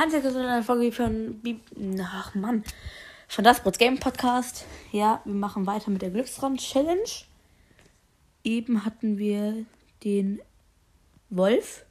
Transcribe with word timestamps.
Hans 0.00 0.14
ist 0.14 0.34
eine 0.34 0.62
Folge 0.62 0.92
von 0.92 1.42
Ach 2.02 2.34
Mann. 2.34 2.64
Von 3.28 3.44
das 3.44 3.58
Sports 3.58 3.76
Game 3.76 4.00
Podcast. 4.00 4.64
Ja, 4.92 5.20
wir 5.26 5.34
machen 5.34 5.66
weiter 5.66 5.90
mit 5.90 6.00
der 6.00 6.08
Glücksrand 6.08 6.58
Challenge. 6.58 7.10
Eben 8.42 8.86
hatten 8.86 9.18
wir 9.18 9.66
den 10.02 10.40
Wolf. 11.28 11.84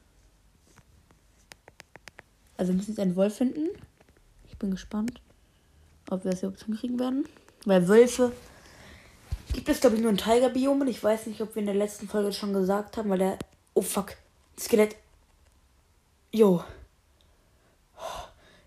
Also 2.56 2.72
wir 2.72 2.78
müssen 2.78 2.90
jetzt 2.90 2.98
einen 2.98 3.14
Wolf 3.14 3.36
finden. 3.36 3.68
Ich 4.48 4.58
bin 4.58 4.72
gespannt, 4.72 5.20
ob 6.10 6.24
wir 6.24 6.32
das 6.32 6.42
überhaupt 6.42 6.64
hinkriegen 6.64 6.98
werden. 6.98 7.28
Weil 7.64 7.86
Wölfe 7.86 8.32
gibt 9.52 9.68
es, 9.68 9.80
glaube 9.80 9.94
ich, 9.94 10.02
nur 10.02 10.10
in 10.10 10.18
Tiger-Biomen. 10.18 10.88
Ich 10.88 11.00
weiß 11.00 11.26
nicht, 11.26 11.40
ob 11.42 11.54
wir 11.54 11.60
in 11.60 11.66
der 11.66 11.76
letzten 11.76 12.08
Folge 12.08 12.32
schon 12.32 12.52
gesagt 12.52 12.96
haben, 12.96 13.08
weil 13.08 13.18
der. 13.18 13.38
Oh 13.74 13.82
fuck. 13.82 14.16
Skelett. 14.58 14.96
Jo. 16.32 16.64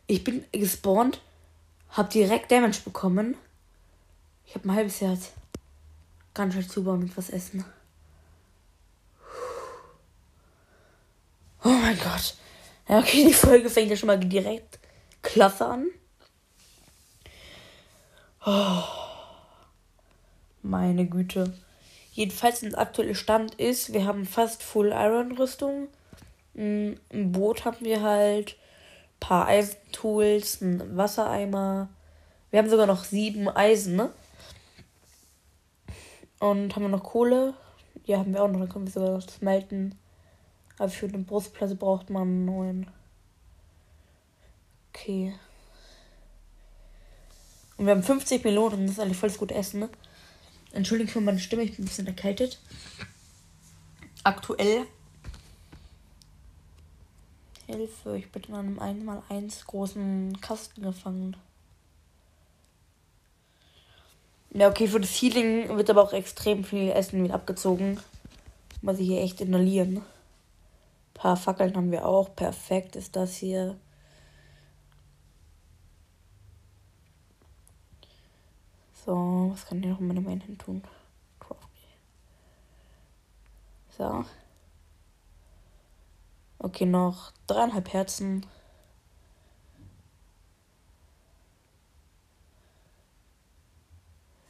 Ich 0.07 0.23
bin 0.23 0.45
gespawnt, 0.51 1.21
hab 1.89 2.09
direkt 2.09 2.51
Damage 2.51 2.81
bekommen. 2.83 3.35
Ich 4.45 4.55
habe 4.55 4.67
ein 4.67 4.75
halbes 4.75 5.01
Herz. 5.01 5.31
Ganz 6.33 6.53
schnell 6.53 6.67
zubauen 6.67 7.03
und 7.03 7.17
was 7.17 7.29
essen. 7.29 7.63
Oh 11.63 11.69
mein 11.69 11.97
Gott. 11.97 12.35
Ja, 12.89 12.99
okay, 12.99 13.25
die 13.25 13.33
Folge 13.33 13.69
fängt 13.69 13.89
ja 13.89 13.95
schon 13.95 14.07
mal 14.07 14.19
direkt 14.19 14.79
klasse 15.21 15.65
an. 15.65 15.87
Oh. 18.45 18.83
Meine 20.61 21.05
Güte. 21.05 21.53
Jedenfalls, 22.11 22.59
der 22.59 22.77
aktuelle 22.77 23.15
Stand 23.15 23.55
ist, 23.55 23.93
wir 23.93 24.05
haben 24.05 24.25
fast 24.25 24.61
Full 24.63 24.89
Iron 24.89 25.31
Rüstung. 25.31 25.87
Mm, 26.53 26.93
Im 27.09 27.31
Boot 27.31 27.65
haben 27.65 27.85
wir 27.85 28.01
halt 28.01 28.57
paar 29.23 29.47
Eisentools, 29.47 30.59
ein 30.59 30.97
Wassereimer. 30.97 31.87
Wir 32.51 32.59
haben 32.59 32.69
sogar 32.69 32.87
noch 32.87 33.05
sieben 33.05 33.47
Eisen, 33.47 33.95
ne? 33.95 34.11
Und 36.39 36.75
haben 36.75 36.83
wir 36.83 36.89
noch 36.89 37.03
Kohle? 37.03 37.53
Ja, 38.03 38.19
haben 38.19 38.33
wir 38.33 38.43
auch 38.43 38.49
noch. 38.49 38.59
Dann 38.59 38.67
können 38.67 38.85
wir 38.85 38.91
sogar 38.91 39.11
noch 39.11 39.21
smelten. 39.21 39.97
Aber 40.77 40.89
für 40.89 41.05
eine 41.05 41.19
Brustplatte 41.19 41.75
braucht 41.75 42.09
man 42.09 42.23
einen 42.23 42.45
neuen. 42.45 42.87
Okay. 44.89 45.33
Und 47.77 47.85
wir 47.85 47.91
haben 47.93 48.03
50 48.03 48.43
Melonen. 48.43 48.87
Das 48.87 48.97
ist 48.97 48.99
eigentlich 48.99 49.17
voll 49.17 49.31
gut 49.31 49.53
Essen, 49.53 49.79
ne? 49.79 49.89
Entschuldigung 50.73 51.13
für 51.13 51.21
meine 51.21 51.39
Stimme, 51.39 51.63
ich 51.63 51.77
bin 51.77 51.85
ein 51.85 51.87
bisschen 51.87 52.07
erkältet. 52.07 52.59
Aktuell. 54.25 54.85
Hilfe, 57.65 58.17
ich 58.17 58.31
bin 58.31 58.43
in 58.43 58.55
einem 58.55 58.79
1x1 58.79 59.65
großen 59.65 60.41
Kasten 60.41 60.81
gefangen. 60.81 61.37
Ja, 64.51 64.69
okay, 64.69 64.87
für 64.87 64.99
das 64.99 65.09
Healing 65.09 65.75
wird 65.77 65.89
aber 65.89 66.03
auch 66.03 66.13
extrem 66.13 66.63
viel 66.63 66.91
Essen 66.91 67.23
wieder 67.23 67.33
abgezogen. 67.33 67.99
Muss 68.81 68.99
ich 68.99 69.07
hier 69.07 69.21
echt 69.21 69.41
inhalieren. 69.41 69.97
Ein 69.97 70.03
paar 71.13 71.37
Fackeln 71.37 71.75
haben 71.75 71.91
wir 71.91 72.05
auch. 72.05 72.35
Perfekt 72.35 72.95
ist 72.95 73.15
das 73.15 73.35
hier. 73.37 73.77
So, 79.05 79.49
was 79.51 79.65
kann 79.65 79.79
ich 79.79 79.89
noch 79.89 79.99
in 79.99 80.07
meine 80.07 80.21
Main 80.21 80.57
tun? 80.57 80.83
So. 83.97 84.25
Okay, 86.63 86.85
noch 86.85 87.33
dreieinhalb 87.45 87.91
Herzen. 87.91 88.45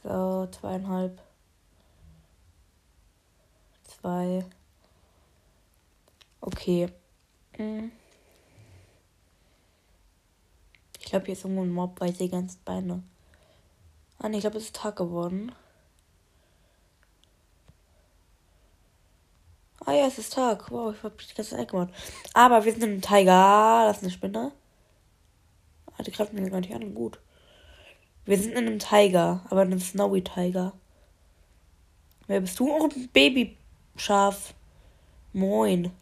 So, 0.04 0.46
zweieinhalb. 0.46 1.20
Zwei. 3.82 4.44
Okay. 6.40 6.88
Hm. 7.56 7.90
Ich 11.00 11.06
glaube, 11.06 11.24
hier 11.26 11.32
ist 11.34 11.42
irgendwo 11.42 11.62
ein 11.62 11.72
Mob, 11.72 12.00
weil 12.00 12.10
ich 12.10 12.18
die 12.18 12.28
ganzen 12.28 12.62
Beine. 12.64 13.02
Ah, 14.18 14.28
nee, 14.28 14.36
ich 14.36 14.42
glaube, 14.42 14.58
es 14.58 14.66
ist 14.66 14.76
Tag 14.76 14.94
geworden. 14.94 15.50
Ah 19.86 19.92
ja, 19.92 20.06
es 20.06 20.18
ist 20.18 20.32
Tag. 20.32 20.70
Wow, 20.70 20.94
ich 20.94 21.02
hab 21.02 21.18
die 21.18 21.34
ganze 21.34 21.56
Zeit 21.56 21.70
gemacht. 21.70 21.92
Aber 22.32 22.64
wir 22.64 22.72
sind 22.72 22.82
im 22.82 23.02
Tiger. 23.02 23.84
Das 23.86 23.98
ist 23.98 24.02
eine 24.02 24.12
Spinne. 24.12 24.52
Ah, 25.96 26.02
die 26.02 26.10
greift 26.10 26.32
mir 26.32 26.48
gar 26.48 26.60
nicht 26.60 26.74
an. 26.74 26.94
Gut. 26.94 27.20
Wir 28.24 28.38
sind 28.38 28.52
in 28.52 28.66
einem 28.66 28.78
Tiger, 28.78 29.44
aber 29.50 29.62
in 29.62 29.72
einem 29.72 29.80
Snowy 29.80 30.24
Tiger. 30.24 30.72
Wer 32.26 32.40
bist 32.40 32.58
du? 32.58 32.70
Oh, 32.70 32.88
ein 32.88 33.08
Babyschaf. 33.12 34.54
Moin. 35.34 35.92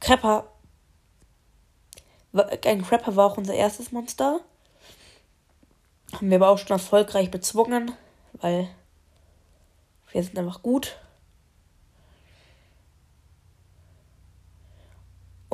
Crapper. 0.00 0.52
Ein 2.32 2.82
Crapper 2.82 3.16
war 3.16 3.26
auch 3.26 3.38
unser 3.38 3.54
erstes 3.54 3.92
Monster. 3.92 4.40
Haben 6.12 6.30
wir 6.30 6.36
aber 6.36 6.50
auch 6.50 6.58
schon 6.58 6.72
erfolgreich 6.72 7.30
bezwungen, 7.30 7.92
weil 8.34 8.68
wir 10.12 10.22
sind 10.22 10.38
einfach 10.38 10.62
gut. 10.62 10.98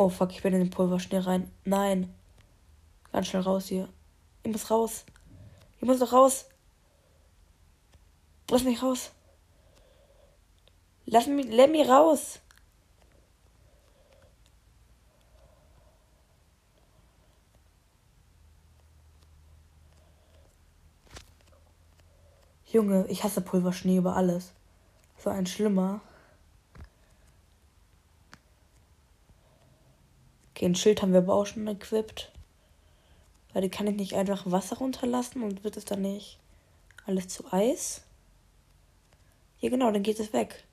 Oh 0.03 0.09
fuck, 0.09 0.33
ich 0.33 0.41
bin 0.41 0.55
in 0.55 0.61
den 0.61 0.71
Pulverschnee 0.71 1.19
rein. 1.19 1.53
Nein. 1.67 2.15
Ganz 3.13 3.27
schnell 3.27 3.43
raus 3.43 3.67
hier. 3.67 3.87
Ich 4.43 4.51
muss 4.51 4.71
raus. 4.71 5.05
Ich 5.79 5.87
muss 5.87 5.99
doch 5.99 6.15
raus. 6.15 6.47
Lass 8.49 8.65
mich 8.65 8.83
raus. 8.83 9.11
Lass 11.05 11.27
mich, 11.27 11.45
let 11.49 11.71
mich 11.71 11.87
raus. 11.87 12.41
Junge, 22.73 23.05
ich 23.09 23.23
hasse 23.23 23.43
Pulverschnee 23.43 23.99
über 23.99 24.17
alles. 24.17 24.55
So 25.19 25.29
ein 25.29 25.45
schlimmer. 25.45 26.01
Okay, 30.61 30.67
ein 30.67 30.75
Schild 30.75 31.01
haben 31.01 31.13
wir 31.13 31.21
aber 31.21 31.33
auch 31.33 31.47
schon 31.47 31.67
equipped. 31.69 32.31
Weil 33.55 33.63
die 33.63 33.71
kann 33.71 33.87
ich 33.87 33.97
nicht 33.97 34.13
einfach 34.15 34.43
Wasser 34.45 34.77
runterlassen 34.77 35.43
und 35.43 35.65
wird 35.65 35.79
es 35.79 35.87
dann 35.87 36.03
nicht 36.03 36.39
alles 37.07 37.29
zu 37.29 37.51
Eis? 37.51 38.03
Ja 39.61 39.71
genau, 39.71 39.91
dann 39.91 40.03
geht 40.03 40.21
es 40.21 40.35
weg. 40.35 40.65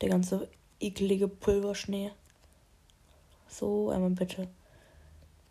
Der 0.00 0.08
ganze 0.08 0.48
eklige 0.80 1.28
Pulverschnee. 1.28 2.10
So, 3.46 3.90
einmal 3.90 4.10
bitte. 4.10 4.48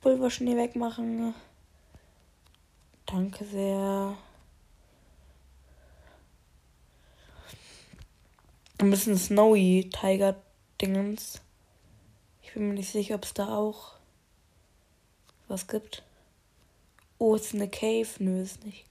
Pulverschnee 0.01 0.57
wegmachen. 0.57 1.33
Danke 3.05 3.45
sehr. 3.45 4.17
Ein 8.79 8.89
bisschen 8.89 9.17
Snowy 9.17 9.89
Tiger 9.93 10.35
Dingens. 10.81 11.39
Ich 12.53 12.55
bin 12.59 12.67
mir 12.67 12.75
nicht 12.75 12.91
sicher, 12.91 13.15
ob 13.15 13.25
es 13.25 13.33
da 13.33 13.57
auch 13.57 13.93
was 15.47 15.67
gibt. 15.67 16.03
Oh, 17.17 17.33
ist 17.33 17.55
eine 17.55 17.67
Cave? 17.67 18.07
Nö, 18.19 18.43
ist 18.43 18.63
nicht. 18.63 18.85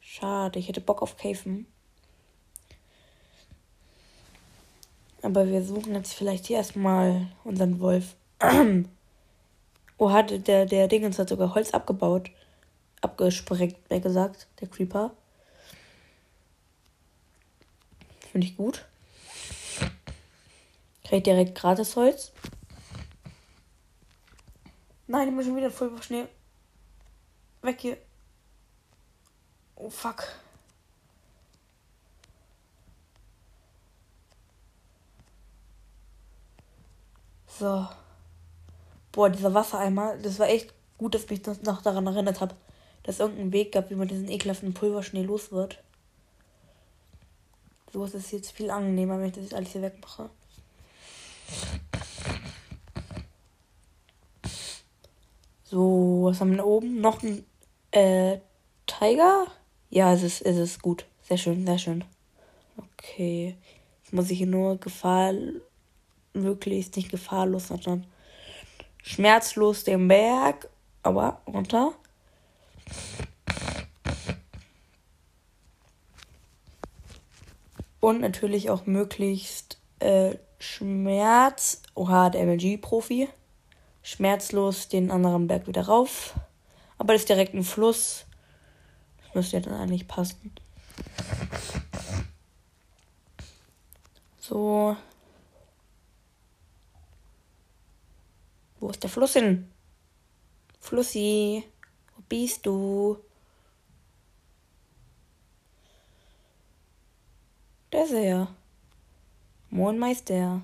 Schade, 0.00 0.60
ich 0.60 0.68
hätte 0.68 0.80
Bock 0.80 1.02
auf 1.02 1.16
Caven. 1.16 1.66
Aber 5.22 5.48
wir 5.48 5.64
suchen 5.64 5.92
jetzt 5.96 6.12
vielleicht 6.12 6.46
hier 6.46 6.58
erstmal 6.58 7.26
unseren 7.42 7.80
Wolf. 7.80 8.14
oh, 9.98 10.10
hatte 10.12 10.38
der, 10.38 10.66
der 10.66 10.86
Dingens 10.86 11.18
hat 11.18 11.30
sogar 11.30 11.52
Holz 11.56 11.72
abgebaut. 11.72 12.30
Abgesprengt, 13.00 13.90
mehr 13.90 13.98
gesagt, 13.98 14.46
der 14.60 14.68
Creeper. 14.68 15.10
Finde 18.30 18.46
ich 18.46 18.56
gut. 18.56 18.86
Krieg 21.02 21.24
direkt 21.24 21.56
gratis 21.56 21.96
Holz. 21.96 22.30
Nein, 25.10 25.28
ich 25.28 25.34
bin 25.34 25.44
schon 25.44 25.56
wieder 25.56 25.72
voll 25.72 26.00
Schnee. 26.02 26.28
Weg 27.62 27.80
hier. 27.80 27.96
Oh 29.74 29.90
fuck. 29.90 30.22
So. 37.58 37.88
Boah, 39.10 39.30
dieser 39.30 39.52
Wassereimer, 39.52 40.16
das 40.18 40.38
war 40.38 40.48
echt 40.48 40.72
gut, 40.96 41.16
dass 41.16 41.28
mich 41.28 41.42
das 41.42 41.60
noch 41.62 41.82
daran 41.82 42.06
erinnert 42.06 42.40
habe, 42.40 42.54
dass 43.02 43.16
es 43.16 43.20
irgendeinen 43.20 43.52
Weg 43.52 43.72
gab, 43.72 43.90
wie 43.90 43.96
man 43.96 44.06
diesen 44.06 44.28
ekelhaften 44.28 44.74
Pulverschnee 44.74 45.24
los 45.24 45.50
wird. 45.50 45.82
So 47.92 48.04
ist 48.04 48.14
es 48.14 48.30
jetzt 48.30 48.52
viel 48.52 48.70
angenehmer, 48.70 49.18
wenn 49.18 49.30
ich 49.30 49.32
das 49.32 49.54
alles 49.54 49.72
hier 49.72 49.82
wegmache. 49.82 50.30
So, 55.70 56.22
was 56.24 56.40
haben 56.40 56.50
wir 56.50 56.56
da 56.56 56.64
oben? 56.64 57.00
Noch 57.00 57.22
ein 57.22 57.44
äh, 57.92 58.38
Tiger? 58.88 59.46
Ja, 59.88 60.12
es 60.12 60.24
ist, 60.24 60.42
es 60.42 60.56
ist 60.56 60.82
gut. 60.82 61.06
Sehr 61.22 61.36
schön, 61.38 61.64
sehr 61.64 61.78
schön. 61.78 62.02
Okay. 62.76 63.54
Jetzt 64.02 64.12
muss 64.12 64.32
ich 64.32 64.38
hier 64.38 64.48
nur 64.48 64.78
Gefahr, 64.78 65.32
möglichst 66.32 66.96
nicht 66.96 67.08
gefahrlos, 67.08 67.68
sondern 67.68 68.04
schmerzlos 69.00 69.84
den 69.84 70.08
Berg, 70.08 70.68
aber 71.04 71.40
runter. 71.46 71.92
Und 78.00 78.22
natürlich 78.22 78.70
auch 78.70 78.86
möglichst 78.86 79.78
äh, 80.00 80.34
Schmerz. 80.58 81.82
Oha, 81.94 82.28
der 82.28 82.44
MLG-Profi. 82.44 83.28
Schmerzlos 84.10 84.88
den 84.88 85.12
anderen 85.12 85.46
Berg 85.46 85.68
wieder 85.68 85.82
rauf. 85.82 86.34
Aber 86.98 87.12
das 87.12 87.22
ist 87.22 87.28
direkt 87.28 87.54
ein 87.54 87.62
Fluss. 87.62 88.26
Das 89.22 89.34
müsste 89.36 89.58
ja 89.58 89.62
dann 89.62 89.74
eigentlich 89.74 90.08
passen. 90.08 90.52
So. 94.38 94.96
Wo 98.80 98.88
ist 98.90 99.00
der 99.00 99.10
Fluss 99.10 99.34
hin? 99.34 99.70
Flussi, 100.80 101.62
wo 102.16 102.22
bist 102.28 102.66
du? 102.66 103.16
Der 107.92 108.04
ist 108.04 108.12
er. 108.12 108.48
Moin 109.68 109.98
Meister. 109.98 110.62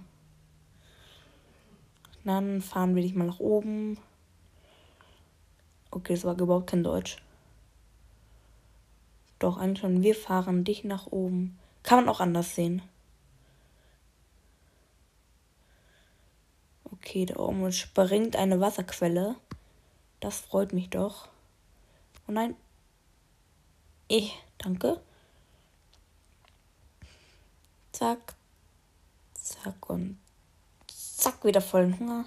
Dann 2.26 2.60
fahren 2.60 2.96
wir 2.96 3.02
dich 3.02 3.14
mal 3.14 3.28
nach 3.28 3.38
oben. 3.38 3.98
Okay, 5.92 6.14
das 6.14 6.24
war 6.24 6.36
überhaupt 6.36 6.68
kein 6.68 6.82
Deutsch. 6.82 7.22
Doch, 9.38 9.58
eigentlich. 9.58 10.02
Wir 10.02 10.14
fahren 10.16 10.64
dich 10.64 10.82
nach 10.82 11.06
oben. 11.06 11.56
Kann 11.84 12.00
man 12.00 12.08
auch 12.08 12.18
anders 12.18 12.56
sehen. 12.56 12.82
Okay, 16.82 17.26
da 17.26 17.36
oben 17.36 17.70
springt 17.70 18.34
eine 18.34 18.58
Wasserquelle. 18.58 19.36
Das 20.18 20.40
freut 20.40 20.72
mich 20.72 20.90
doch. 20.90 21.28
Oh 22.26 22.32
nein. 22.32 22.56
Ich, 24.08 24.36
danke. 24.58 25.00
Zack. 27.92 28.34
Zack 29.34 29.88
und 29.88 30.18
zack, 31.26 31.44
wieder 31.44 31.60
vollen 31.60 31.98
Hunger. 31.98 32.24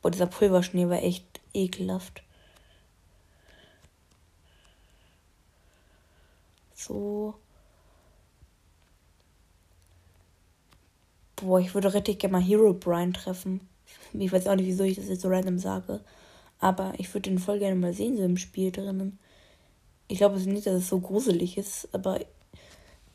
Boah, 0.00 0.10
dieser 0.10 0.26
Pulverschnee 0.26 0.88
war 0.88 1.02
echt 1.02 1.40
ekelhaft. 1.52 2.22
So. 6.74 7.34
Boah, 11.36 11.60
ich 11.60 11.74
würde 11.74 11.92
richtig 11.92 12.20
gerne 12.20 12.32
mal 12.32 12.42
Hero 12.42 12.72
Brian 12.72 13.12
treffen. 13.12 13.68
Ich 14.14 14.32
weiß 14.32 14.46
auch 14.46 14.56
nicht, 14.56 14.66
wieso 14.66 14.84
ich 14.84 14.96
das 14.96 15.08
jetzt 15.08 15.22
so 15.22 15.28
random 15.28 15.58
sage. 15.58 16.00
Aber 16.58 16.94
ich 16.98 17.12
würde 17.12 17.28
den 17.30 17.38
voll 17.38 17.58
gerne 17.58 17.76
mal 17.76 17.92
sehen, 17.92 18.16
so 18.16 18.22
im 18.22 18.36
Spiel 18.36 18.72
drinnen. 18.72 19.18
Ich 20.08 20.18
glaube 20.18 20.36
es 20.36 20.46
nicht, 20.46 20.66
dass 20.66 20.74
es 20.74 20.88
so 20.88 21.00
gruselig 21.00 21.56
ist, 21.58 21.88
aber 21.92 22.20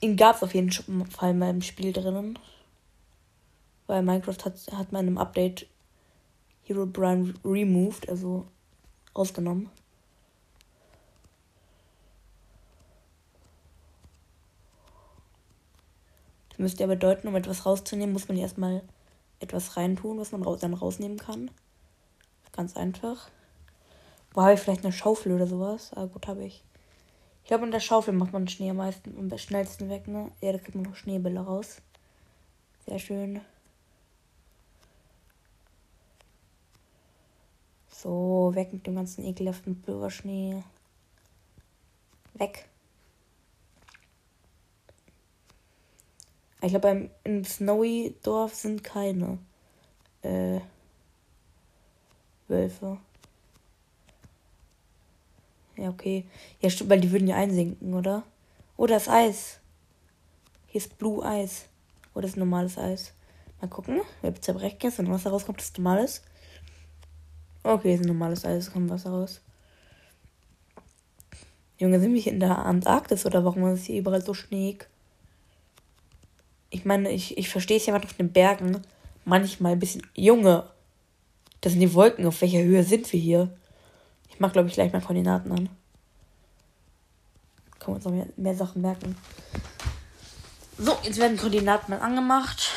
ihn 0.01 0.15
gab 0.15 0.37
es 0.37 0.43
auf 0.43 0.53
jeden 0.53 0.71
Fall 1.09 1.33
mal 1.33 1.49
im 1.49 1.61
Spiel 1.61 1.91
drinnen. 1.91 2.39
Weil 3.87 4.01
Minecraft 4.01 4.45
hat, 4.45 4.55
hat 4.71 4.91
mal 4.91 4.99
in 4.99 5.07
einem 5.07 5.17
Update 5.17 5.67
Hero 6.63 6.85
Brian 6.85 7.37
removed, 7.43 8.09
also 8.09 8.47
ausgenommen. 9.13 9.69
Das 16.49 16.59
müsste 16.59 16.83
ja 16.83 16.87
bedeuten, 16.87 17.27
um 17.27 17.35
etwas 17.35 17.65
rauszunehmen, 17.65 18.13
muss 18.13 18.27
man 18.27 18.37
erstmal 18.37 18.81
etwas 19.39 19.75
reintun, 19.77 20.17
was 20.17 20.31
man 20.31 20.41
dann 20.59 20.73
rausnehmen 20.73 21.17
kann. 21.17 21.51
Ganz 22.53 22.77
einfach. 22.77 23.29
Wo 24.33 24.41
habe 24.41 24.53
ich 24.53 24.59
vielleicht 24.59 24.83
eine 24.83 24.93
Schaufel 24.93 25.33
oder 25.33 25.47
sowas? 25.47 25.91
Ah, 25.95 26.05
gut, 26.05 26.27
habe 26.27 26.45
ich. 26.45 26.63
Ich 27.43 27.49
glaube, 27.49 27.65
in 27.65 27.71
der 27.71 27.79
Schaufel 27.79 28.13
macht 28.13 28.33
man 28.33 28.47
Schnee 28.47 28.69
am 28.69 28.77
meisten 28.77 29.15
am 29.17 29.37
schnellsten 29.37 29.89
weg, 29.89 30.07
ne? 30.07 30.31
Ja, 30.41 30.51
da 30.51 30.57
kriegt 30.57 30.75
man 30.75 30.85
noch 30.85 30.95
Schneebälle 30.95 31.41
raus. 31.41 31.81
Sehr 32.87 32.99
schön. 32.99 33.41
So, 38.05 38.51
weg 38.53 38.71
mit 38.71 38.85
dem 38.85 38.93
ganzen 38.93 39.25
ekelhaften 39.25 39.81
Pulverschnee. 39.81 40.63
Weg. 42.35 42.69
Ich 46.61 46.69
glaube, 46.69 47.09
im 47.23 47.43
Snowy 47.43 48.15
Dorf 48.21 48.53
sind 48.53 48.83
keine 48.83 49.39
äh, 50.21 50.59
Wölfe. 52.47 52.99
Ja, 55.75 55.89
okay. 55.89 56.25
Ja, 56.61 56.69
stimmt, 56.69 56.91
weil 56.91 57.01
die 57.01 57.11
würden 57.11 57.27
ja 57.27 57.37
einsinken, 57.37 57.95
oder? 57.95 58.21
Oh, 58.77 58.85
das 58.85 59.09
Eis. 59.09 59.59
Hier 60.67 60.79
ist 60.79 60.95
Blue 60.99 61.25
Eis. 61.25 61.65
Oh, 62.13 62.21
das 62.21 62.31
ist 62.31 62.37
normales 62.37 62.77
Eis. 62.77 63.13
Mal 63.61 63.67
gucken. 63.67 64.01
Wir 64.21 64.39
zerbrechen 64.39 64.77
jetzt, 64.83 64.99
wenn 64.99 65.09
Wasser 65.09 65.31
rauskommt, 65.31 65.57
das 65.57 65.69
ist 65.69 65.79
normales. 65.79 66.21
Okay, 67.65 67.95
ist 67.95 68.01
ein 68.01 68.07
normales 68.07 68.45
Eis, 68.45 68.71
kommt 68.71 68.91
Wasser 68.91 69.09
raus. 69.09 69.41
Junge, 71.79 71.99
sind 71.99 72.13
wir 72.13 72.21
hier 72.21 72.31
in 72.31 72.39
der 72.39 72.59
Antarktis 72.59 73.25
oder 73.25 73.43
warum 73.43 73.65
ist 73.73 73.85
hier 73.85 73.97
überall 73.97 74.21
so 74.21 74.35
schneeig? 74.35 74.87
Ich 76.69 76.85
meine, 76.85 77.09
ich, 77.09 77.39
ich 77.39 77.49
verstehe 77.49 77.77
es 77.77 77.87
ja 77.87 77.93
mal 77.93 78.03
auf 78.03 78.13
den 78.13 78.31
Bergen. 78.31 78.83
Manchmal 79.23 79.71
ein 79.71 79.79
bisschen. 79.79 80.05
Junge, 80.15 80.69
das 81.61 81.71
sind 81.71 81.81
die 81.81 81.95
Wolken. 81.95 82.27
Auf 82.27 82.39
welcher 82.41 82.61
Höhe 82.61 82.83
sind 82.83 83.11
wir 83.11 83.19
hier? 83.19 83.57
Ich 84.29 84.39
mache, 84.39 84.51
glaube 84.53 84.67
ich, 84.67 84.75
gleich 84.75 84.93
mal 84.93 85.01
Koordinaten 85.01 85.51
an. 85.51 85.69
Können 87.79 87.87
wir 87.87 87.95
uns 87.95 88.05
noch 88.05 88.11
mehr, 88.11 88.27
mehr 88.37 88.55
Sachen 88.55 88.83
merken. 88.83 89.17
So, 90.77 90.95
jetzt 91.01 91.17
werden 91.17 91.35
Koordinaten 91.35 91.89
mal 91.89 91.99
angemacht. 91.99 92.69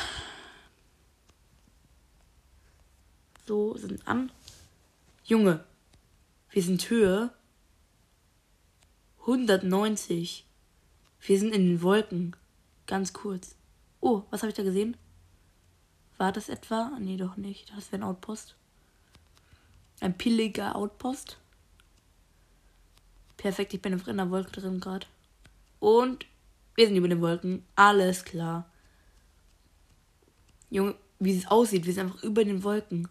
So, 3.47 3.77
sind 3.77 4.09
an. 4.09 4.31
Junge, 5.29 5.63
wir 6.49 6.63
sind 6.63 6.89
Höhe 6.89 7.31
190. 9.21 10.47
Wir 11.21 11.39
sind 11.39 11.55
in 11.55 11.67
den 11.67 11.83
Wolken. 11.83 12.35
Ganz 12.87 13.13
kurz. 13.13 13.55
Oh, 14.01 14.23
was 14.31 14.41
habe 14.41 14.49
ich 14.49 14.57
da 14.57 14.63
gesehen? 14.63 14.97
War 16.17 16.33
das 16.33 16.49
etwa? 16.49 16.97
Nee, 16.99 17.19
doch 17.19 17.37
nicht. 17.37 17.71
Das 17.77 17.93
wäre 17.93 18.01
ein 18.01 18.09
Outpost. 18.09 18.57
Ein 20.01 20.17
pilliger 20.17 20.75
Outpost. 20.75 21.37
Perfekt, 23.37 23.75
ich 23.75 23.83
bin 23.83 23.93
einfach 23.93 24.09
in 24.09 24.17
der 24.17 24.31
Wolke 24.31 24.63
drin 24.63 24.81
gerade. 24.81 25.07
Und 25.79 26.25
wir 26.75 26.87
sind 26.87 26.97
über 26.97 27.09
den 27.09 27.21
Wolken. 27.21 27.67
Alles 27.77 28.25
klar. 28.25 28.65
Junge, 30.71 30.95
wie 31.19 31.37
es 31.37 31.47
aussieht, 31.49 31.85
wir 31.85 31.93
sind 31.93 32.07
einfach 32.07 32.23
über 32.23 32.47
den 32.47 32.65
Wolken. 32.65 33.11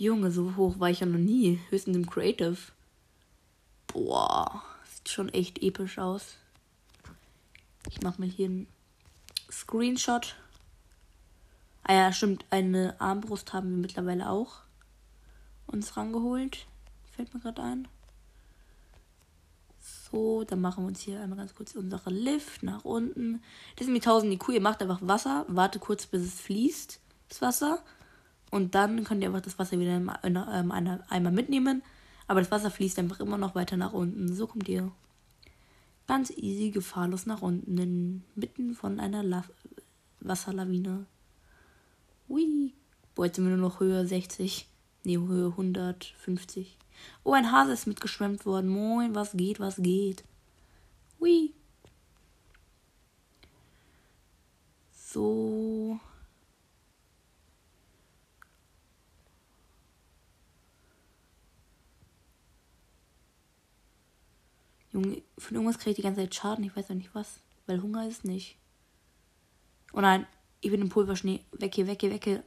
Junge, 0.00 0.30
so 0.30 0.54
hoch 0.54 0.78
war 0.78 0.90
ich 0.90 1.00
ja 1.00 1.06
noch 1.06 1.18
nie. 1.18 1.58
Höchstens 1.70 1.96
im 1.96 2.08
Creative. 2.08 2.56
Boah, 3.88 4.62
sieht 4.94 5.08
schon 5.08 5.28
echt 5.28 5.60
episch 5.60 5.98
aus. 5.98 6.36
Ich 7.90 8.00
mach 8.00 8.16
mal 8.16 8.28
hier 8.28 8.46
einen 8.46 8.68
Screenshot. 9.50 10.36
Ah 11.82 11.94
ja, 11.94 12.12
stimmt, 12.12 12.44
eine 12.50 12.94
Armbrust 13.00 13.52
haben 13.52 13.70
wir 13.70 13.78
mittlerweile 13.78 14.30
auch 14.30 14.60
uns 15.66 15.96
rangeholt. 15.96 16.66
Fällt 17.10 17.34
mir 17.34 17.40
gerade 17.40 17.60
ein. 17.60 17.88
So, 19.80 20.44
dann 20.44 20.60
machen 20.60 20.84
wir 20.84 20.88
uns 20.88 21.00
hier 21.00 21.20
einmal 21.20 21.38
ganz 21.38 21.56
kurz 21.56 21.74
unsere 21.74 22.10
Lift 22.10 22.62
nach 22.62 22.84
unten. 22.84 23.42
Das 23.74 23.86
sind 23.86 23.94
die 23.94 24.00
1000 24.00 24.34
IQ. 24.34 24.50
Ihr 24.50 24.60
macht 24.60 24.80
einfach 24.80 25.00
Wasser, 25.02 25.44
wartet 25.48 25.82
kurz, 25.82 26.06
bis 26.06 26.22
es 26.22 26.40
fließt, 26.40 27.00
das 27.30 27.42
Wasser. 27.42 27.82
Und 28.50 28.74
dann 28.74 29.04
könnt 29.04 29.22
ihr 29.22 29.28
einfach 29.28 29.42
das 29.42 29.58
Wasser 29.58 29.78
wieder 29.78 29.96
in 29.96 30.36
einem 30.36 30.72
Eimer 31.08 31.30
mitnehmen. 31.30 31.82
Aber 32.26 32.40
das 32.40 32.50
Wasser 32.50 32.70
fließt 32.70 32.98
einfach 32.98 33.20
immer 33.20 33.38
noch 33.38 33.54
weiter 33.54 33.76
nach 33.76 33.92
unten. 33.92 34.34
So 34.34 34.46
kommt 34.46 34.68
ihr 34.68 34.90
ganz 36.06 36.30
easy, 36.30 36.70
gefahrlos 36.70 37.26
nach 37.26 37.42
unten, 37.42 38.24
inmitten 38.34 38.74
von 38.74 39.00
einer 39.00 39.22
La 39.22 39.44
Wasserlawine. 40.20 41.06
Ui. 42.28 42.72
Boah, 43.14 43.26
jetzt 43.26 43.36
sind 43.36 43.44
wir 43.44 43.56
nur 43.56 43.68
noch 43.68 43.80
Höhe 43.80 44.06
60. 44.06 44.66
Ne, 45.04 45.18
Höhe 45.18 45.48
150. 45.48 46.76
Oh, 47.24 47.32
ein 47.32 47.52
Hase 47.52 47.72
ist 47.72 47.86
mitgeschwemmt 47.86 48.46
worden. 48.46 48.68
Moin, 48.68 49.14
was 49.14 49.32
geht, 49.32 49.60
was 49.60 49.76
geht? 49.76 50.24
Hui. 51.20 51.52
So. 54.92 56.00
Junge, 64.92 65.22
von 65.36 65.54
irgendwas 65.54 65.78
kriege 65.78 65.90
ich 65.90 65.96
die 65.96 66.02
ganze 66.02 66.20
Zeit 66.22 66.34
Schaden. 66.34 66.64
Ich 66.64 66.74
weiß 66.74 66.88
noch 66.88 66.96
nicht 66.96 67.14
was. 67.14 67.40
Weil 67.66 67.82
Hunger 67.82 68.08
ist 68.08 68.24
nicht. 68.24 68.56
Oh 69.92 70.00
nein, 70.00 70.26
ich 70.60 70.70
bin 70.70 70.80
im 70.80 70.88
Pulverschnee. 70.88 71.40
Weg 71.52 71.74
hier, 71.74 71.86
weg 71.86 72.02
hier. 72.24 72.42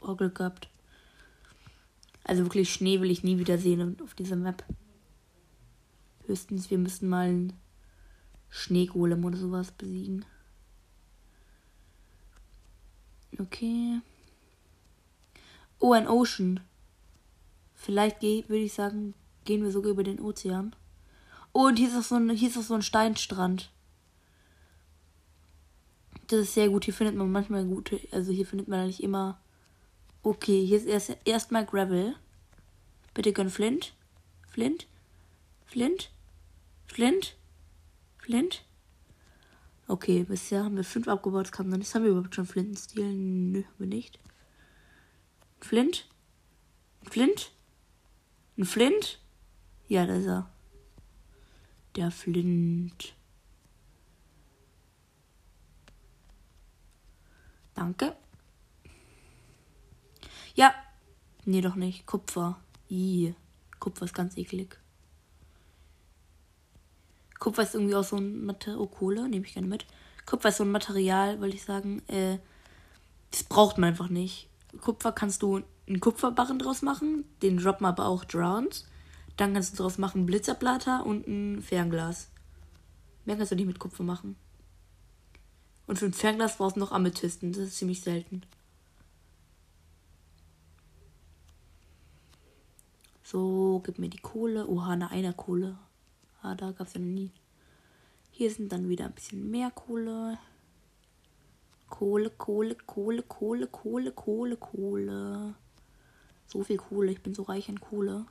Oh, 0.00 0.14
Glück 0.14 0.34
gehabt. 0.34 0.68
Also 2.24 2.44
wirklich 2.44 2.72
Schnee 2.72 3.00
will 3.00 3.10
ich 3.10 3.24
nie 3.24 3.38
wieder 3.38 3.58
sehen 3.58 3.96
auf 4.02 4.14
dieser 4.14 4.36
Map. 4.36 4.64
Höchstens, 6.26 6.70
wir 6.70 6.78
müssen 6.78 7.08
mal 7.08 7.28
einen 7.28 7.52
Schneegolem 8.48 9.24
oder 9.24 9.36
sowas 9.36 9.72
besiegen. 9.72 10.24
Okay. 13.38 14.00
Oh, 15.78 15.92
ein 15.92 16.06
Ocean. 16.06 16.60
Vielleicht 17.74 18.22
würde 18.22 18.58
ich 18.58 18.74
sagen, 18.74 19.14
gehen 19.44 19.64
wir 19.64 19.72
sogar 19.72 19.90
über 19.90 20.04
den 20.04 20.20
Ozean. 20.20 20.76
Oh, 21.52 21.66
und 21.66 21.76
hier 21.76 21.88
ist 21.88 21.96
auch 21.96 22.02
so 22.02 22.14
ein, 22.16 22.30
hier 22.30 22.48
ist 22.48 22.56
auch 22.56 22.62
so 22.62 22.74
ein 22.74 22.82
Steinstrand. 22.82 23.70
Das 26.28 26.40
ist 26.40 26.54
sehr 26.54 26.68
gut. 26.68 26.84
Hier 26.84 26.94
findet 26.94 27.14
man 27.16 27.30
manchmal 27.30 27.64
gute. 27.64 28.00
Also 28.10 28.32
hier 28.32 28.46
findet 28.46 28.68
man 28.68 28.80
eigentlich 28.80 29.02
immer. 29.02 29.38
Okay, 30.22 30.64
hier 30.64 30.78
ist 30.78 30.86
erst 30.86 31.16
erstmal 31.24 31.66
Gravel. 31.66 32.14
Bitte 33.12 33.32
gönn 33.32 33.50
Flint. 33.50 33.92
Flint. 34.48 34.86
Flint. 35.66 36.10
Flint. 36.86 37.36
Flint. 38.18 38.64
Okay, 39.88 40.24
bisher 40.24 40.64
haben 40.64 40.76
wir 40.76 40.84
fünf 40.84 41.08
abgebaut. 41.08 41.46
Das 41.46 41.52
kam 41.52 41.70
dann 41.70 41.80
nicht. 41.80 41.94
Haben 41.94 42.04
wir 42.04 42.12
überhaupt 42.12 42.34
schon 42.34 42.46
Flintenstil? 42.46 43.12
Nö, 43.12 43.64
haben 43.64 43.78
wir 43.78 43.86
nicht. 43.86 44.18
Flint. 45.60 46.08
Flint. 47.10 47.50
Ein 48.56 48.64
Flint? 48.64 49.18
Ja, 49.88 50.06
da 50.06 50.14
ist 50.14 50.26
er. 50.26 50.51
Der 51.96 52.10
Flint. 52.10 53.14
Danke. 57.74 58.16
Ja. 60.54 60.74
Nee, 61.44 61.60
doch 61.60 61.74
nicht. 61.74 62.06
Kupfer. 62.06 62.60
I. 62.90 63.34
Kupfer 63.80 64.04
ist 64.04 64.14
ganz 64.14 64.36
eklig. 64.36 64.78
Kupfer 67.38 67.62
ist 67.62 67.74
irgendwie 67.74 67.96
auch 67.96 68.04
so 68.04 68.16
ein 68.16 68.44
Material. 68.44 68.78
Oh, 68.78 68.86
Kohle, 68.86 69.28
nehme 69.28 69.44
ich 69.44 69.54
gerne 69.54 69.66
mit. 69.66 69.86
Kupfer 70.26 70.50
ist 70.50 70.58
so 70.58 70.64
ein 70.64 70.70
Material, 70.70 71.40
wollte 71.40 71.56
ich 71.56 71.64
sagen. 71.64 72.00
Äh, 72.08 72.38
das 73.32 73.42
braucht 73.42 73.78
man 73.78 73.88
einfach 73.88 74.08
nicht. 74.08 74.48
Kupfer 74.80 75.10
kannst 75.12 75.42
du 75.42 75.62
einen 75.88 76.00
Kupferbarren 76.00 76.58
draus 76.58 76.82
machen. 76.82 77.24
Den 77.42 77.58
droppen 77.58 77.86
aber 77.86 78.06
auch 78.06 78.24
Drowns. 78.24 78.86
Dann 79.36 79.54
kannst 79.54 79.72
du 79.72 79.76
daraus 79.78 79.98
machen 79.98 80.26
Blitzerblatter 80.26 81.06
und 81.06 81.26
ein 81.26 81.62
Fernglas. 81.62 82.30
Mehr 83.24 83.36
kannst 83.36 83.52
du 83.52 83.56
nicht 83.56 83.66
mit 83.66 83.78
Kupfer 83.78 84.04
machen. 84.04 84.36
Und 85.86 85.98
für 85.98 86.06
ein 86.06 86.12
Fernglas 86.12 86.56
brauchst 86.56 86.76
du 86.76 86.80
noch 86.80 86.92
Amethysten. 86.92 87.52
Das 87.52 87.62
ist 87.62 87.76
ziemlich 87.76 88.00
selten. 88.00 88.42
So, 93.22 93.80
gib 93.84 93.98
mir 93.98 94.10
die 94.10 94.18
Kohle. 94.18 94.68
Oha, 94.68 94.90
eine 94.90 95.10
Einerkohle. 95.10 95.78
Ah, 96.42 96.54
da 96.54 96.72
gab 96.72 96.86
es 96.86 96.94
ja 96.94 97.00
noch 97.00 97.06
nie. 97.06 97.30
Hier 98.30 98.50
sind 98.50 98.72
dann 98.72 98.88
wieder 98.88 99.06
ein 99.06 99.12
bisschen 99.12 99.50
mehr 99.50 99.70
Kohle. 99.70 100.38
Kohle, 101.88 102.30
Kohle, 102.30 102.74
Kohle, 102.74 103.22
Kohle, 103.22 103.66
Kohle, 103.66 104.12
Kohle, 104.12 104.56
Kohle. 104.56 105.54
So 106.46 106.62
viel 106.64 106.78
Kohle. 106.78 107.12
Ich 107.12 107.22
bin 107.22 107.34
so 107.34 107.42
reich 107.42 107.68
an 107.68 107.80
Kohle. 107.80 108.26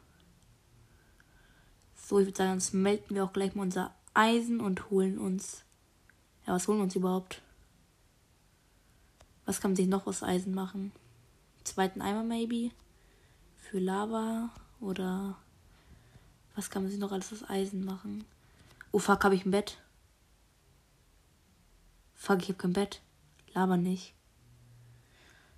So, 2.12 2.20
ich 2.20 2.26
würde 2.26 2.38
sagen, 2.38 2.50
dann 2.50 2.60
smelten 2.60 3.16
wir 3.16 3.24
auch 3.24 3.32
gleich 3.32 3.56
mal 3.56 3.62
unser 3.62 3.96
Eisen 4.14 4.60
und 4.60 4.90
holen 4.90 5.18
uns. 5.18 5.64
Ja, 6.46 6.52
was 6.52 6.68
holen 6.68 6.80
wir 6.80 6.84
uns 6.84 6.98
überhaupt? 6.98 7.42
Was 9.46 9.62
kann 9.62 9.72
man 9.72 9.78
sich 9.78 9.88
noch 9.88 10.08
aus 10.08 10.22
Eisen 10.22 10.54
machen? 10.54 10.92
Zweiten 11.64 12.02
Eimer, 12.02 12.26
maybe? 12.26 12.72
Für 13.56 13.80
Lava? 13.80 14.50
Oder 14.82 15.38
was 16.54 16.70
kann 16.70 16.82
man 16.82 16.92
sich 16.92 17.00
noch 17.00 17.14
alles 17.14 17.32
aus 17.32 17.50
Eisen 17.50 17.86
machen? 17.86 18.26
Oh 18.92 19.00
fuck, 19.00 19.24
habe 19.24 19.36
ich 19.36 19.46
ein 19.46 19.52
Bett? 19.52 19.82
Fuck, 22.14 22.42
ich 22.42 22.50
habe 22.50 22.58
kein 22.58 22.74
Bett. 22.74 23.02
Laber 23.54 23.78
nicht. 23.78 24.16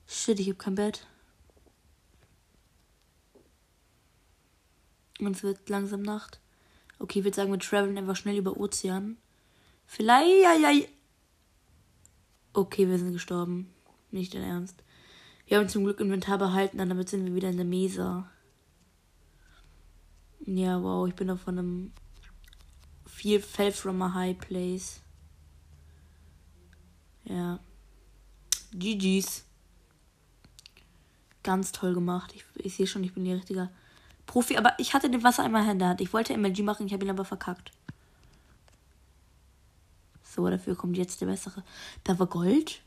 Shit, 0.05 0.39
ich 0.39 0.49
habe 0.49 0.59
kein 0.59 0.75
Bett. 0.75 1.07
Und 5.19 5.35
es 5.35 5.41
wird 5.41 5.67
langsam 5.67 6.03
Nacht. 6.03 6.42
Okay, 6.99 7.19
ich 7.19 7.25
würde 7.25 7.35
sagen, 7.35 7.51
wir 7.51 7.59
traveln 7.59 7.97
einfach 7.97 8.15
schnell 8.15 8.37
über 8.37 8.57
Ozean. 8.57 9.17
Vielleicht. 9.85 10.43
Ja, 10.43 10.53
ja. 10.69 10.85
Okay, 12.53 12.87
wir 12.87 12.97
sind 12.97 13.13
gestorben. 13.13 13.73
Nicht 14.11 14.35
in 14.35 14.43
Ernst. 14.43 14.83
Wir 15.47 15.57
haben 15.57 15.69
zum 15.69 15.83
Glück 15.83 15.99
Inventar 15.99 16.37
behalten, 16.37 16.77
dann 16.77 16.89
damit 16.89 17.09
sind 17.09 17.25
wir 17.25 17.35
wieder 17.35 17.49
in 17.49 17.57
der 17.57 17.65
Mesa. 17.65 18.29
Ja, 20.45 20.81
wow, 20.81 21.07
ich 21.07 21.15
bin 21.15 21.29
auf 21.29 21.47
einem 21.47 21.91
viel 23.05 23.41
fell 23.41 23.71
from 23.71 24.01
a 24.01 24.13
high 24.13 24.37
place. 24.37 25.01
Ja. 27.25 27.59
GG's. 28.73 29.45
Ganz 31.43 31.71
toll 31.71 31.93
gemacht. 31.93 32.33
Ich, 32.35 32.45
ich 32.55 32.75
sehe 32.75 32.87
schon, 32.87 33.03
ich 33.03 33.13
bin 33.13 33.25
die 33.25 33.33
richtige 33.33 33.69
Profi, 34.25 34.57
aber 34.57 34.73
ich 34.77 34.93
hatte 34.93 35.09
den 35.09 35.23
Wasser 35.23 35.43
einmal 35.43 35.69
in 35.69 35.79
der 35.79 35.89
Hand. 35.89 36.01
Ich 36.01 36.13
wollte 36.13 36.35
MLG 36.37 36.63
machen, 36.63 36.85
ich 36.85 36.93
habe 36.93 37.05
ihn 37.05 37.11
aber 37.11 37.25
verkackt. 37.25 37.71
So, 40.23 40.49
dafür 40.49 40.75
kommt 40.75 40.97
jetzt 40.97 41.21
der 41.21 41.27
bessere. 41.27 41.63
Da 42.03 42.17
war 42.17 42.27
Gold. 42.27 42.81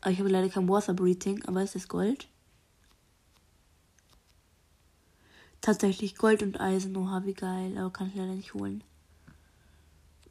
Aber 0.00 0.10
ich 0.10 0.18
habe 0.18 0.28
leider 0.28 0.48
kein 0.48 0.68
Water 0.68 0.94
Breathing, 0.94 1.42
aber 1.46 1.62
es 1.62 1.74
ist 1.74 1.88
Gold. 1.88 2.28
Tatsächlich 5.60 6.16
Gold 6.16 6.42
und 6.42 6.60
Eisen, 6.60 6.96
oha, 6.96 7.22
wie 7.24 7.34
geil. 7.34 7.78
Aber 7.78 7.90
kann 7.90 8.08
ich 8.08 8.16
leider 8.16 8.34
nicht 8.34 8.52
holen. 8.52 8.82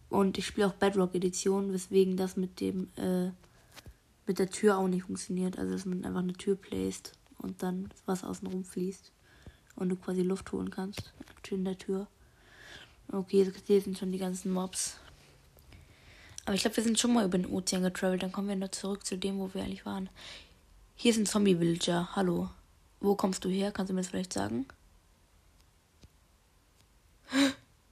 Und 0.10 0.38
ich 0.38 0.46
spiele 0.46 0.67
auch 0.67 0.74
Bedrock 0.74 1.15
Edition, 1.15 1.72
weswegen 1.72 2.17
das 2.17 2.36
mit 2.36 2.60
dem, 2.60 2.91
äh, 2.98 3.31
mit 4.27 4.39
der 4.39 4.50
Tür 4.50 4.77
auch 4.77 4.89
nicht 4.89 5.03
funktioniert. 5.03 5.58
Also, 5.58 5.72
dass 5.72 5.86
man 5.86 6.03
einfach 6.03 6.20
eine 6.20 6.34
Tür 6.34 6.55
placed 6.55 7.13
und 7.38 7.63
dann 7.63 7.88
das 7.88 8.05
Wasser 8.05 8.29
außen 8.29 8.48
rum 8.48 8.65
fließt 8.65 9.12
und 9.75 9.89
du 9.89 9.95
quasi 9.95 10.21
Luft 10.21 10.51
holen 10.51 10.69
kannst. 10.69 11.13
In 11.49 11.65
der 11.65 11.77
Tür. 11.77 12.07
Okay, 13.11 13.51
hier 13.67 13.81
sind 13.81 13.97
schon 13.97 14.13
die 14.13 14.17
ganzen 14.17 14.53
Mobs. 14.53 14.97
Aber 16.45 16.55
ich 16.55 16.61
glaube, 16.61 16.77
wir 16.77 16.83
sind 16.83 16.97
schon 16.97 17.13
mal 17.13 17.25
über 17.25 17.37
den 17.37 17.51
Ozean 17.51 17.83
getravelt. 17.83 18.23
Dann 18.23 18.31
kommen 18.31 18.47
wir 18.47 18.55
nur 18.55 18.71
zurück 18.71 19.05
zu 19.05 19.17
dem, 19.17 19.37
wo 19.37 19.53
wir 19.53 19.63
eigentlich 19.63 19.85
waren. 19.85 20.09
Hier 20.95 21.11
ist 21.11 21.17
ein 21.17 21.25
Zombie-Villager. 21.25 22.15
Hallo. 22.15 22.49
Wo 23.01 23.15
kommst 23.15 23.43
du 23.43 23.49
her? 23.49 23.71
Kannst 23.71 23.89
du 23.89 23.93
mir 23.93 24.01
das 24.01 24.09
vielleicht 24.09 24.33
sagen? 24.33 24.65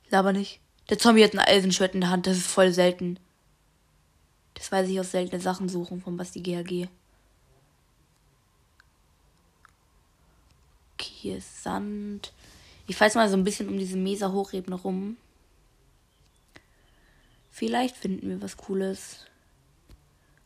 Laber 0.10 0.32
nicht. 0.32 0.62
Der 0.90 1.00
Zombie 1.00 1.24
hat 1.24 1.34
ein 1.34 1.40
Eisenschwert 1.40 1.96
in 1.96 2.02
der 2.02 2.12
Hand. 2.12 2.26
Das 2.26 2.38
ist 2.38 2.48
voll 2.48 2.72
selten. 2.72 3.20
Das 4.54 4.72
weiß 4.72 4.88
ich 4.88 5.00
aus 5.00 5.12
seltene 5.12 5.42
Sachen 5.42 5.70
suchen 5.70 6.02
von 6.02 6.18
Basti 6.18 6.42
GHG. 6.42 6.88
Hier 11.02 11.38
ist 11.38 11.64
Sand. 11.64 12.34
Ich 12.88 12.96
fahre 12.96 13.16
mal 13.16 13.30
so 13.30 13.38
ein 13.38 13.44
bisschen 13.44 13.70
um 13.70 13.78
diese 13.78 13.98
Mesa-Hochebene 13.98 14.76
rum. 14.76 15.18
Vielleicht 17.52 17.98
finden 17.98 18.30
wir 18.30 18.42
was 18.42 18.58
Cooles. 18.58 19.26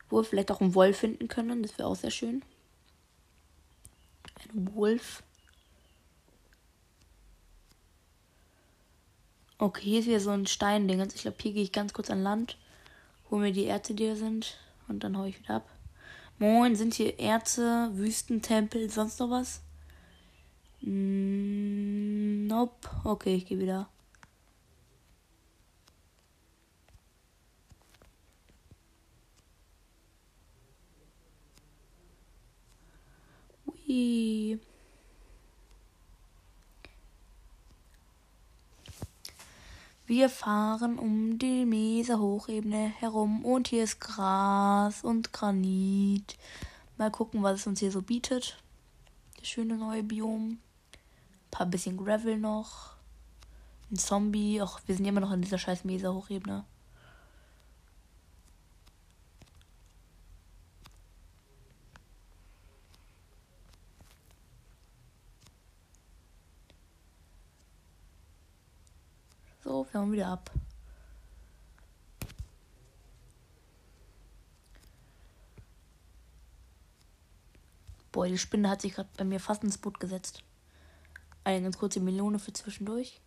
Wo 0.09 0.17
wir 0.17 0.23
vielleicht 0.23 0.51
auch 0.51 0.61
einen 0.61 0.75
Wolf 0.75 0.97
finden 0.97 1.27
können. 1.27 1.63
Das 1.63 1.77
wäre 1.77 1.87
auch 1.87 1.95
sehr 1.95 2.11
schön. 2.11 2.43
Ein 4.53 4.75
Wolf. 4.75 5.23
Okay, 9.57 9.83
hier 9.83 9.99
ist 9.99 10.07
wieder 10.07 10.19
so 10.19 10.31
ein 10.31 10.47
Steinding. 10.47 10.99
Ich 11.01 11.21
glaube, 11.21 11.37
hier 11.39 11.53
gehe 11.53 11.63
ich 11.63 11.71
ganz 11.71 11.93
kurz 11.93 12.09
an 12.09 12.23
Land. 12.23 12.57
Hol 13.29 13.39
mir 13.39 13.53
die 13.53 13.65
Erze, 13.65 13.93
die 13.93 14.07
da 14.07 14.15
sind. 14.15 14.57
Und 14.87 15.03
dann 15.03 15.17
hau 15.17 15.23
ich 15.25 15.39
wieder 15.39 15.55
ab. 15.55 15.69
Moin, 16.39 16.75
sind 16.75 16.95
hier 16.95 17.19
Erze, 17.19 17.91
Wüstentempel, 17.93 18.89
sonst 18.89 19.19
noch 19.19 19.29
was? 19.29 19.61
Mm, 20.85 22.45
nope. 22.47 22.89
Okay, 23.05 23.35
ich 23.35 23.45
gehe 23.45 23.57
wieder. 23.59 23.87
Ui. 33.65 34.59
Wir 40.05 40.29
fahren 40.29 40.99
um 40.99 41.39
die 41.39 41.65
Mesa 41.65 42.19
Hochebene 42.19 42.89
herum 42.99 43.45
und 43.45 43.69
hier 43.69 43.85
ist 43.85 44.01
Gras 44.01 45.01
und 45.03 45.31
Granit. 45.31 46.37
Mal 46.97 47.09
gucken, 47.09 47.41
was 47.41 47.61
es 47.61 47.67
uns 47.67 47.79
hier 47.79 47.91
so 47.91 48.01
bietet. 48.01 48.61
Das 49.37 49.47
schöne 49.47 49.77
neue 49.77 50.03
Biom 50.03 50.59
paar 51.53 51.67
bisschen 51.67 51.97
Gravel 51.97 52.37
noch. 52.37 52.95
Ein 53.91 53.97
Zombie. 53.97 54.59
Ach, 54.61 54.81
wir 54.87 54.95
sind 54.95 55.05
immer 55.05 55.21
noch 55.21 55.31
in 55.31 55.41
dieser 55.41 55.59
scheiß 55.59 55.83
Mesa-Hochebene. 55.83 56.65
So, 69.63 69.87
wir 69.91 70.01
haben 70.01 70.11
wieder 70.11 70.27
ab. 70.27 70.51
Boah, 78.11 78.27
die 78.27 78.37
Spinne 78.37 78.69
hat 78.69 78.81
sich 78.81 78.93
gerade 78.95 79.09
bei 79.17 79.23
mir 79.23 79.39
fast 79.39 79.63
ins 79.63 79.77
Boot 79.77 79.99
gesetzt. 79.99 80.43
Eine 81.43 81.63
ganz 81.63 81.77
kurze 81.77 81.99
Melone 81.99 82.39
für 82.39 82.53
zwischendurch. 82.53 83.21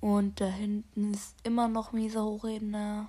Und 0.00 0.40
da 0.40 0.46
hinten 0.46 1.14
ist 1.14 1.36
immer 1.44 1.68
noch 1.68 1.92
mieser 1.92 2.24
Hochebene. 2.24 3.06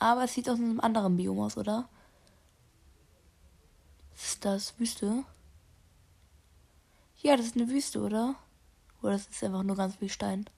Aber 0.00 0.24
es 0.24 0.34
sieht 0.34 0.50
aus 0.50 0.58
einem 0.58 0.80
anderen 0.80 1.16
Biom 1.16 1.38
aus, 1.38 1.56
oder? 1.56 1.88
Ist 4.16 4.44
das 4.44 4.78
Wüste? 4.80 5.24
Ja, 7.18 7.36
das 7.36 7.46
ist 7.46 7.56
eine 7.56 7.68
Wüste, 7.68 8.00
oder? 8.00 8.34
Oder 9.00 9.12
das 9.12 9.28
ist 9.28 9.44
einfach 9.44 9.62
nur 9.62 9.76
ganz 9.76 9.94
viel 9.94 10.08
Stein? 10.08 10.50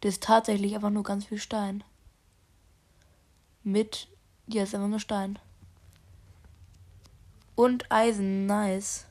Das 0.00 0.14
ist 0.14 0.22
tatsächlich 0.22 0.74
einfach 0.74 0.88
nur 0.88 1.02
ganz 1.02 1.26
viel 1.26 1.38
Stein. 1.38 1.84
Mit. 3.62 4.08
Ja, 4.46 4.62
ist 4.62 4.74
einfach 4.74 4.88
nur 4.88 5.00
Stein. 5.00 5.38
Und 7.54 7.90
Eisen, 7.90 8.46
nice. 8.46 9.06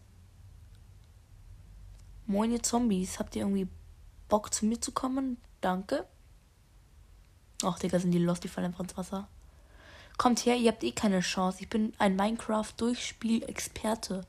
Moin, 2.28 2.52
ihr 2.52 2.64
Zombies. 2.64 3.20
Habt 3.20 3.36
ihr 3.36 3.42
irgendwie 3.42 3.68
Bock 4.30 4.54
zu 4.54 4.66
mir 4.66 4.80
zu 4.80 4.92
kommen? 4.92 5.38
Danke. 5.62 6.06
Ach, 7.64 7.80
Digga, 7.80 8.00
sind 8.00 8.12
die 8.12 8.20
lost, 8.20 8.44
die 8.44 8.48
fallen 8.48 8.68
einfach 8.68 8.82
ins 8.82 8.98
Wasser. 8.98 9.28
Kommt 10.18 10.46
her, 10.46 10.56
ihr 10.56 10.72
habt 10.72 10.84
eh 10.84 10.92
keine 10.92 11.20
Chance. 11.20 11.60
Ich 11.62 11.70
bin 11.70 11.94
ein 11.98 12.16
Minecraft-Durchspiel-Experte. 12.16 14.26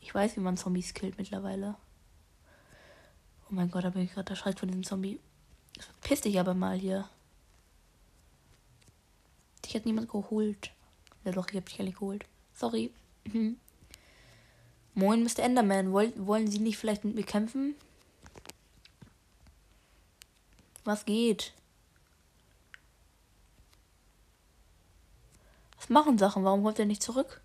Ich 0.00 0.14
weiß, 0.14 0.36
wie 0.36 0.40
man 0.40 0.56
Zombies 0.56 0.94
killt 0.94 1.18
mittlerweile. 1.18 1.74
Oh 3.50 3.54
mein 3.54 3.70
Gott, 3.70 3.84
da 3.84 3.90
bin 3.90 4.02
ich 4.02 4.12
gerade 4.12 4.30
erschreckt 4.30 4.60
von 4.60 4.68
diesem 4.68 4.84
Zombie. 4.84 5.20
Piss 6.02 6.20
dich 6.20 6.38
aber 6.38 6.54
mal 6.54 6.76
hier. 6.76 7.08
Dich 9.68 9.74
hat 9.74 9.84
niemand 9.84 10.08
geholt. 10.08 10.70
Ja 11.24 11.32
doch, 11.32 11.46
ich 11.50 11.56
hab 11.56 11.66
dich 11.66 11.78
ehrlich 11.78 11.96
geholt. 11.96 12.24
Sorry. 12.54 12.90
Mhm. 13.24 13.58
Moin, 14.94 15.22
Mr. 15.22 15.40
Enderman. 15.40 15.92
Woll, 15.92 16.10
wollen 16.16 16.50
Sie 16.50 16.58
nicht 16.58 16.78
vielleicht 16.78 17.04
mit 17.04 17.14
mir 17.14 17.22
kämpfen? 17.22 17.74
Was 20.84 21.04
geht? 21.04 21.52
Was 25.76 25.90
machen 25.90 26.16
Sachen? 26.16 26.44
Warum 26.44 26.62
holt 26.62 26.78
er 26.78 26.86
nicht 26.86 27.02
zurück? 27.02 27.42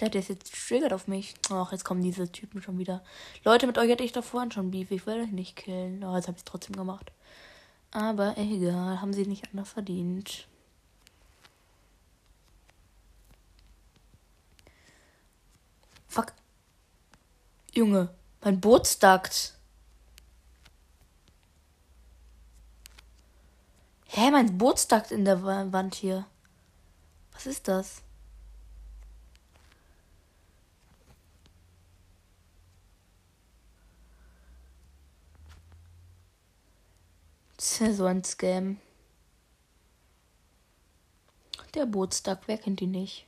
Der 0.00 0.14
ist 0.14 0.30
jetzt 0.30 0.52
triggert 0.52 0.94
auf 0.94 1.08
mich. 1.08 1.34
Ach, 1.50 1.72
jetzt 1.72 1.84
kommen 1.84 2.02
diese 2.02 2.32
Typen 2.32 2.62
schon 2.62 2.78
wieder. 2.78 3.04
Leute, 3.44 3.66
mit 3.66 3.76
euch 3.76 3.90
hätte 3.90 4.02
ich 4.02 4.12
da 4.12 4.22
vorhin 4.22 4.50
schon 4.50 4.70
Beef. 4.70 4.90
Ich 4.90 5.06
will 5.06 5.20
euch 5.20 5.30
nicht 5.30 5.56
killen. 5.56 6.02
Oh, 6.02 6.16
jetzt 6.16 6.26
habe 6.26 6.36
ich 6.36 6.40
es 6.40 6.44
trotzdem 6.44 6.74
gemacht. 6.74 7.12
Aber 7.92 8.38
egal, 8.38 9.00
haben 9.02 9.12
sie 9.12 9.26
nicht 9.26 9.50
anders 9.50 9.68
verdient. 9.68 10.48
Fuck. 16.08 16.32
Junge, 17.72 18.08
mein 18.40 18.60
Boot 18.60 18.86
stackt. 18.86 19.54
Hä, 24.06 24.30
mein 24.30 24.56
Boot 24.56 24.78
stackt 24.80 25.10
in 25.10 25.24
der 25.24 25.42
Wand 25.42 25.94
hier. 25.94 26.26
Was 27.32 27.46
ist 27.46 27.68
das? 27.68 28.02
So 37.62 38.06
ein 38.06 38.24
Scam. 38.24 38.78
Der 41.74 41.86
Bootstag, 41.86 42.42
wer 42.46 42.58
kennt 42.58 42.80
ihn 42.82 42.90
nicht? 42.90 43.26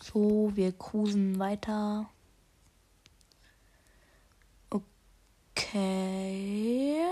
So, 0.00 0.50
wir 0.54 0.72
cruisen 0.72 1.38
weiter. 1.38 2.08
Okay. 5.56 7.04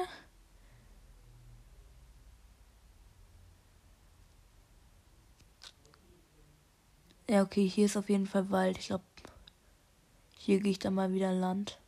Ja, 7.29 7.43
okay, 7.43 7.69
hier 7.69 7.87
ist 7.87 7.97
auf 7.97 8.09
jeden 8.09 8.27
Fall 8.27 8.51
Wald. 8.51 8.79
Ich 8.79 8.87
glaube, 8.87 9.05
hier 10.39 10.61
gehe 10.61 10.73
ich 10.73 10.79
dann 10.79 10.95
mal 10.95 11.13
wieder 11.13 11.33
Land. 11.33 11.82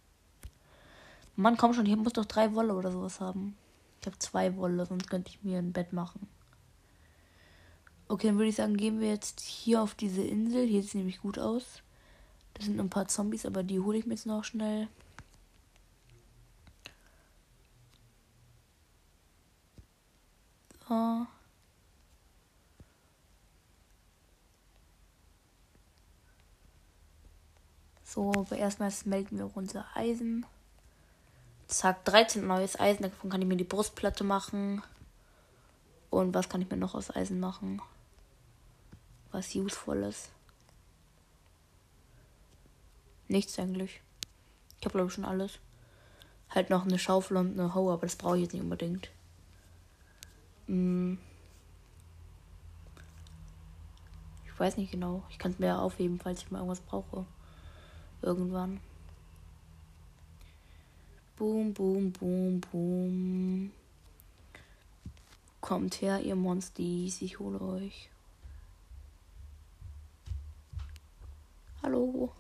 Mann, 1.37 1.57
komm 1.57 1.75
schon, 1.75 1.87
hier 1.87 1.97
muss 1.97 2.13
doch 2.13 2.25
drei 2.25 2.55
Wolle 2.55 2.75
oder 2.75 2.93
sowas 2.93 3.21
haben. 3.21 3.57
Ich 4.01 4.07
habe 4.07 4.19
zwei 4.19 4.57
Wolle, 4.57 4.87
sonst 4.87 5.09
könnte 5.11 5.31
ich 5.31 5.43
mir 5.43 5.59
ein 5.59 5.73
Bett 5.73 5.93
machen. 5.93 6.29
Okay, 8.07 8.29
dann 8.29 8.37
würde 8.37 8.51
ich 8.51 8.57
sagen, 8.57 8.77
gehen 8.77 9.01
wir 9.01 9.09
jetzt 9.09 9.41
hier 9.41 9.83
auf 9.83 9.95
diese 9.95 10.23
Insel. 10.23 10.67
Hier 10.67 10.83
sieht 10.83 10.91
es 10.91 10.95
nämlich 10.95 11.21
gut 11.21 11.39
aus. 11.39 11.83
Da 12.55 12.63
sind 12.65 12.79
ein 12.79 12.91
paar 12.91 13.09
Zombies, 13.09 13.47
aber 13.47 13.63
die 13.63 13.81
hole 13.81 13.99
ich 13.99 14.07
mir 14.07 14.15
jetzt 14.15 14.27
noch 14.27 14.45
schnell. 14.45 14.89
So. 20.89 21.27
So, 28.05 28.33
aber 28.33 28.57
erstmal 28.57 28.93
melden 29.07 29.39
wir 29.39 29.57
unser 29.57 29.87
Eisen. 29.97 30.47
Zack, 31.67 32.05
13 32.05 32.47
neues 32.47 32.79
Eisen. 32.79 33.03
Davon 33.03 33.31
kann 33.31 33.43
ich 33.43 33.49
mir 33.49 33.57
die 33.57 33.65
Brustplatte 33.65 34.25
machen. 34.25 34.83
Und 36.11 36.35
was 36.35 36.49
kann 36.49 36.63
ich 36.63 36.71
mir 36.71 36.77
noch 36.77 36.95
aus 36.95 37.15
Eisen 37.15 37.41
machen? 37.41 37.81
Was 39.33 39.55
usefulles. 39.55 40.31
Nichts 43.29 43.59
eigentlich. 43.59 44.01
Ich 44.79 44.87
habe 44.87 44.93
glaube 44.93 45.09
ich 45.09 45.15
schon 45.15 45.25
alles. 45.25 45.59
Halt 46.51 46.71
noch 46.71 46.85
eine 46.85 46.99
Schaufel 46.99 47.37
und 47.37 47.59
eine 47.59 47.75
Hoe, 47.75 47.93
aber 47.93 48.07
das 48.07 48.17
brauche 48.17 48.37
ich 48.37 48.43
jetzt 48.43 48.53
nicht 48.53 48.63
unbedingt. 48.63 49.11
Hm. 50.67 51.19
Ich 54.47 54.61
weiß 54.61 54.77
nicht 54.77 54.93
genau. 54.93 55.25
Ich 55.31 55.39
kann 55.39 55.51
es 55.51 55.59
mir 55.59 55.81
aufheben, 55.81 56.21
falls 56.21 56.43
ich 56.43 56.51
mal 56.51 56.59
irgendwas 56.59 56.81
brauche 56.81 57.27
irgendwann. 58.25 58.81
Boom, 61.37 61.75
boom, 61.75 62.13
boom, 62.13 62.61
boom. 62.61 63.73
Kommt 65.61 66.01
her, 66.01 66.21
ihr 66.21 66.37
Monsties, 66.37 67.23
ich 67.23 67.41
hole 67.41 67.61
euch. 67.61 68.09
Hallo. 71.83 72.33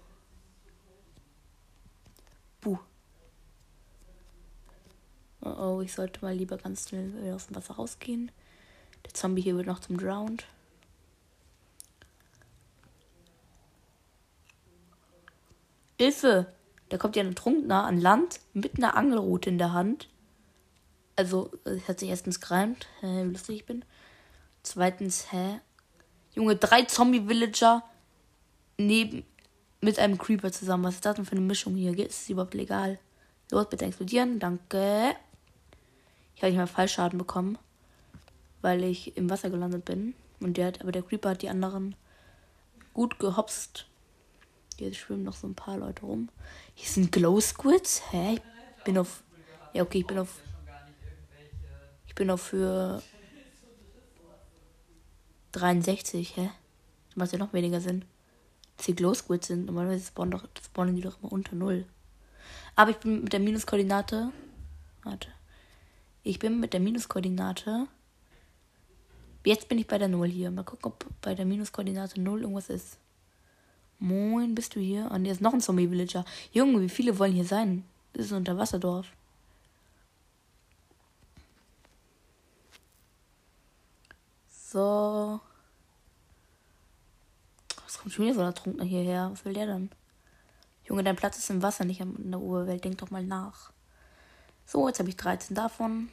Buh. 2.60 2.78
Oh, 5.40 5.50
oh, 5.50 5.80
ich 5.80 5.92
sollte 5.92 6.24
mal 6.24 6.34
lieber 6.34 6.56
ganz 6.56 6.88
schnell 6.88 7.32
aus 7.34 7.48
dem 7.48 7.56
Wasser 7.56 7.74
rausgehen. 7.74 8.30
Der 9.04 9.12
Zombie 9.12 9.42
hier 9.42 9.56
wird 9.56 9.66
noch 9.66 9.80
zum 9.80 9.98
Drowned. 9.98 10.46
Hilfe! 15.98 16.46
Da 16.94 16.98
kommt 16.98 17.16
ja 17.16 17.24
ein 17.24 17.34
Trunkener 17.34 17.86
an 17.86 18.00
Land 18.00 18.38
mit 18.52 18.78
einer 18.78 18.96
Angelrute 18.96 19.50
in 19.50 19.58
der 19.58 19.72
Hand. 19.72 20.08
Also, 21.16 21.50
es 21.64 21.88
hat 21.88 21.98
sich 21.98 22.08
erstens 22.08 22.40
gereimt, 22.40 22.86
äh, 23.02 23.24
wie 23.24 23.32
lustig 23.32 23.56
ich 23.56 23.66
bin. 23.66 23.84
Zweitens, 24.62 25.32
hä? 25.32 25.58
Junge, 26.36 26.54
drei 26.54 26.84
Zombie-Villager 26.84 27.82
neben 28.78 29.24
mit 29.80 29.98
einem 29.98 30.18
Creeper 30.18 30.52
zusammen. 30.52 30.84
Was 30.84 30.94
ist 30.94 31.04
das 31.04 31.16
denn 31.16 31.24
für 31.24 31.32
eine 31.32 31.40
Mischung 31.40 31.74
hier? 31.74 31.98
Ist 31.98 32.22
es 32.22 32.30
überhaupt 32.30 32.54
legal? 32.54 33.00
Los, 33.50 33.68
bitte 33.68 33.86
explodieren. 33.86 34.38
Danke. 34.38 35.16
Ich 36.36 36.42
habe 36.42 36.52
nicht 36.52 36.58
mal 36.58 36.68
Fallschaden 36.68 37.18
bekommen, 37.18 37.58
weil 38.62 38.84
ich 38.84 39.16
im 39.16 39.28
Wasser 39.30 39.50
gelandet 39.50 39.84
bin. 39.84 40.14
Und 40.38 40.58
der 40.58 40.68
hat, 40.68 40.80
aber 40.80 40.92
der 40.92 41.02
Creeper 41.02 41.30
hat 41.30 41.42
die 41.42 41.48
anderen 41.48 41.96
gut 42.92 43.18
gehopst. 43.18 43.88
Hier 44.76 44.92
schwimmen 44.94 45.22
noch 45.22 45.34
so 45.34 45.46
ein 45.46 45.54
paar 45.54 45.78
Leute 45.78 46.02
rum. 46.02 46.28
Hier 46.74 46.88
sind 46.88 47.12
Glow 47.12 47.40
Squids. 47.40 48.02
Hä? 48.10 48.40
Ich 48.78 48.84
bin 48.84 48.98
auf. 48.98 49.22
Ja, 49.72 49.82
okay, 49.82 49.98
ich 49.98 50.06
bin 50.06 50.18
auf. 50.18 50.40
Ich 52.06 52.14
bin 52.14 52.30
auf 52.30 52.42
für. 52.42 53.02
63, 55.52 56.36
hä? 56.36 56.50
Das 57.08 57.16
macht 57.16 57.32
ja 57.32 57.38
noch 57.38 57.52
weniger 57.52 57.80
Sinn. 57.80 58.04
Dass 58.76 58.86
die 58.86 58.96
Glow 58.96 59.14
Squids 59.14 59.46
sind. 59.46 59.66
Normalerweise 59.66 60.06
spawnen, 60.06 60.32
doch, 60.32 60.44
spawnen 60.60 60.96
die 60.96 61.02
doch 61.02 61.22
immer 61.22 61.32
unter 61.32 61.54
Null. 61.54 61.86
Aber 62.76 62.90
ich 62.90 62.96
bin 62.96 63.22
mit 63.22 63.32
der 63.32 63.40
Minuskoordinate. 63.40 64.32
Warte. 65.04 65.28
Ich 66.24 66.38
bin 66.38 66.58
mit 66.58 66.72
der 66.72 66.80
Minuskoordinate. 66.80 67.86
Jetzt 69.44 69.68
bin 69.68 69.78
ich 69.78 69.86
bei 69.86 69.98
der 69.98 70.08
Null 70.08 70.28
hier. 70.28 70.50
Mal 70.50 70.64
gucken, 70.64 70.86
ob 70.86 71.06
bei 71.20 71.34
der 71.34 71.44
Minuskoordinate 71.44 72.20
Null 72.20 72.40
irgendwas 72.40 72.70
ist. 72.70 72.98
Moin, 74.04 74.54
bist 74.54 74.74
du 74.76 74.80
hier? 74.80 75.10
Und 75.10 75.24
hier 75.24 75.32
ist 75.32 75.40
noch 75.40 75.54
ein 75.54 75.62
Zombie-Villager. 75.62 76.26
Junge, 76.52 76.82
wie 76.82 76.90
viele 76.90 77.18
wollen 77.18 77.32
hier 77.32 77.46
sein? 77.46 77.86
Das 78.12 78.26
ist 78.26 78.32
ein 78.32 78.36
Unterwasserdorf. 78.36 79.06
So. 84.50 85.40
Was 87.82 87.98
kommt 87.98 88.12
schon 88.12 88.26
wieder 88.26 88.34
so 88.34 88.42
ein 88.42 88.54
Trunkner 88.54 88.84
hierher? 88.84 89.30
Was 89.32 89.42
will 89.46 89.54
der 89.54 89.68
dann? 89.68 89.88
Junge, 90.86 91.02
dein 91.02 91.16
Platz 91.16 91.38
ist 91.38 91.48
im 91.48 91.62
Wasser, 91.62 91.86
nicht 91.86 92.00
in 92.02 92.30
der 92.30 92.40
Urwelt. 92.40 92.84
Denk 92.84 92.98
doch 92.98 93.10
mal 93.10 93.24
nach. 93.24 93.72
So, 94.66 94.86
jetzt 94.86 94.98
habe 94.98 95.08
ich 95.08 95.16
13 95.16 95.56
davon. 95.56 96.10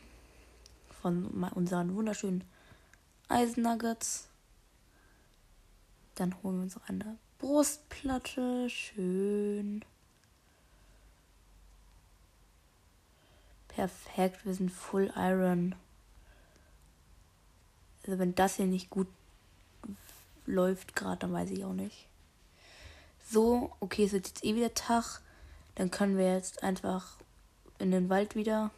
Von 1.02 1.44
unseren 1.56 1.94
wunderschönen 1.94 2.46
Eisennuggets. 3.28 4.30
Dann 6.16 6.42
holen 6.42 6.56
wir 6.56 6.64
uns 6.64 6.76
noch 6.76 6.88
eine 6.88 7.18
Brustplatte. 7.42 8.70
Schön. 8.70 9.84
Perfekt, 13.68 14.46
wir 14.46 14.54
sind 14.54 14.72
Full 14.72 15.12
Iron. 15.16 15.74
Also 18.06 18.20
wenn 18.20 18.36
das 18.36 18.58
hier 18.58 18.68
nicht 18.68 18.92
gut 18.92 19.08
läuft 20.46 20.96
gerade, 20.96 21.18
dann 21.18 21.34
weiß 21.34 21.50
ich 21.50 21.66
auch 21.66 21.74
nicht. 21.74 22.08
So, 23.28 23.72
okay, 23.80 24.06
es 24.06 24.12
wird 24.12 24.28
jetzt 24.28 24.44
eh 24.44 24.56
wieder 24.56 24.76
Tag. 24.76 25.22
Dann 25.74 25.90
können 25.90 26.18
wir 26.18 26.36
jetzt 26.36 26.62
einfach 26.62 27.18
in 27.80 27.90
den 27.90 28.10
Wald 28.10 28.36
wieder 28.36 28.70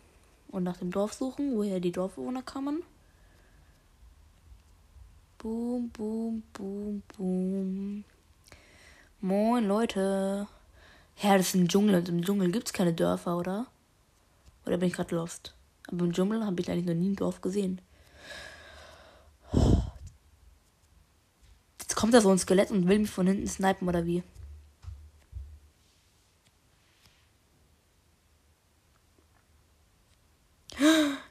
und 0.47 0.63
nach 0.63 0.77
dem 0.77 0.91
Dorf 0.91 1.13
suchen, 1.13 1.57
woher 1.57 1.81
die 1.81 1.91
Dorfbewohner 1.91 2.43
kamen. 2.43 2.81
Boom, 5.37 5.89
boom, 5.89 6.43
boom, 6.53 7.03
boom. 7.17 8.05
Moin, 9.25 9.65
Leute. 9.65 10.47
Ja, 11.21 11.37
das 11.37 11.47
ist 11.47 11.55
ein 11.55 11.69
Dschungel 11.69 11.95
und 11.95 12.09
im 12.09 12.25
Dschungel 12.25 12.51
gibt 12.51 12.67
es 12.67 12.73
keine 12.73 12.91
Dörfer, 12.93 13.37
oder? 13.37 13.67
Oder 14.65 14.75
bin 14.75 14.89
ich 14.89 14.95
gerade 14.95 15.15
lost? 15.15 15.55
Aber 15.87 16.03
im 16.03 16.11
Dschungel 16.11 16.45
habe 16.45 16.59
ich 16.59 16.69
eigentlich 16.69 16.87
noch 16.87 16.93
nie 16.93 17.11
ein 17.11 17.15
Dorf 17.15 17.39
gesehen. 17.39 17.79
Jetzt 21.79 21.95
kommt 21.95 22.13
da 22.13 22.19
so 22.19 22.31
ein 22.31 22.37
Skelett 22.37 22.69
und 22.69 22.89
will 22.89 22.99
mich 22.99 23.11
von 23.11 23.25
hinten 23.25 23.47
snipen, 23.47 23.87
oder 23.87 24.05
wie? 24.05 24.23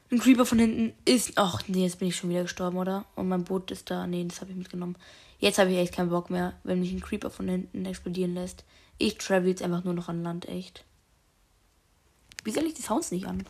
Ein 0.09 0.19
Creeper 0.19 0.47
von 0.47 0.57
hinten 0.57 0.93
ist. 1.05 1.33
Ach 1.35 1.61
nee, 1.67 1.83
jetzt 1.83 1.99
bin 1.99 2.07
ich 2.07 2.15
schon 2.15 2.31
wieder 2.31 2.41
gestorben, 2.41 2.77
oder? 2.77 3.05
Und 3.15 3.27
mein 3.27 3.43
Boot 3.43 3.69
ist 3.69 3.91
da. 3.91 4.07
Nee, 4.07 4.25
das 4.25 4.41
habe 4.41 4.49
ich 4.49 4.57
mitgenommen. 4.57 4.95
Jetzt 5.43 5.57
habe 5.57 5.71
ich 5.71 5.77
echt 5.77 5.93
keinen 5.93 6.09
Bock 6.09 6.29
mehr, 6.29 6.57
wenn 6.63 6.79
mich 6.79 6.93
ein 6.93 7.01
Creeper 7.01 7.29
von 7.29 7.49
hinten 7.49 7.85
explodieren 7.85 8.33
lässt. 8.33 8.63
Ich 8.97 9.17
travel 9.17 9.49
jetzt 9.49 9.61
einfach 9.61 9.83
nur 9.83 9.93
noch 9.93 10.07
an 10.07 10.23
Land, 10.23 10.47
echt. 10.47 10.85
Wie 12.45 12.51
soll 12.51 12.63
ich 12.63 12.75
die 12.75 12.81
Sounds 12.81 13.11
nicht 13.11 13.25
an? 13.25 13.45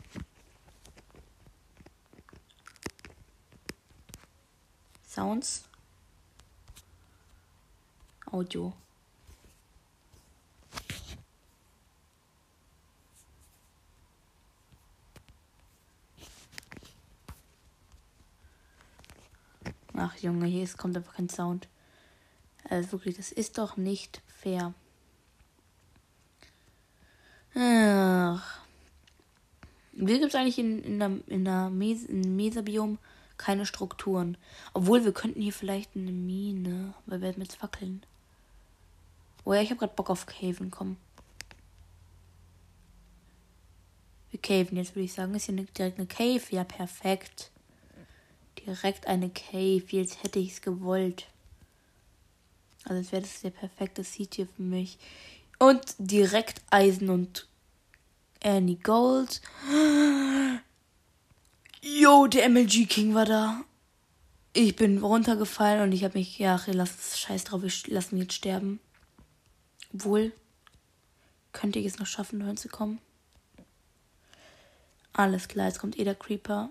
Sounds. 5.08 5.66
Audio. 8.26 8.74
Ach 19.94 20.18
Junge, 20.18 20.48
hier 20.48 20.64
ist, 20.64 20.80
kommt 20.80 20.98
einfach 20.98 21.14
kein 21.14 21.30
Sound. 21.30 21.68
Also 22.74 22.94
wirklich, 22.94 23.18
das 23.18 23.32
ist 23.32 23.60
doch 23.60 23.78
nicht 23.78 24.22
fair. 24.28 24.74
Ach. 27.54 28.62
Wieso 29.92 30.20
gibt 30.20 30.34
es 30.34 30.36
eigentlich 30.36 30.58
in, 30.58 30.84
in 30.84 31.00
der, 31.00 31.12
in 31.28 31.46
der 31.46 31.70
Mes 31.70 32.04
in 32.04 32.36
Mesabiom 32.36 32.98
keine 33.38 33.68
Strukturen? 33.68 34.38
Obwohl, 34.74 35.06
wir 35.06 35.14
könnten 35.14 35.40
hier 35.40 35.54
vielleicht 35.54 35.96
eine 35.96 36.12
Mine, 36.12 36.96
weil 37.06 37.22
wir 37.22 37.38
mit 37.38 37.54
fackeln. 37.54 38.04
Oh 39.46 39.54
ja, 39.54 39.62
ich 39.62 39.70
habe 39.70 39.80
gerade 39.80 39.94
Bock 39.94 40.10
auf 40.10 40.26
Caven, 40.26 40.72
komm. 40.72 40.98
Wir 44.32 44.42
caven 44.42 44.78
jetzt, 44.78 44.96
würde 44.96 45.06
ich 45.06 45.14
sagen. 45.14 45.36
Ist 45.36 45.46
hier 45.46 45.56
eine, 45.56 45.66
direkt 45.66 46.00
eine 46.00 46.08
Cave? 46.08 46.42
Ja, 46.50 46.64
perfekt. 46.64 47.52
Direkt 48.66 49.06
eine 49.06 49.30
Cave. 49.30 49.84
Jetzt 49.90 50.24
hätte 50.24 50.40
ich 50.40 50.54
es 50.54 50.62
gewollt. 50.62 51.28
Also, 52.86 53.00
jetzt 53.02 53.12
wäre 53.12 53.22
das 53.22 53.42
der 53.42 53.50
perfekte 53.52 54.04
Seed 54.04 54.36
hier 54.36 54.48
für 54.48 54.62
mich. 54.62 54.98
Und 55.60 55.96
direkt 55.98 56.62
Eisen 56.70 57.10
und 57.10 57.48
Annie 58.44 58.76
Gold. 58.76 59.42
Yo, 61.82 62.28
der 62.28 62.50
MLG 62.50 62.88
King 62.88 63.14
war 63.14 63.26
da. 63.26 63.64
Ich 64.54 64.76
bin 64.76 65.00
runtergefallen 65.00 65.82
und 65.82 65.92
ich 65.94 66.04
habe 66.04 66.18
mich, 66.18 66.38
ja, 66.38 66.62
lass 66.68 67.20
scheiß 67.20 67.46
drauf, 67.46 67.64
ich 67.64 67.88
lass 67.88 68.12
mich 68.12 68.24
jetzt 68.24 68.36
sterben. 68.36 68.80
Obwohl, 69.94 70.32
könnte 71.54 71.80
ich 71.80 71.86
es 71.86 72.00
noch 72.00 72.06
schaffen, 72.06 72.40
dahin 72.40 72.58
zu 72.58 72.70
kommen? 72.70 73.00
Alles 75.14 75.48
klar, 75.48 75.68
jetzt 75.68 75.80
kommt 75.80 75.98
eh 75.98 76.04
der 76.04 76.16
Creeper. 76.16 76.70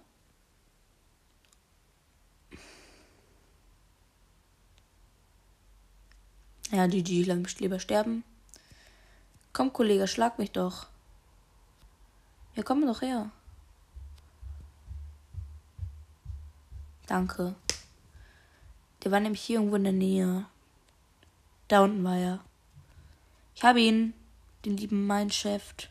Ja, 6.73 6.87
GG, 6.87 7.25
lass 7.25 7.39
mich 7.39 7.61
lieber 7.61 7.79
sterben. 7.79 8.25
Komm, 9.53 9.73
Kollege, 9.73 10.09
schlag 10.09 10.39
mich 10.39 10.53
doch. 10.53 10.87
Ja, 12.57 12.63
komm 12.63 12.87
doch 12.87 13.03
her. 13.03 13.31
Danke. 17.07 17.55
Der 19.05 19.13
war 19.13 19.21
nämlich 19.21 19.43
hier 19.43 19.59
irgendwo 19.59 19.77
in 19.77 19.85
der 19.85 19.93
Nähe. 19.93 20.47
Da 21.69 21.83
unten 21.85 22.03
war 22.05 22.17
er. 22.17 22.41
Ich 23.55 23.63
habe 23.63 23.81
ihn, 23.81 24.15
den 24.65 24.79
lieben 24.79 25.07
Mineshaft. 25.07 25.91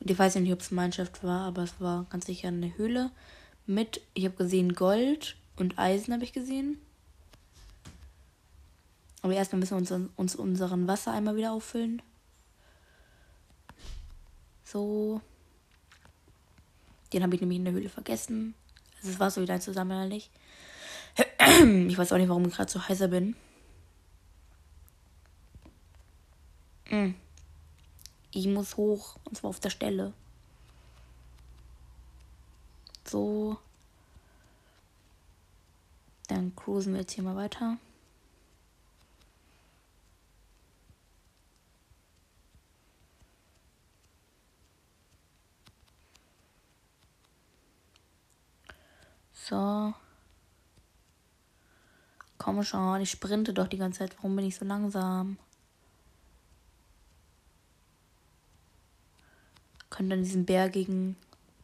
Und 0.00 0.10
ich 0.10 0.18
weiß 0.18 0.34
ja 0.34 0.40
nicht, 0.40 0.52
ob 0.52 0.60
es 0.60 0.70
Mineshaft 0.70 1.22
war, 1.22 1.46
aber 1.46 1.64
es 1.64 1.78
war 1.78 2.06
ganz 2.08 2.24
sicher 2.24 2.48
eine 2.48 2.76
Höhle 2.78 3.10
mit, 3.66 4.00
ich 4.14 4.24
habe 4.24 4.36
gesehen, 4.36 4.72
Gold 4.72 5.36
und 5.56 5.78
Eisen 5.78 6.14
habe 6.14 6.24
ich 6.24 6.32
gesehen. 6.32 6.80
Aber 9.28 9.36
erstmal 9.36 9.60
müssen 9.60 9.72
wir 9.72 9.94
uns, 9.94 10.10
uns 10.16 10.36
unseren 10.36 10.88
Wassereimer 10.88 11.36
wieder 11.36 11.52
auffüllen. 11.52 12.00
So. 14.64 15.20
Den 17.12 17.22
habe 17.22 17.34
ich 17.34 17.42
nämlich 17.42 17.58
in 17.58 17.66
der 17.66 17.74
Höhle 17.74 17.90
vergessen. 17.90 18.54
Also 18.96 19.10
es 19.10 19.20
war 19.20 19.30
so 19.30 19.42
wieder 19.42 19.60
zusammen 19.60 20.08
nicht. 20.08 20.30
Ich 21.88 21.98
weiß 21.98 22.10
auch 22.12 22.16
nicht, 22.16 22.30
warum 22.30 22.46
ich 22.46 22.54
gerade 22.54 22.70
so 22.70 22.88
heißer 22.88 23.08
bin. 23.08 23.36
Hm. 26.86 27.14
Ich 28.30 28.46
muss 28.46 28.78
hoch. 28.78 29.16
Und 29.24 29.36
zwar 29.36 29.50
auf 29.50 29.60
der 29.60 29.68
Stelle. 29.68 30.14
So. 33.06 33.58
Dann 36.28 36.56
cruisen 36.56 36.94
wir 36.94 37.02
jetzt 37.02 37.12
hier 37.12 37.24
mal 37.24 37.36
weiter. 37.36 37.76
So. 49.48 49.94
Komm 52.36 52.62
schon, 52.62 53.00
ich 53.00 53.10
sprinte 53.10 53.54
doch 53.54 53.66
die 53.66 53.78
ganze 53.78 54.00
Zeit. 54.00 54.16
Warum 54.16 54.36
bin 54.36 54.44
ich 54.44 54.56
so 54.56 54.66
langsam? 54.66 55.38
Könnte 59.88 60.14
an 60.14 60.22
diesem 60.22 60.44
bergigen 60.44 61.16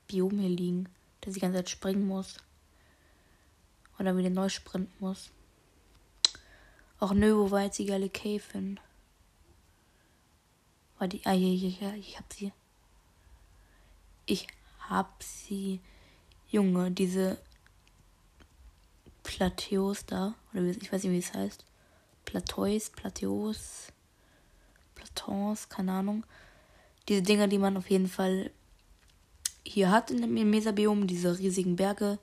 Biom 0.06 0.38
hier 0.38 0.48
liegen, 0.48 0.88
dass 1.20 1.30
ich 1.30 1.34
die 1.34 1.40
ganze 1.40 1.58
Zeit 1.58 1.68
springen 1.68 2.06
muss. 2.06 2.38
Oder 3.98 4.16
wieder 4.16 4.30
neu 4.30 4.48
sprinten 4.48 4.94
muss. 4.98 5.30
Ach 7.00 7.12
nö, 7.12 7.36
wo 7.36 7.50
war 7.50 7.64
jetzt 7.64 7.78
die 7.78 7.84
geile 7.84 8.08
Cave 8.08 8.42
hin? 8.52 8.80
War 10.98 11.06
die. 11.06 11.20
Ah, 11.26 11.32
hier, 11.32 11.54
hier, 11.54 11.70
hier, 11.70 11.94
ich 11.96 12.18
hab 12.18 12.32
sie. 12.32 12.50
Ich 14.24 14.46
hab 14.88 15.22
sie. 15.22 15.80
Junge, 16.48 16.90
diese 16.90 17.38
Plateaus 19.24 20.06
da. 20.06 20.34
Oder 20.52 20.62
ich 20.66 20.92
weiß 20.92 21.02
nicht, 21.02 21.12
wie 21.12 21.18
es 21.18 21.34
heißt. 21.34 21.64
Plateaus, 22.24 22.90
Plateaus, 22.90 23.88
Platons, 24.94 25.68
keine 25.68 25.92
Ahnung. 25.92 26.24
Diese 27.08 27.22
Dinger, 27.22 27.48
die 27.48 27.58
man 27.58 27.76
auf 27.76 27.90
jeden 27.90 28.08
Fall 28.08 28.50
hier 29.66 29.90
hat 29.90 30.10
in 30.10 30.20
dem 30.20 30.50
Mesabiom, 30.50 31.06
diese 31.06 31.38
riesigen 31.38 31.76
Berge, 31.76 32.18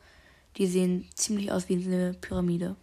die 0.58 0.68
sehen 0.68 1.10
ziemlich 1.16 1.52
aus 1.52 1.70
wie 1.70 1.76
eine 1.76 2.14
Pyramide. 2.14 2.76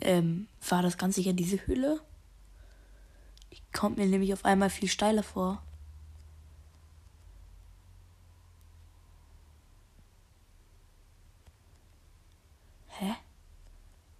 Ähm, 0.00 0.48
war 0.68 0.82
das 0.82 0.98
Ganze 0.98 1.20
hier 1.20 1.32
diese 1.32 1.64
Höhle? 1.66 2.00
Die 3.52 3.60
kommt 3.72 3.98
mir 3.98 4.06
nämlich 4.06 4.32
auf 4.32 4.44
einmal 4.44 4.70
viel 4.70 4.88
steiler 4.88 5.22
vor. 5.22 5.62
Hä? 12.98 13.14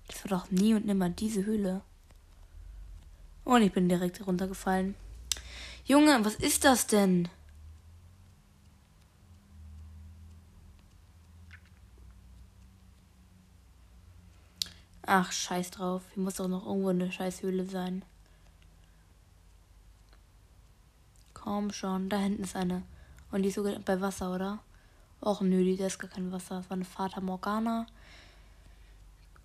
Das 0.07 0.22
war 0.22 0.22
doch 0.33 0.51
nie 0.51 0.75
und 0.75 0.87
nimmer 0.87 1.11
diese 1.11 1.45
Höhle. 1.45 1.83
Und 3.45 3.63
ich 3.63 3.73
bin 3.73 3.89
direkt 3.89 4.27
runtergefallen. 4.27 4.95
Junge, 5.85 6.25
was 6.25 6.37
ist 6.37 6.65
das 6.65 6.87
denn? 6.87 7.29
Ach, 15.05 15.33
scheiß 15.33 15.73
drauf. 15.73 16.03
Hier 16.15 16.23
muss 16.23 16.37
doch 16.37 16.49
noch 16.49 16.65
irgendwo 16.65 16.91
eine 16.91 17.11
scheiß 17.11 17.43
Höhle 17.43 17.67
sein. 17.67 18.05
Komm 21.35 21.73
schon, 21.73 22.09
da 22.09 22.19
hinten 22.19 22.45
ist 22.45 22.55
eine. 22.55 22.83
Und 23.33 23.43
die 23.43 23.49
ist 23.49 23.57
sogar 23.57 23.79
bei 23.81 24.01
Wasser, 24.01 24.33
oder? 24.33 24.61
Och 25.21 25.41
nö, 25.41 25.65
die 25.65 25.73
ist 25.73 25.99
gar 25.99 26.09
kein 26.09 26.31
Wasser. 26.31 26.57
Das 26.57 26.71
war 26.71 26.77
eine 26.77 26.85
Fata 26.85 27.21
Morgana. 27.21 27.87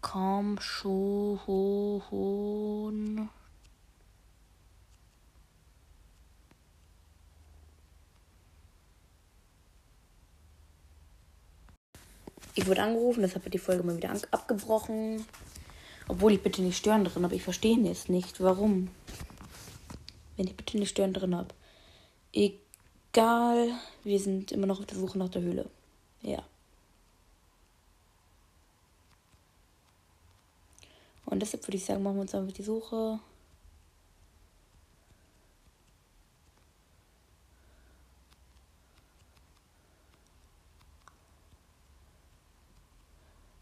Komm 0.02 0.60
schon. 0.60 1.40
Ich 12.56 12.66
wurde 12.66 12.82
angerufen, 12.82 13.22
deshalb 13.22 13.44
wird 13.46 13.54
die 13.54 13.60
Folge 13.60 13.84
mal 13.84 13.96
wieder 13.98 14.12
abgebrochen. 14.32 15.24
Obwohl 16.08 16.34
ich 16.34 16.42
bitte 16.42 16.62
nicht 16.62 16.78
stören 16.78 17.04
drin 17.04 17.24
habe. 17.24 17.36
Ich 17.36 17.44
verstehe 17.44 17.78
jetzt 17.78 18.10
nicht, 18.10 18.42
warum. 18.42 18.90
Wenn 20.36 20.48
ich 20.48 20.56
bitte 20.56 20.78
nicht 20.78 20.90
stören 20.90 21.14
drin 21.14 21.36
habe. 21.36 21.54
Egal, 22.34 23.72
wir 24.04 24.20
sind 24.20 24.52
immer 24.52 24.66
noch 24.66 24.80
auf 24.80 24.86
der 24.86 24.98
Suche 24.98 25.18
nach 25.18 25.30
der 25.30 25.42
Höhle. 25.44 25.70
Ja. 26.22 26.44
Und 31.28 31.42
deshalb 31.42 31.68
würde 31.68 31.76
ich 31.76 31.84
sagen, 31.86 32.02
machen 32.04 32.16
wir 32.16 32.22
uns 32.22 32.34
einfach 32.34 32.54
die 32.54 32.64
Suche. 32.64 33.20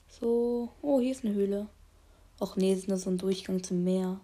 So. 0.07 0.69
Oh, 0.81 0.99
hier 0.99 1.11
ist 1.11 1.25
eine 1.25 1.33
Höhle. 1.33 1.67
Och 2.39 2.55
nee, 2.55 2.71
ist 2.71 2.87
nur 2.87 2.97
so 2.97 3.09
ein 3.09 3.17
Durchgang 3.17 3.63
zum 3.63 3.83
Meer. 3.83 4.19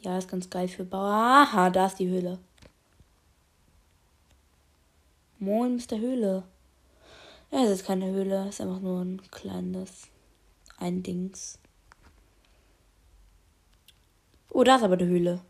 Ja, 0.00 0.18
ist 0.18 0.28
ganz 0.28 0.50
geil 0.50 0.66
für 0.66 0.84
Bauer. 0.84 1.12
Aha, 1.12 1.70
da 1.70 1.86
ist 1.86 2.00
die 2.00 2.08
Höhle. 2.08 2.38
Moin, 5.38 5.76
Mr. 5.76 5.98
Höhle. 5.98 6.42
Ja, 7.52 7.64
es 7.64 7.70
ist 7.70 7.86
keine 7.86 8.10
Höhle, 8.10 8.48
es 8.48 8.56
ist 8.56 8.60
einfach 8.60 8.80
nur 8.80 9.00
ein 9.00 9.22
kleines 9.30 10.08
ein 10.78 11.02
Dings. 11.02 11.58
Oh, 14.58 14.64
da 14.64 14.74
ist 14.74 14.82
aber 14.82 14.96
die 14.96 15.06
Höhle. 15.06 15.40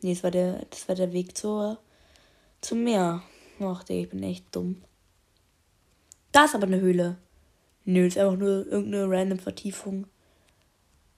Nee, 0.00 0.14
das 0.14 0.22
war 0.22 0.30
der, 0.30 0.64
das 0.70 0.86
war 0.86 0.94
der 0.94 1.12
Weg 1.12 1.36
zur, 1.36 1.80
zum 2.60 2.84
Meer. 2.84 3.24
Ach, 3.58 3.82
ich 3.88 4.08
bin 4.08 4.22
echt 4.22 4.54
dumm. 4.54 4.84
Da 6.30 6.44
ist 6.44 6.54
aber 6.54 6.68
eine 6.68 6.80
Höhle. 6.80 7.16
Nö, 7.84 8.06
ist 8.06 8.16
einfach 8.16 8.36
nur 8.36 8.64
irgendeine 8.68 9.10
random 9.10 9.40
Vertiefung 9.40 10.06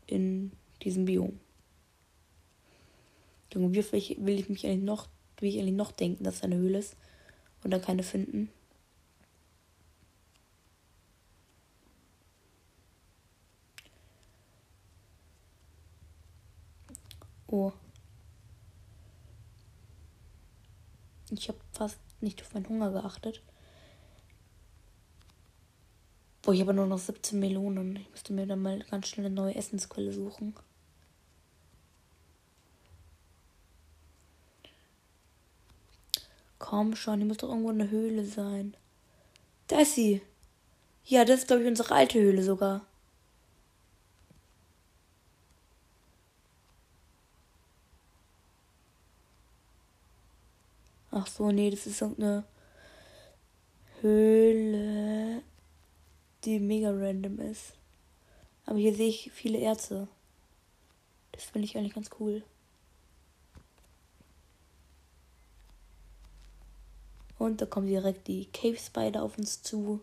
in 0.07 0.51
diesem 0.81 1.05
Biom. 1.05 1.39
Junge, 3.53 3.75
wie 3.75 4.17
will 4.25 4.39
ich 4.41 4.49
mich 4.49 4.67
eigentlich 4.67 4.83
noch, 4.83 5.09
will 5.41 5.51
ich 5.51 5.59
eigentlich 5.59 5.75
noch 5.75 5.93
denken, 5.93 6.25
dass 6.25 6.37
es 6.37 6.43
eine 6.43 6.57
Höhle 6.57 6.79
ist 6.79 6.97
und 7.65 7.71
dann 7.71 7.83
keine 7.83 8.03
finden? 8.03 8.51
Oh. 17.49 17.73
Ich 21.31 21.49
habe 21.49 21.59
fast 21.73 21.99
nicht 22.21 22.43
auf 22.43 22.55
meinen 22.55 22.69
Hunger 22.69 22.91
geachtet. 22.91 23.43
Boah, 26.43 26.55
ich 26.55 26.61
habe 26.61 26.75
nur 26.75 26.87
noch 26.87 26.99
17 26.99 27.41
Melonen. 27.41 27.97
Ich 27.97 28.11
müsste 28.11 28.33
mir 28.33 28.47
dann 28.47 28.63
mal 28.63 28.79
ganz 28.91 29.09
schnell 29.09 29.27
eine 29.27 29.35
neue 29.35 29.55
Essensquelle 29.55 30.13
suchen. 30.13 30.55
Komm 36.59 36.97
schon, 36.97 37.19
hier 37.19 37.27
muss 37.27 37.39
doch 37.39 37.49
irgendwo 37.49 37.71
eine 37.71 37.91
Höhle 37.91 38.25
sein. 38.25 38.77
Da 39.69 39.81
ist 39.81 39.95
sie. 39.95 40.23
Ja, 41.05 41.25
das 41.25 41.41
ist, 41.41 41.47
glaube 41.49 41.63
ich, 41.63 41.69
unsere 41.69 41.95
alte 41.95 42.21
Höhle 42.21 42.43
sogar. 42.43 42.85
Ach 51.19 51.27
so, 51.27 51.51
nee, 51.51 51.71
das 51.71 51.87
ist 51.87 52.03
irgendeine 52.03 52.45
Höhle 54.03 55.43
die 56.47 56.61
mega 56.61 56.91
random 56.91 57.41
ist. 57.41 57.73
Aber 58.65 58.79
hier 58.79 58.95
sehe 58.95 59.09
ich 59.09 59.31
viele 59.33 59.59
Erze. 59.59 60.09
Das 61.33 61.45
finde 61.45 61.67
ich 61.67 61.77
eigentlich 61.77 61.95
ganz 61.95 62.11
cool. 62.19 62.43
Und 67.39 67.61
da 67.61 67.67
kommen 67.67 67.87
direkt 67.87 68.29
die 68.29 68.47
Cave 68.47 68.79
Spider 68.79 69.23
auf 69.23 69.37
uns 69.37 69.63
zu. 69.63 70.01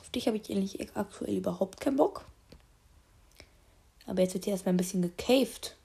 Auf 0.00 0.10
dich 0.10 0.26
habe 0.26 0.36
ich 0.38 0.50
eigentlich 0.50 0.96
aktuell 0.96 1.36
überhaupt 1.36 1.80
keinen 1.80 1.96
Bock. 1.96 2.24
Aber 4.06 4.22
jetzt 4.22 4.34
wird 4.34 4.44
hier 4.44 4.54
erstmal 4.54 4.74
ein 4.74 4.78
bisschen 4.78 5.02
gecaved. 5.02 5.76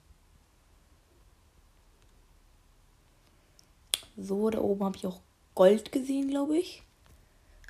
So, 4.18 4.50
da 4.50 4.60
oben 4.60 4.84
habe 4.84 4.98
ich 4.98 5.06
auch 5.06 5.22
Gold 5.54 5.92
gesehen, 5.92 6.30
glaube 6.30 6.58
ich. 6.58 6.82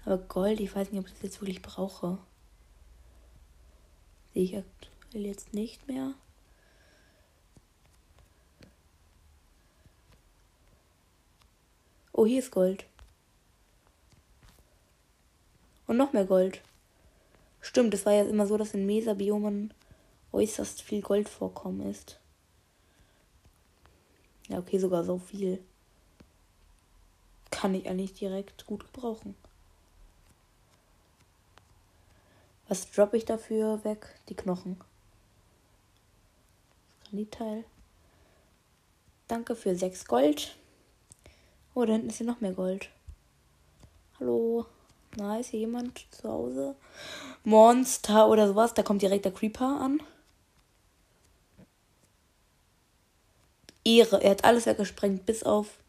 Aber 0.05 0.17
Gold, 0.17 0.61
ich 0.61 0.73
weiß 0.73 0.91
nicht, 0.91 0.99
ob 1.01 1.07
ich 1.07 1.13
das 1.13 1.23
jetzt 1.23 1.41
wirklich 1.41 1.61
brauche. 1.61 2.17
Sehe 4.33 4.43
ich 4.43 4.57
aktuell 4.57 5.25
jetzt 5.25 5.53
nicht 5.53 5.85
mehr. 5.87 6.13
Oh, 12.13 12.25
hier 12.25 12.39
ist 12.39 12.51
Gold. 12.51 12.85
Und 15.85 15.97
noch 15.97 16.13
mehr 16.13 16.25
Gold. 16.25 16.61
Stimmt, 17.59 17.93
es 17.93 18.05
war 18.05 18.13
ja 18.13 18.23
immer 18.23 18.47
so, 18.47 18.55
dass 18.57 18.73
in 18.73 18.85
Mesa-Biomen 18.85 19.73
äußerst 20.31 20.81
viel 20.81 21.01
Gold 21.01 21.27
vorkommen 21.27 21.81
ist. 21.91 22.19
Ja, 24.47 24.59
okay, 24.59 24.79
sogar 24.79 25.03
so 25.03 25.17
viel. 25.17 25.61
Kann 27.57 27.73
ich 27.73 27.89
eigentlich 27.89 28.13
direkt 28.13 28.67
gut 28.67 28.85
gebrauchen. 28.93 29.33
Was 32.67 32.91
droppe 32.91 33.17
ich 33.17 33.25
dafür 33.25 33.83
weg? 33.83 34.13
Die 34.29 34.35
Knochen. 34.35 34.79
Granitteil. 37.03 37.63
Danke 39.27 39.55
für 39.55 39.75
6 39.75 40.05
Gold. 40.05 40.55
Oh, 41.73 41.83
da 41.83 41.93
hinten 41.93 42.09
ist 42.09 42.17
hier 42.17 42.27
noch 42.27 42.41
mehr 42.41 42.53
Gold. 42.53 42.91
Hallo. 44.19 44.67
Na, 45.15 45.39
ist 45.39 45.49
hier 45.49 45.61
jemand 45.61 46.05
zu 46.11 46.29
Hause? 46.29 46.75
Monster 47.43 48.27
oder 48.27 48.47
sowas. 48.49 48.75
Da 48.75 48.83
kommt 48.83 49.01
direkt 49.01 49.25
der 49.25 49.33
Creeper 49.33 49.81
an. 49.81 49.99
Ehre. 53.83 54.21
Er 54.21 54.29
hat 54.29 54.43
alles 54.43 54.67
weggesprengt, 54.67 55.25
bis 55.25 55.41
auf. 55.41 55.79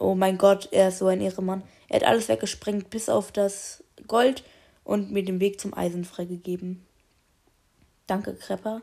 Oh 0.00 0.14
mein 0.14 0.38
Gott, 0.38 0.68
er 0.72 0.88
ist 0.88 0.98
so 0.98 1.08
ein 1.08 1.20
Ehremann. 1.20 1.62
Er 1.88 2.00
hat 2.00 2.08
alles 2.08 2.28
weggesprengt, 2.28 2.88
bis 2.88 3.10
auf 3.10 3.32
das 3.32 3.84
Gold 4.08 4.42
und 4.82 5.12
mir 5.12 5.22
den 5.22 5.40
Weg 5.40 5.60
zum 5.60 5.74
Eisen 5.74 6.06
freigegeben. 6.06 6.86
Danke, 8.06 8.34
Krepper. 8.34 8.80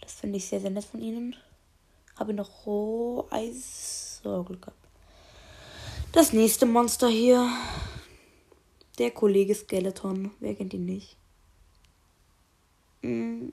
Das 0.00 0.14
finde 0.14 0.38
ich 0.38 0.46
sehr, 0.46 0.60
sehr 0.60 0.70
nett 0.70 0.84
von 0.84 1.02
Ihnen. 1.02 1.36
Habe 2.18 2.32
noch 2.32 2.66
oh, 2.66 3.26
Eis. 3.28 4.22
So, 4.22 4.42
Glück 4.42 4.62
gehabt. 4.62 4.88
Das 6.12 6.32
nächste 6.32 6.64
Monster 6.64 7.08
hier. 7.08 7.46
Der 8.98 9.10
Kollege 9.10 9.54
Skeleton. 9.54 10.30
Wer 10.40 10.54
kennt 10.54 10.72
ihn 10.72 10.86
nicht? 10.86 11.18
Hm. 13.02 13.52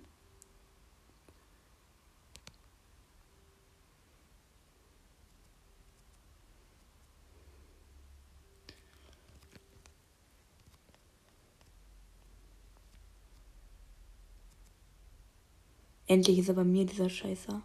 Endlich 16.13 16.37
ist 16.37 16.47
er 16.47 16.53
bei 16.53 16.63
mir, 16.63 16.85
dieser 16.85 17.09
Scheißer. 17.09 17.63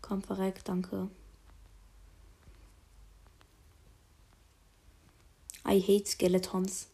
Komm, 0.00 0.20
verreck, 0.20 0.64
danke. 0.64 1.08
I 5.64 5.80
hate 5.80 6.06
Skeletons. 6.06 6.88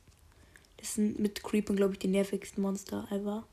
Das 0.77 0.93
sind 0.93 1.19
mit 1.19 1.43
Creepern, 1.43 1.75
glaube 1.75 1.95
ich, 1.95 2.01
die 2.01 2.09
nervigsten 2.09 2.63
Monster 2.63 3.09
ever. 3.11 3.47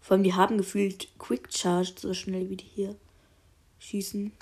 Vor 0.00 0.16
allem, 0.16 0.24
die 0.24 0.34
haben 0.34 0.58
gefühlt 0.58 1.16
Quick 1.20 1.54
Charge 1.54 1.92
so 1.96 2.14
schnell 2.14 2.50
wie 2.50 2.56
die 2.56 2.66
hier 2.74 2.96
schießen. 3.78 4.32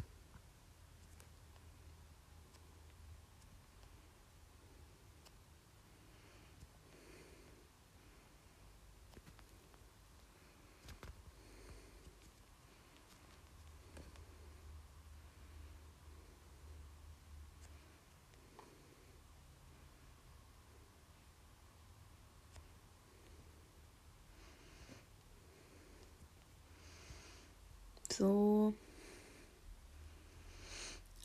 So. 28.20 28.74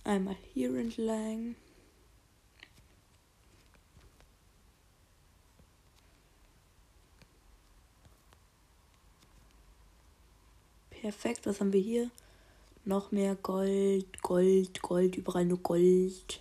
Einmal 0.06 0.38
hier 0.54 0.74
entlang. 0.78 1.56
Perfekt, 10.90 11.46
was 11.46 11.60
haben 11.60 11.74
wir 11.74 11.82
hier? 11.82 12.10
Noch 12.86 13.12
mehr 13.12 13.36
Gold, 13.36 14.22
Gold, 14.22 14.82
Gold, 14.82 15.18
überall 15.18 15.44
nur 15.44 15.58
Gold. 15.58 16.40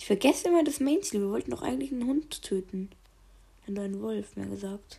Ich 0.00 0.06
vergesse 0.06 0.48
immer 0.48 0.64
das 0.64 0.80
Mainziel. 0.80 1.20
Wir 1.20 1.30
wollten 1.30 1.52
doch 1.52 1.62
eigentlich 1.62 1.92
einen 1.92 2.08
Hund 2.08 2.42
töten. 2.42 2.90
Einen 3.68 3.76
neuen 3.76 4.02
Wolf, 4.02 4.34
mehr 4.34 4.46
gesagt. 4.46 4.98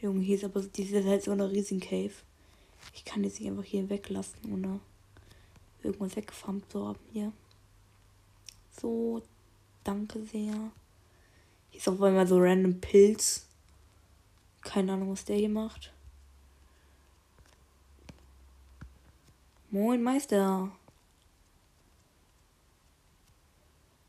Junge, 0.00 0.20
hier 0.20 0.36
ist 0.36 0.44
aber 0.44 0.62
diese 0.62 1.04
halt 1.04 1.24
so 1.24 1.32
eine 1.32 1.50
riesen 1.50 1.80
Cave. 1.80 2.12
Ich 2.94 3.04
kann 3.04 3.24
jetzt 3.24 3.40
nicht 3.40 3.48
einfach 3.48 3.64
hier 3.64 3.90
weglassen, 3.90 4.38
ohne 4.52 4.78
irgendwas 5.82 6.14
weggefarmt 6.14 6.70
zu 6.70 6.86
haben 6.86 7.00
hier. 7.12 7.32
So, 8.80 9.22
danke 9.82 10.24
sehr. 10.24 10.54
Hier 11.70 11.80
ist 11.80 11.88
auf 11.88 12.00
einmal 12.00 12.28
so 12.28 12.38
random 12.38 12.80
Pilz. 12.80 13.48
Keine 14.60 14.92
Ahnung, 14.92 15.10
was 15.10 15.24
der 15.24 15.36
hier 15.36 15.48
macht. 15.48 15.92
Moin, 19.70 20.02
Meister. 20.02 20.70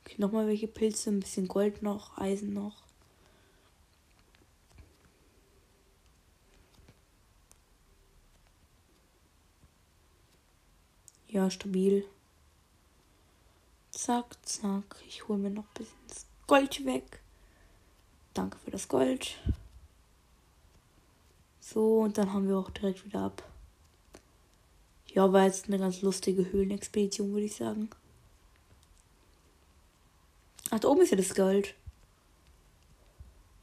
Okay, 0.05 0.15
nochmal 0.17 0.45
welche 0.45 0.67
Pilze, 0.67 1.09
ein 1.09 1.19
bisschen 1.19 1.47
Gold 1.47 1.81
noch, 1.81 2.17
Eisen 2.17 2.53
noch. 2.53 2.88
Ja, 11.39 11.49
stabil. 11.49 12.03
Zack, 13.91 14.35
zack. 14.45 14.97
Ich 15.07 15.25
hole 15.29 15.39
mir 15.39 15.49
noch 15.49 15.63
ein 15.63 15.73
bisschen 15.73 15.97
das 16.09 16.25
Gold 16.47 16.85
weg. 16.85 17.21
Danke 18.33 18.57
für 18.57 18.71
das 18.71 18.89
Gold. 18.89 19.37
So, 21.61 21.99
und 22.01 22.17
dann 22.17 22.33
haben 22.33 22.49
wir 22.49 22.57
auch 22.57 22.69
direkt 22.71 23.05
wieder 23.05 23.21
ab. 23.21 23.41
Ja, 25.07 25.31
war 25.31 25.45
jetzt 25.45 25.67
eine 25.67 25.79
ganz 25.79 26.01
lustige 26.01 26.51
Höhlenexpedition, 26.51 27.31
würde 27.31 27.45
ich 27.45 27.55
sagen. 27.55 27.89
Ach, 30.71 30.79
da 30.81 30.89
oben 30.89 31.03
ist 31.03 31.11
ja 31.11 31.17
das 31.17 31.33
Gold. 31.33 31.73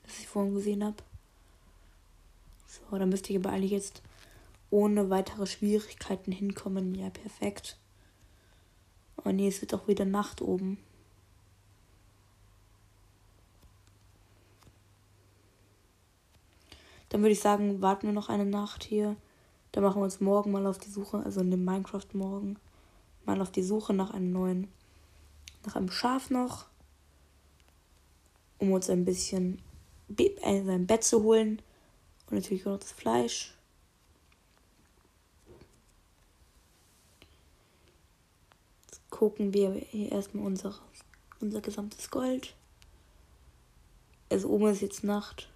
Das 0.05 0.19
ich 0.19 0.27
vorhin 0.27 0.55
gesehen 0.55 0.83
habe. 0.83 0.97
So, 2.67 2.97
dann 2.97 3.11
müsste 3.11 3.35
ich 3.35 3.39
aber 3.39 3.51
eigentlich 3.51 3.73
jetzt 3.73 4.01
ohne 4.71 5.11
weitere 5.11 5.47
Schwierigkeiten 5.47 6.33
hinkommen. 6.33 6.95
Ja, 6.95 7.11
perfekt. 7.11 7.79
Oh 9.25 9.31
nee, 9.31 9.49
es 9.49 9.61
wird 9.61 9.75
auch 9.75 9.89
wieder 9.89 10.05
Nacht 10.05 10.43
oben. 10.43 10.79
Dann 17.09 17.23
würde 17.23 17.33
ich 17.33 17.41
sagen, 17.41 17.81
warten 17.81 18.09
wir 18.09 18.13
noch 18.13 18.29
eine 18.29 18.47
Nacht 18.47 18.85
hier. 18.85 19.17
Dann 19.73 19.85
machen 19.85 20.01
wir 20.01 20.05
uns 20.05 20.21
morgen 20.21 20.53
mal 20.53 20.67
auf 20.67 20.79
die 20.79 20.91
Suche, 20.91 21.19
also 21.25 21.41
in 21.41 21.51
dem 21.51 21.65
Minecraft 21.65 22.07
morgen, 22.15 22.57
mal 23.25 23.41
auf 23.41 23.51
die 23.51 23.63
Suche 23.63 23.93
nach 23.93 24.11
einem 24.11 24.33
neuen, 24.33 24.69
nach 25.65 25.77
einem 25.77 25.91
Schaf 25.91 26.31
noch, 26.31 26.67
um 28.59 28.73
uns 28.73 28.89
ein 28.91 29.05
bisschen 29.05 29.61
äh, 30.17 30.63
sein 30.63 30.87
Bett 30.87 31.05
zu 31.05 31.23
holen 31.23 31.61
und 32.31 32.37
natürlich 32.37 32.67
auch 32.67 32.73
noch 32.73 32.79
das 32.79 32.93
Fleisch. 32.93 33.56
Gucken 39.17 39.55
wir 39.55 39.73
hier 39.73 40.13
erstmal 40.13 40.45
unser, 40.45 40.75
unser 41.41 41.63
gesamtes 41.63 42.11
Gold. 42.11 42.55
Also 44.29 44.51
oben 44.51 44.67
ist 44.67 44.83
jetzt 44.83 45.05
Nacht. 45.05 45.49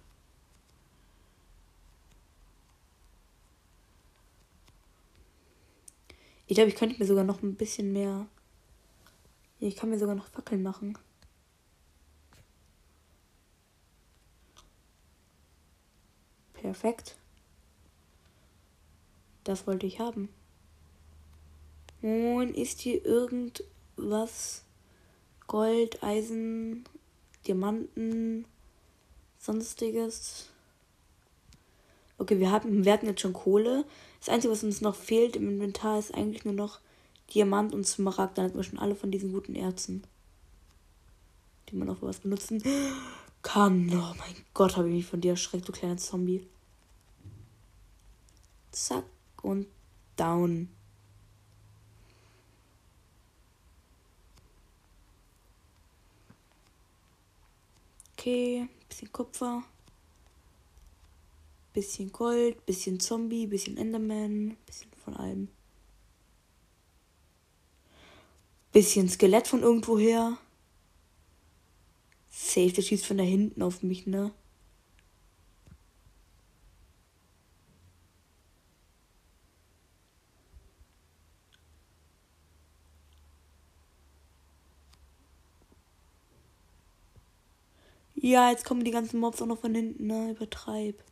Ich 6.47 6.55
glaube, 6.55 6.69
ich 6.69 6.75
könnte 6.75 6.97
mir 6.97 7.05
sogar 7.05 7.23
noch 7.23 7.43
ein 7.43 7.53
bisschen 7.53 7.93
mehr. 7.93 8.25
Ich 9.59 9.75
kann 9.75 9.91
mir 9.91 9.99
sogar 9.99 10.15
noch 10.15 10.27
Fackeln 10.27 10.63
machen. 10.63 10.97
Perfekt. 16.53 17.15
Das 19.43 19.67
wollte 19.67 19.85
ich 19.85 19.99
haben. 19.99 20.29
Und 22.01 22.55
ist 22.55 22.81
hier 22.81 23.05
irgendwas? 23.05 24.63
Gold, 25.47 26.01
Eisen, 26.01 26.85
Diamanten, 27.45 28.45
sonstiges? 29.37 30.49
Okay, 32.17 32.39
wir, 32.39 32.51
haben, 32.51 32.85
wir 32.85 32.93
hatten 32.93 33.07
jetzt 33.07 33.21
schon 33.21 33.33
Kohle. 33.33 33.83
Das 34.19 34.29
Einzige, 34.29 34.53
was 34.53 34.63
uns 34.63 34.81
noch 34.81 34.95
fehlt 34.95 35.35
im 35.35 35.49
Inventar, 35.49 35.99
ist 35.99 36.13
eigentlich 36.13 36.45
nur 36.45 36.53
noch 36.53 36.79
Diamant 37.33 37.73
und 37.73 37.87
Smaragd. 37.87 38.37
Dann 38.37 38.45
hatten 38.45 38.57
wir 38.57 38.63
schon 38.63 38.79
alle 38.79 38.95
von 38.95 39.11
diesen 39.11 39.33
guten 39.33 39.55
Erzen. 39.55 40.03
Die 41.69 41.75
man 41.75 41.89
auch 41.89 41.97
für 41.97 42.07
was 42.07 42.19
benutzen 42.19 42.61
kann. 43.41 43.89
Oh 43.91 44.15
mein 44.17 44.35
Gott, 44.53 44.77
habe 44.77 44.87
ich 44.89 44.93
mich 44.93 45.05
von 45.05 45.21
dir 45.21 45.31
erschreckt, 45.31 45.67
du 45.67 45.71
kleiner 45.71 45.97
Zombie. 45.97 46.47
Zack 48.71 49.05
und 49.41 49.67
down. 50.15 50.69
Okay, 58.21 58.67
bisschen 58.87 59.11
Kupfer. 59.11 59.63
Bisschen 61.73 62.11
Gold, 62.11 62.63
bisschen 62.67 62.99
Zombie, 62.99 63.47
bisschen 63.47 63.77
Enderman, 63.77 64.57
bisschen 64.67 64.91
von 65.03 65.17
allem. 65.17 65.47
Bisschen 68.71 69.09
Skelett 69.09 69.47
von 69.47 69.63
irgendwoher. 69.63 70.37
Safe, 72.29 72.71
der 72.71 72.83
schießt 72.83 73.07
von 73.07 73.17
da 73.17 73.23
hinten 73.23 73.63
auf 73.63 73.81
mich, 73.81 74.05
ne? 74.05 74.31
Ja, 88.23 88.51
jetzt 88.51 88.65
kommen 88.65 88.83
die 88.83 88.91
ganzen 88.91 89.19
Mobs 89.19 89.41
auch 89.41 89.47
noch 89.47 89.59
von 89.59 89.73
hinten, 89.73 90.05
ne? 90.05 90.31
Übertreib. 90.31 91.03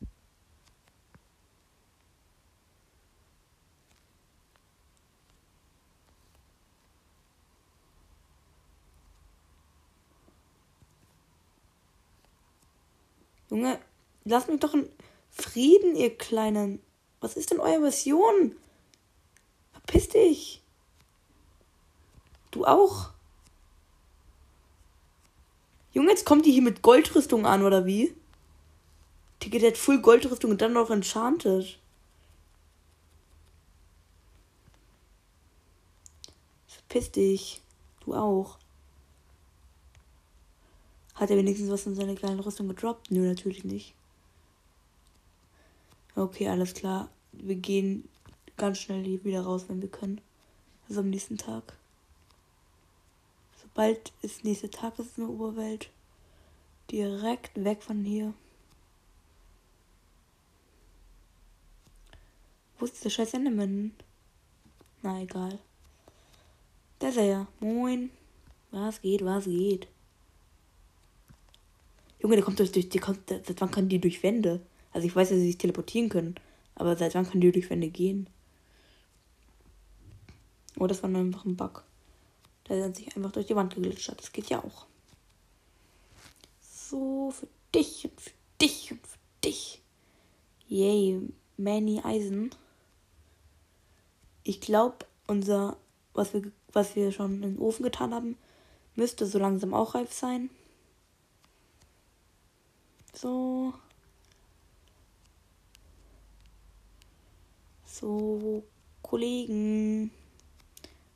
Junge, 13.50 13.80
lasst 14.26 14.48
mich 14.48 14.60
doch 14.60 14.76
in 14.76 14.88
Frieden, 15.32 15.96
ihr 15.96 16.16
Kleinen. 16.16 16.80
Was 17.22 17.36
ist 17.36 17.50
denn 17.50 17.60
eure 17.60 17.80
Mission? 17.80 18.56
Verpiss 19.72 20.10
dich. 20.10 20.62
Du 22.52 22.66
auch. 22.66 23.10
Junge, 25.94 26.12
jetzt 26.12 26.26
kommt 26.26 26.46
die 26.46 26.52
hier 26.52 26.62
mit 26.62 26.82
Goldrüstung 26.82 27.46
an, 27.46 27.64
oder 27.64 27.86
wie? 27.86 28.14
Ticket 29.40 29.64
hat 29.64 29.78
Full 29.78 30.02
Goldrüstung 30.02 30.52
und 30.52 30.62
dann 30.62 30.74
noch 30.74 30.90
Enchanted. 30.90 31.80
Verpiss 36.68 37.12
dich. 37.12 37.62
Du 38.06 38.14
auch. 38.14 38.58
Hat 41.16 41.30
er 41.30 41.38
wenigstens 41.38 41.70
was 41.70 41.86
in 41.86 41.96
seine 41.96 42.16
kleine 42.16 42.46
Rüstung 42.46 42.68
gedroppt? 42.68 43.12
Nö, 43.12 43.28
natürlich 43.28 43.64
nicht. 43.64 43.94
Okay, 46.16 46.48
alles 46.48 46.74
klar. 46.74 47.10
Wir 47.32 47.56
gehen 47.56 48.08
ganz 48.58 48.80
schnell 48.80 49.24
wieder 49.24 49.42
raus, 49.42 49.66
wenn 49.68 49.82
wir 49.82 49.90
können. 49.90 50.22
Also 50.88 51.02
am 51.02 51.10
nächsten 51.10 51.38
Tag. 51.38 51.79
Sobald 53.80 54.12
es 54.22 54.44
nächste 54.44 54.70
Tag 54.70 55.00
ist 55.00 55.18
in 55.18 55.24
der 55.24 55.34
Oberwelt, 55.34 55.90
direkt 56.92 57.64
weg 57.64 57.82
von 57.82 58.04
hier. 58.04 58.34
Wo 62.78 62.84
ist 62.84 63.06
der 63.06 63.10
scheiß 63.10 63.36
Enderman? 63.36 63.94
Na 65.02 65.22
egal. 65.22 65.60
Da 67.00 67.08
ist 67.08 67.16
er 67.20 67.24
ja. 67.24 67.48
Moin. 67.62 68.10
Was 68.72 69.02
geht, 69.02 69.24
was 69.24 69.46
geht? 69.46 69.88
Junge, 72.22 72.36
der 72.36 72.44
kommt 72.44 72.60
durch, 72.60 72.74
durch 72.74 72.90
die 72.90 73.00
kommt, 73.00 73.30
seit 73.30 73.62
wann 73.62 73.72
können 73.72 73.88
die 73.88 74.02
durch 74.02 74.22
Wände? 74.24 74.60
Also 74.92 75.08
ich 75.08 75.16
weiß, 75.16 75.30
dass 75.30 75.38
sie 75.38 75.48
sich 75.48 75.58
teleportieren 75.58 76.10
können, 76.10 76.36
aber 76.76 76.98
seit 76.98 77.16
wann 77.16 77.26
können 77.26 77.40
die 77.40 77.54
durch 77.54 77.70
Wände 77.70 77.88
gehen? 77.88 78.28
Oh, 80.78 80.86
das 80.86 81.02
war 81.02 81.10
nur 81.10 81.22
einfach 81.22 81.46
ein 81.46 81.56
Bug. 81.56 81.86
Der 82.70 82.86
hat 82.86 82.96
sich 82.96 83.16
einfach 83.16 83.32
durch 83.32 83.48
die 83.48 83.56
Wand 83.56 83.74
geglitscht 83.74 84.10
hat. 84.10 84.20
Das 84.20 84.32
geht 84.32 84.50
ja 84.50 84.64
auch. 84.64 84.86
So, 86.62 87.32
für 87.32 87.48
dich 87.74 88.06
und 88.06 88.22
für 88.22 88.32
dich 88.62 88.92
und 88.92 89.06
für 89.06 89.18
dich. 89.44 89.82
Yay, 90.68 91.20
Manny 91.58 92.00
Eisen. 92.04 92.52
Ich 94.44 94.62
glaube, 94.62 95.06
unser, 95.28 95.78
was 96.14 96.34
wir, 96.34 96.52
was 96.72 96.96
wir 96.96 97.12
schon 97.12 97.42
den 97.42 97.58
Ofen 97.58 97.84
getan 97.84 98.14
haben, 98.14 98.38
müsste 98.96 99.26
so 99.26 99.40
langsam 99.40 99.74
auch 99.74 99.96
reif 99.96 100.14
sein. 100.14 100.50
So. 103.14 103.74
So, 107.86 108.64
Kollegen. 109.02 110.12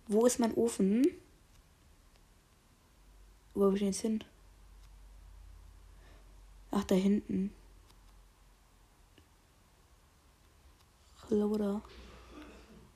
Wo 0.08 0.26
ist 0.26 0.39
mein 0.39 0.54
Ofen? 0.56 1.06
Wo 3.54 3.66
habe 3.66 3.76
ich 3.76 3.82
jetzt 3.82 4.01
hin? 4.01 4.24
Ach, 6.72 6.84
da 6.84 6.95
hinten. 6.95 7.54
Oder? 11.30 11.82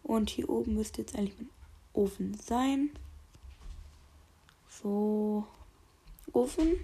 Und 0.04 0.30
hier 0.30 0.50
oben 0.50 0.76
müsste 0.76 1.02
jetzt 1.02 1.16
eigentlich 1.16 1.38
mein 1.38 1.50
Ofen 1.94 2.34
sein. 2.36 2.92
So. 4.70 5.48
Ofen. 6.34 6.76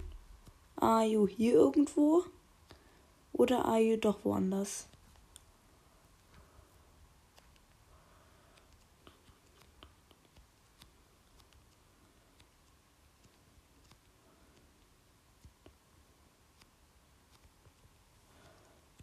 Are 0.76 1.06
you 1.06 1.28
hier 1.28 1.54
irgendwo? 1.54 2.26
Oder 3.34 3.66
are 3.66 3.80
you 3.80 3.98
doch 3.98 4.24
woanders? 4.26 4.88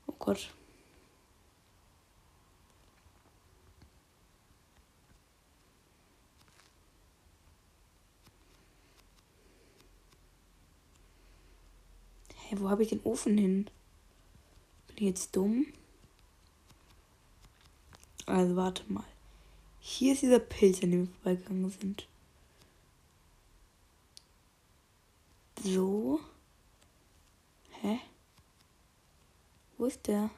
Oh 0.07 0.13
Gott. 0.31 0.49
Hey, 12.37 12.61
wo 12.61 12.71
habe 12.71 12.85
ich 12.85 12.91
den 12.91 13.03
Ofen 13.03 13.37
hin? 13.37 13.69
Bin 14.87 14.99
ich 14.99 15.03
jetzt 15.03 15.35
dumm? 15.35 15.67
Also 18.27 18.55
warte 18.55 18.85
mal. 18.87 19.03
Hier 19.81 20.13
ist 20.13 20.23
dieser 20.23 20.39
Pilz, 20.39 20.81
an 20.85 20.93
dem 20.93 21.09
wir 21.09 21.15
vorbeigegangen 21.15 21.71
sind. 21.71 22.07
So. 25.65 26.21
Hä? 27.81 27.99
Wo 29.81 29.87
ist 29.87 30.07
der? 30.09 30.29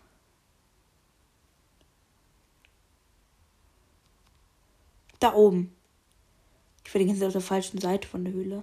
Da 5.18 5.34
oben. 5.34 5.74
Ich 6.84 6.94
war 6.94 7.00
die 7.00 7.06
ganze 7.06 7.22
Zeit 7.22 7.26
auf 7.26 7.32
der 7.32 7.40
falschen 7.40 7.80
Seite 7.80 8.06
von 8.06 8.24
der 8.24 8.34
Höhle. 8.34 8.62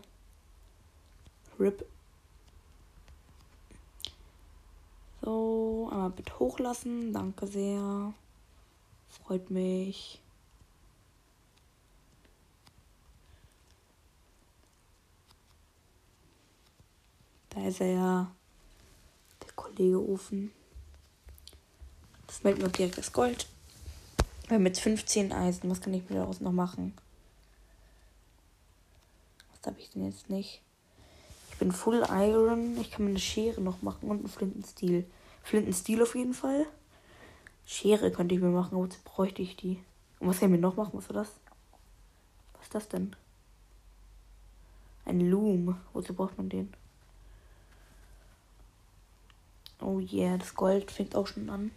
RIP. 1.59 1.86
So, 5.21 5.89
einmal 5.91 6.11
bitte 6.11 6.39
hochlassen. 6.39 7.11
Danke 7.11 7.45
sehr. 7.45 8.13
Freut 9.09 9.49
mich. 9.51 10.21
Da 17.49 17.67
ist 17.67 17.82
er 17.82 17.91
ja. 17.91 18.32
Der 19.43 19.51
Kollege 19.57 20.01
Ofen. 20.01 20.53
Das 22.30 22.43
meldet 22.43 22.61
mir 22.61 22.69
direkt 22.69 22.99
das 22.99 23.11
Gold. 23.11 23.47
Wir 24.47 24.55
haben 24.55 24.65
jetzt 24.67 24.82
15 24.82 25.34
Eisen. 25.34 25.67
Was 25.69 25.82
kann 25.82 25.95
ich 25.95 26.07
mir 26.09 26.17
daraus 26.17 26.41
noch 26.41 26.51
machen? 26.51 26.93
Was 29.51 29.65
habe 29.65 29.80
ich 29.82 29.89
denn 29.89 30.05
jetzt 30.05 30.30
nicht? 30.30 30.61
bin 31.57 31.71
Full 31.71 32.05
Iron. 32.07 32.80
Ich 32.80 32.91
kann 32.91 33.05
mir 33.05 33.09
eine 33.09 33.19
Schere 33.19 33.61
noch 33.61 33.82
machen 33.82 34.09
und 34.09 34.19
einen 34.19 34.30
Flintenstil. 34.30 35.05
Flintenstil 35.43 36.03
auf 36.03 36.15
jeden 36.15 36.36
Fall. 36.36 36.67
Schere 37.65 38.11
könnte 38.11 38.34
ich 38.34 38.41
mir 38.41 38.49
machen, 38.49 38.77
wozu 38.77 38.99
bräuchte 39.03 39.41
ich 39.41 39.55
die? 39.55 39.84
Und 40.19 40.30
was 40.30 40.39
kann 40.39 40.49
ich 40.49 40.59
mir 40.59 40.61
noch 40.61 40.75
machen? 40.75 40.91
Was 40.93 41.09
war 41.09 41.15
das? 41.15 41.32
Was 42.53 42.63
ist 42.63 42.75
das 42.75 42.88
denn? 42.89 43.15
Ein 45.05 45.19
Loom. 45.21 45.77
Wozu 45.93 46.13
braucht 46.13 46.38
man 46.38 46.49
den? 46.49 46.71
Oh 49.82 49.99
yeah, 49.99 50.38
das 50.38 50.53
Gold 50.53 50.91
fängt 50.91 51.15
auch 51.15 51.25
schon 51.25 51.49
an. 51.49 51.71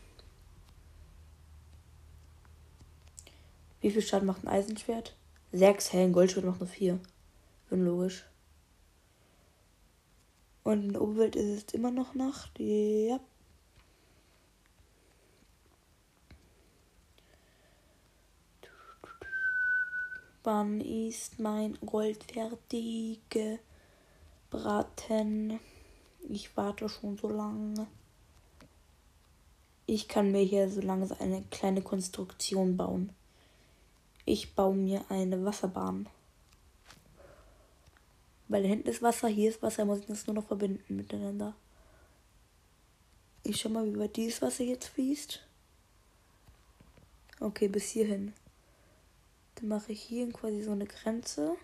Wie 3.82 3.90
viel 3.90 4.00
Schaden 4.00 4.26
macht 4.26 4.44
ein 4.44 4.48
Eisenschwert? 4.48 5.16
Sechs 5.50 5.92
hellen 5.92 6.12
Goldschwert 6.12 6.46
macht 6.46 6.60
nur 6.60 6.68
vier. 6.68 7.00
Unlogisch. 7.68 8.24
Und 10.62 10.84
in 10.84 10.92
der 10.92 11.02
Oberwelt 11.02 11.34
ist 11.34 11.68
es 11.68 11.74
immer 11.74 11.90
noch 11.90 12.14
Nacht. 12.14 12.58
Ja. 12.60 13.18
Wann 20.44 20.80
ist 20.80 21.40
mein 21.40 21.76
Gold 21.84 22.22
fertig? 22.32 23.20
Braten. 24.50 25.58
Ich 26.28 26.56
warte 26.56 26.88
schon 26.88 27.18
so 27.18 27.28
lange. 27.28 27.88
Ich 29.86 30.06
kann 30.06 30.30
mir 30.30 30.42
hier 30.42 30.68
so 30.70 30.80
langsam 30.80 31.18
eine 31.20 31.42
kleine 31.50 31.82
Konstruktion 31.82 32.76
bauen. 32.76 33.12
Ich 34.24 34.54
baue 34.54 34.74
mir 34.74 35.04
eine 35.08 35.44
Wasserbahn. 35.44 36.08
Weil 38.48 38.66
hinten 38.66 38.88
ist 38.88 39.02
Wasser, 39.02 39.28
hier 39.28 39.50
ist 39.50 39.62
Wasser, 39.62 39.84
muss 39.84 40.00
ich 40.00 40.06
das 40.06 40.26
nur 40.26 40.34
noch 40.34 40.46
verbinden 40.46 40.96
miteinander. 40.96 41.54
Ich 43.44 43.60
schau 43.60 43.70
mal, 43.70 43.86
wie 43.86 43.98
weit 43.98 44.16
dieses 44.16 44.42
Wasser 44.42 44.62
jetzt 44.62 44.88
fließt. 44.88 45.42
Okay, 47.40 47.66
bis 47.66 47.90
hierhin. 47.90 48.32
Dann 49.56 49.68
mache 49.68 49.92
ich 49.92 50.02
hier 50.02 50.30
quasi 50.32 50.62
so 50.62 50.70
eine 50.70 50.86
Grenze. 50.86 51.56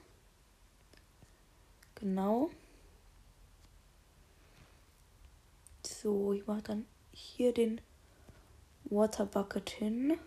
Genau. 1.94 2.50
So, 5.86 6.32
ich 6.32 6.46
mache 6.46 6.62
dann 6.62 6.86
hier 7.12 7.52
den 7.52 7.80
Water 8.84 9.26
Bucket 9.26 9.70
hin. 9.70 10.18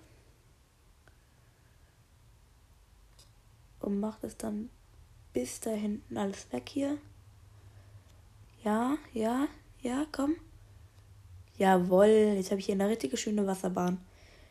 Und 3.82 4.00
mache 4.00 4.20
das 4.22 4.38
dann 4.38 4.70
bis 5.34 5.60
da 5.60 5.72
hinten 5.72 6.18
alles 6.18 6.52
weg 6.52 6.70
hier. 6.70 6.98
Ja, 8.64 8.98
ja, 9.14 9.48
ja, 9.82 10.06
komm. 10.12 10.36
Jawoll, 11.58 12.36
jetzt 12.36 12.52
habe 12.52 12.60
ich 12.60 12.68
hier 12.68 12.76
eine 12.76 12.90
richtige 12.90 13.18
schöne 13.18 13.46
Wasserbahn. 13.48 14.00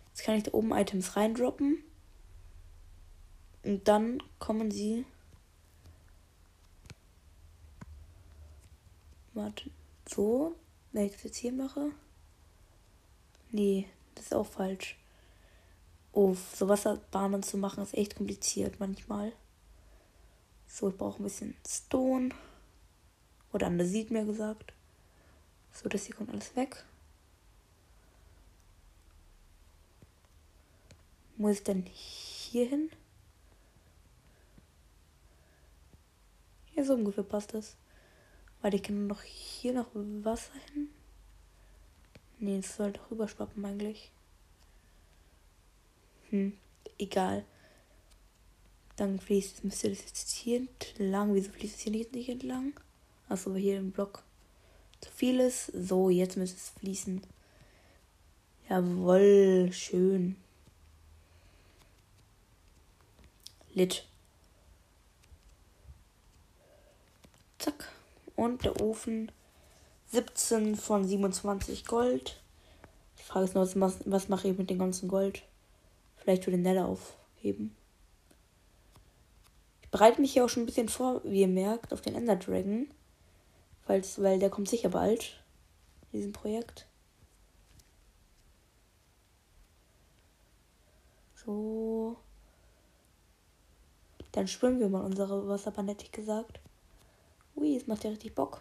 Jetzt 0.09 0.25
kann 0.25 0.37
ich 0.37 0.43
da 0.45 0.53
oben 0.53 0.73
Items 0.73 1.17
reindroppen. 1.17 1.79
Und 3.63 3.87
dann 3.87 4.23
kommen 4.39 4.71
sie. 4.71 5.05
Warte. 9.35 9.71
So. 10.09 10.57
Wenn 10.93 11.07
ich 11.07 11.13
das 11.13 11.23
jetzt 11.23 11.37
hier 11.37 11.53
mache. 11.53 11.93
Nee, 13.53 13.87
das 14.15 14.27
ist 14.27 14.35
auch 14.35 14.47
falsch. 14.47 15.00
Oh, 16.13 16.35
so 16.35 16.69
Wasserbahnen 16.69 17.43
zu 17.43 17.57
machen 17.57 17.83
ist 17.83 17.95
echt 17.95 18.17
kompliziert 18.17 18.81
manchmal. 18.81 19.33
So, 20.67 20.89
ich 20.89 20.97
brauche 20.97 21.21
ein 21.21 21.25
bisschen 21.25 21.57
Stone. 21.67 22.31
Oder 23.53 23.67
Andesit 23.67 24.11
mehr 24.11 24.25
gesagt. 24.25 24.73
So, 25.73 25.89
das 25.89 26.05
hier 26.05 26.15
kommt 26.15 26.31
alles 26.31 26.55
weg. 26.57 26.85
Muss 31.37 31.53
ich 31.53 31.63
denn 31.63 31.85
hier 31.87 32.69
hin? 32.69 32.91
Ja, 36.75 36.85
so 36.85 36.95
ungefähr 36.95 37.25
passt 37.25 37.55
das. 37.55 37.77
Weil 38.63 38.75
ich 38.75 38.83
kann 38.83 39.07
noch 39.07 39.23
hier 39.23 39.73
noch 39.73 39.87
Wasser 39.95 40.53
hin. 40.73 40.89
Nee, 42.39 42.59
es 42.59 42.77
soll 42.77 42.93
doch 42.93 43.11
rüberschwappen 43.11 43.65
eigentlich. 43.65 44.13
Hm, 46.31 46.53
egal. 46.99 47.45
Dann 48.97 49.19
fließt, 49.19 49.65
müsste 49.65 49.91
das 49.91 50.01
jetzt 50.01 50.31
hier 50.31 50.59
entlang. 50.59 51.35
Wieso 51.35 51.51
fließt 51.51 51.77
es 51.77 51.81
hier 51.83 51.93
nicht, 51.93 52.13
nicht 52.13 52.29
entlang? 52.29 52.79
Achso, 53.29 53.55
hier 53.55 53.79
im 53.79 53.93
Block 53.93 54.23
zu 55.01 55.11
viel 55.11 55.41
ist. 55.41 55.67
So, 55.67 56.11
jetzt 56.11 56.37
müsste 56.37 56.57
es 56.57 56.71
fließen. 56.79 57.23
Jawoll, 58.69 59.71
schön. 59.73 60.37
Lit. 63.73 64.05
Zack. 67.59 67.89
Und 68.37 68.65
der 68.65 68.81
Ofen 68.81 69.33
17 70.09 70.77
von 70.77 71.07
27 71.07 71.87
Gold. 71.87 72.41
Die 73.19 73.23
Frage 73.23 73.45
ist 73.45 73.55
nur, 73.55 73.65
was, 73.77 73.99
was 74.05 74.29
mache 74.29 74.49
ich 74.49 74.59
mit 74.59 74.71
dem 74.71 74.79
ganzen 74.79 75.09
Gold? 75.09 75.43
Vielleicht 76.21 76.45
für 76.45 76.51
den 76.51 76.63
Nether 76.63 76.87
aufheben. 76.87 77.75
Ich 79.83 79.89
bereite 79.91 80.21
mich 80.21 80.33
hier 80.33 80.45
auch 80.45 80.49
schon 80.49 80.63
ein 80.65 80.67
bisschen 80.67 80.89
vor, 80.89 81.23
wie 81.25 81.41
ihr 81.41 81.49
merkt, 81.49 81.93
auf 81.93 82.03
den 82.03 82.15
Ender 82.15 82.37
Dragon. 82.37 82.89
Weil's, 83.87 84.21
weil 84.23 84.39
der 84.39 84.51
kommt 84.51 84.69
sicher 84.69 84.91
bald. 84.91 85.43
In 86.13 86.19
diesem 86.19 86.33
Projekt. 86.33 86.87
So. 91.35 92.17
Dann 94.33 94.47
schwimmen 94.47 94.79
wir 94.79 94.89
mal 94.89 95.05
unsere 95.05 95.49
Wasserbahn, 95.49 95.89
hätte 95.89 96.05
ich 96.05 96.13
gesagt. 96.13 96.61
Ui, 97.57 97.77
es 97.77 97.87
macht 97.87 98.05
ja 98.05 98.11
richtig 98.11 98.35
Bock. 98.35 98.61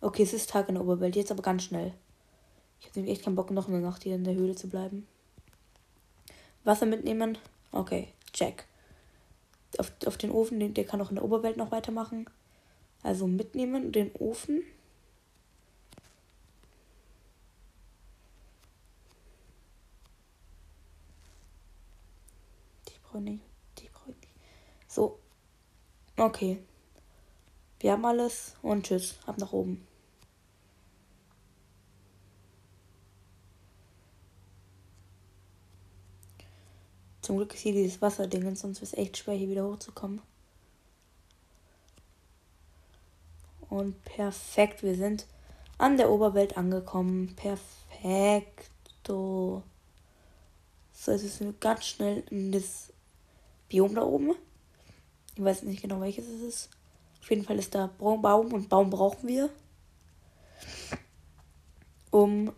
Okay, 0.00 0.22
es 0.22 0.32
ist 0.32 0.50
Tag 0.50 0.68
in 0.68 0.74
der 0.74 0.84
Oberwelt, 0.84 1.16
jetzt 1.16 1.30
aber 1.30 1.42
ganz 1.42 1.64
schnell. 1.64 1.92
Ich 2.80 2.86
habe 2.86 2.98
nämlich 2.98 3.16
echt 3.16 3.24
keinen 3.24 3.36
Bock, 3.36 3.50
noch 3.50 3.68
eine 3.68 3.80
Nacht 3.80 4.04
hier 4.04 4.14
in 4.14 4.24
der 4.24 4.34
Höhle 4.34 4.54
zu 4.54 4.68
bleiben. 4.68 5.06
Wasser 6.64 6.86
mitnehmen. 6.86 7.38
Okay, 7.72 8.12
check. 8.32 8.66
Auf, 9.78 9.92
auf 10.06 10.16
den 10.16 10.30
Ofen, 10.30 10.60
den, 10.60 10.74
der 10.74 10.84
kann 10.84 11.00
auch 11.00 11.10
in 11.10 11.16
der 11.16 11.24
Oberwelt 11.24 11.56
noch 11.56 11.70
weitermachen. 11.70 12.28
Also 13.02 13.26
mitnehmen, 13.26 13.92
den 13.92 14.10
Ofen. 14.16 14.62
Die 22.88 22.98
brauche 23.02 23.20
nicht. 23.20 23.42
Die 23.78 23.88
brauche 23.88 24.10
nicht. 24.10 24.28
So. 24.88 25.18
Okay. 26.16 26.58
Wir 27.80 27.92
haben 27.92 28.04
alles 28.04 28.56
und 28.62 28.86
tschüss. 28.86 29.18
Ab 29.26 29.38
nach 29.38 29.52
oben. 29.52 29.87
Zum 37.28 37.36
Glück 37.36 37.52
ist 37.52 37.60
hier 37.60 37.74
dieses 37.74 38.00
Wasserding, 38.00 38.56
sonst 38.56 38.80
ist 38.80 38.94
es 38.94 38.98
echt 38.98 39.18
schwer, 39.18 39.34
hier 39.34 39.50
wieder 39.50 39.66
hochzukommen. 39.66 40.22
Und 43.68 44.02
perfekt, 44.02 44.82
wir 44.82 44.94
sind 44.94 45.26
an 45.76 45.98
der 45.98 46.08
Oberwelt 46.08 46.56
angekommen. 46.56 47.36
Perfekto. 47.36 48.62
So, 50.94 51.12
jetzt 51.12 51.22
ist 51.22 51.60
ganz 51.60 51.84
schnell 51.84 52.24
in 52.30 52.50
das 52.50 52.94
Biom 53.68 53.94
da 53.94 54.04
oben. 54.04 54.34
Ich 55.34 55.44
weiß 55.44 55.64
nicht 55.64 55.82
genau, 55.82 56.00
welches 56.00 56.26
es 56.28 56.40
ist. 56.40 56.70
Auf 57.20 57.28
jeden 57.28 57.44
Fall 57.44 57.58
ist 57.58 57.74
da 57.74 57.88
Baum 57.98 58.54
und 58.54 58.70
Baum 58.70 58.88
brauchen 58.88 59.28
wir. 59.28 59.50
Um. 62.10 62.54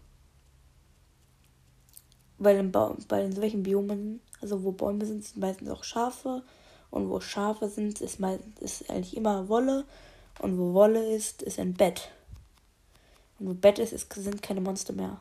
Weil 2.40 2.56
in, 2.56 2.72
Baum, 2.72 2.96
bei 3.06 3.22
in 3.22 3.32
solchen 3.32 3.62
Biomen, 3.62 4.20
also 4.40 4.64
wo 4.64 4.72
Bäume 4.72 5.04
sind, 5.04 5.22
sind 5.22 5.40
meistens 5.40 5.68
auch 5.68 5.84
Schafe. 5.84 6.42
Und 6.90 7.10
wo 7.10 7.20
Schafe 7.20 7.68
sind, 7.68 8.00
ist, 8.00 8.18
meistens, 8.18 8.58
ist 8.60 8.90
eigentlich 8.90 9.16
immer 9.16 9.48
Wolle. 9.48 9.84
Und 10.40 10.58
wo 10.58 10.72
Wolle 10.72 11.14
ist, 11.14 11.42
ist 11.42 11.60
ein 11.60 11.74
Bett. 11.74 12.10
Und 13.38 13.48
wo 13.48 13.54
Bett 13.54 13.78
ist, 13.78 13.92
ist 13.92 14.12
sind 14.14 14.42
keine 14.42 14.62
Monster 14.62 14.94
mehr. 14.94 15.20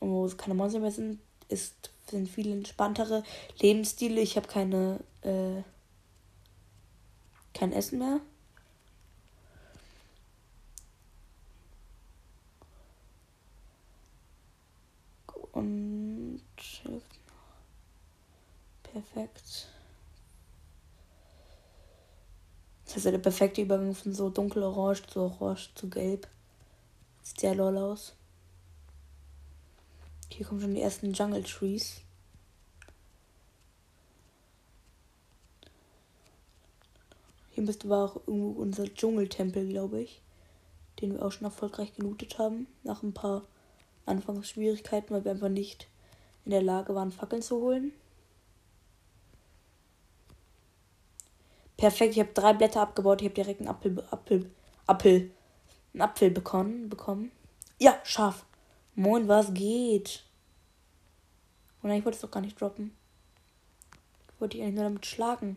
Und 0.00 0.10
wo 0.10 0.24
es 0.24 0.38
keine 0.38 0.54
Monster 0.54 0.80
mehr 0.80 0.90
sind, 0.90 1.20
ist, 1.48 1.90
sind 2.10 2.30
viel 2.30 2.50
entspanntere 2.50 3.22
Lebensstile. 3.60 4.22
Ich 4.22 4.36
habe 4.36 4.48
keine, 4.48 5.00
äh, 5.20 5.62
kein 7.52 7.72
Essen 7.72 7.98
mehr. 7.98 8.20
Und 15.52 16.42
perfekt. 18.82 19.68
Das 22.84 22.96
ist 22.96 23.04
ja 23.04 23.10
der 23.10 23.18
perfekte 23.18 23.62
Übergang 23.62 23.94
von 23.94 24.12
so 24.14 24.28
dunkelorange 24.28 25.02
zu 25.06 25.20
orange 25.20 25.70
zu 25.74 25.88
gelb. 25.88 26.26
Sieht 27.22 27.40
sehr 27.40 27.54
lol 27.54 27.76
aus. 27.78 28.14
Hier 30.30 30.46
kommen 30.46 30.60
schon 30.60 30.74
die 30.74 30.82
ersten 30.82 31.12
Jungle 31.12 31.42
Trees. 31.42 32.00
Hier 37.50 37.62
müsste 37.62 37.88
war 37.88 38.06
auch 38.06 38.16
irgendwo 38.26 38.60
unser 38.60 38.84
Dschungeltempel, 38.84 39.68
glaube 39.68 40.00
ich. 40.00 40.22
Den 41.00 41.12
wir 41.12 41.24
auch 41.24 41.32
schon 41.32 41.44
erfolgreich 41.44 41.94
gelootet 41.94 42.38
haben. 42.38 42.66
Nach 42.82 43.02
ein 43.02 43.12
paar 43.12 43.42
Anfangsschwierigkeiten, 44.06 45.14
weil 45.14 45.24
wir 45.24 45.32
einfach 45.32 45.48
nicht 45.48 45.88
in 46.44 46.50
der 46.50 46.62
Lage 46.62 46.94
waren, 46.94 47.12
Fackeln 47.12 47.42
zu 47.42 47.60
holen. 47.60 47.92
Perfekt, 51.76 52.12
ich 52.12 52.20
habe 52.20 52.32
drei 52.32 52.52
Blätter 52.52 52.80
abgebaut. 52.80 53.20
Ich 53.20 53.26
habe 53.26 53.34
direkt 53.34 53.60
einen 53.60 53.68
Apfel, 53.68 54.04
Apfel, 54.10 54.50
Apfel, 54.86 55.30
einen 55.92 56.02
Apfel 56.02 56.30
bekommen, 56.30 56.88
bekommen. 56.88 57.32
Ja, 57.78 57.98
scharf. 58.04 58.44
Moin, 58.94 59.26
was 59.26 59.52
geht? 59.52 60.24
Oh 61.82 61.88
nein, 61.88 61.98
ich 61.98 62.04
wollte 62.04 62.16
es 62.16 62.22
doch 62.22 62.30
gar 62.30 62.40
nicht 62.40 62.60
droppen. 62.60 62.94
Ich 64.28 64.40
wollte 64.40 64.56
dich 64.56 64.64
eigentlich 64.64 64.76
nur 64.76 64.84
damit 64.84 65.06
schlagen. 65.06 65.56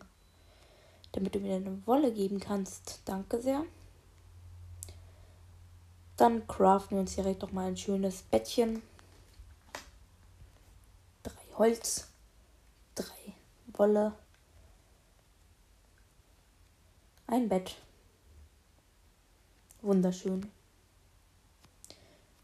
Damit 1.12 1.34
du 1.34 1.38
mir 1.38 1.54
eine 1.54 1.86
Wolle 1.86 2.12
geben 2.12 2.40
kannst. 2.40 3.02
Danke 3.04 3.40
sehr. 3.40 3.64
Dann 6.16 6.46
craften 6.46 6.96
wir 6.96 7.00
uns 7.00 7.14
direkt 7.14 7.42
noch 7.42 7.52
mal 7.52 7.66
ein 7.66 7.76
schönes 7.76 8.22
Bettchen. 8.22 8.82
Drei 11.22 11.58
Holz. 11.58 12.08
Drei 12.94 13.34
Wolle. 13.74 14.12
Ein 17.26 17.48
Bett. 17.48 17.76
Wunderschön. 19.82 20.50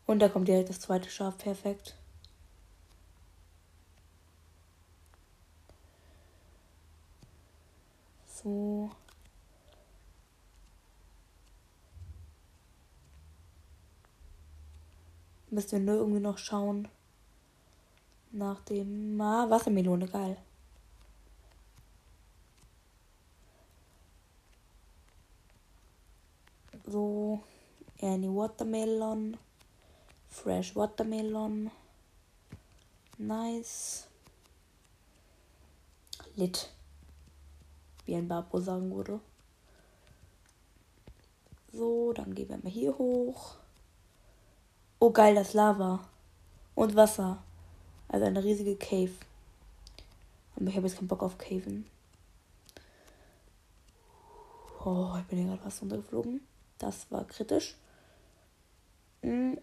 Und 0.06 0.18
da 0.18 0.28
kommt 0.28 0.48
direkt 0.48 0.68
das 0.68 0.80
zweite 0.80 1.08
Schaf. 1.08 1.38
Perfekt. 1.38 1.96
So. 8.26 8.90
Müssen 15.52 15.72
wir 15.72 15.80
nur 15.80 15.96
irgendwie 15.96 16.20
noch 16.20 16.38
schauen. 16.38 16.88
Nach 18.30 18.58
dem 18.60 19.20
ah, 19.20 19.50
Wassermelone, 19.50 20.08
geil. 20.08 20.38
So, 26.86 27.40
any 28.00 28.28
watermelon. 28.28 29.36
Fresh 30.30 30.74
watermelon. 30.74 31.70
Nice. 33.18 34.08
Lit. 36.36 36.70
Wie 38.06 38.16
ein 38.16 38.26
Babo 38.26 38.58
sagen 38.58 38.90
würde. 38.96 39.20
So, 41.74 42.14
dann 42.14 42.34
gehen 42.34 42.48
wir 42.48 42.56
mal 42.56 42.72
hier 42.72 42.96
hoch. 42.96 43.61
Oh 45.02 45.10
geil, 45.10 45.34
das 45.34 45.52
Lava. 45.52 45.98
Und 46.76 46.94
Wasser. 46.94 47.42
Also 48.06 48.24
eine 48.24 48.44
riesige 48.44 48.76
Cave. 48.76 49.10
Aber 50.54 50.66
ich 50.66 50.76
habe 50.76 50.86
jetzt 50.86 50.96
keinen 50.96 51.08
Bock 51.08 51.24
auf 51.24 51.38
Caven. 51.38 51.86
Oh, 54.84 55.12
ich 55.18 55.24
bin 55.24 55.40
hier 55.40 55.48
gerade 55.48 55.64
was 55.64 55.82
runtergeflogen. 55.82 56.40
Das 56.78 57.10
war 57.10 57.24
kritisch. 57.24 57.74
Hm. 59.22 59.58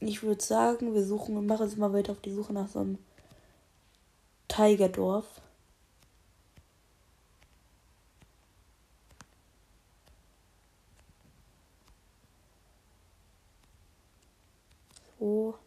Ich 0.00 0.22
würde 0.22 0.44
sagen, 0.44 0.92
wir 0.92 1.06
suchen 1.06 1.38
und 1.38 1.46
machen 1.46 1.66
jetzt 1.66 1.78
mal 1.78 1.94
weiter 1.94 2.12
auf 2.12 2.20
die 2.20 2.34
Suche 2.34 2.52
nach 2.52 2.68
so 2.68 2.80
einem 2.80 2.98
Tigerdorf. 4.46 5.40
So. 15.26 15.58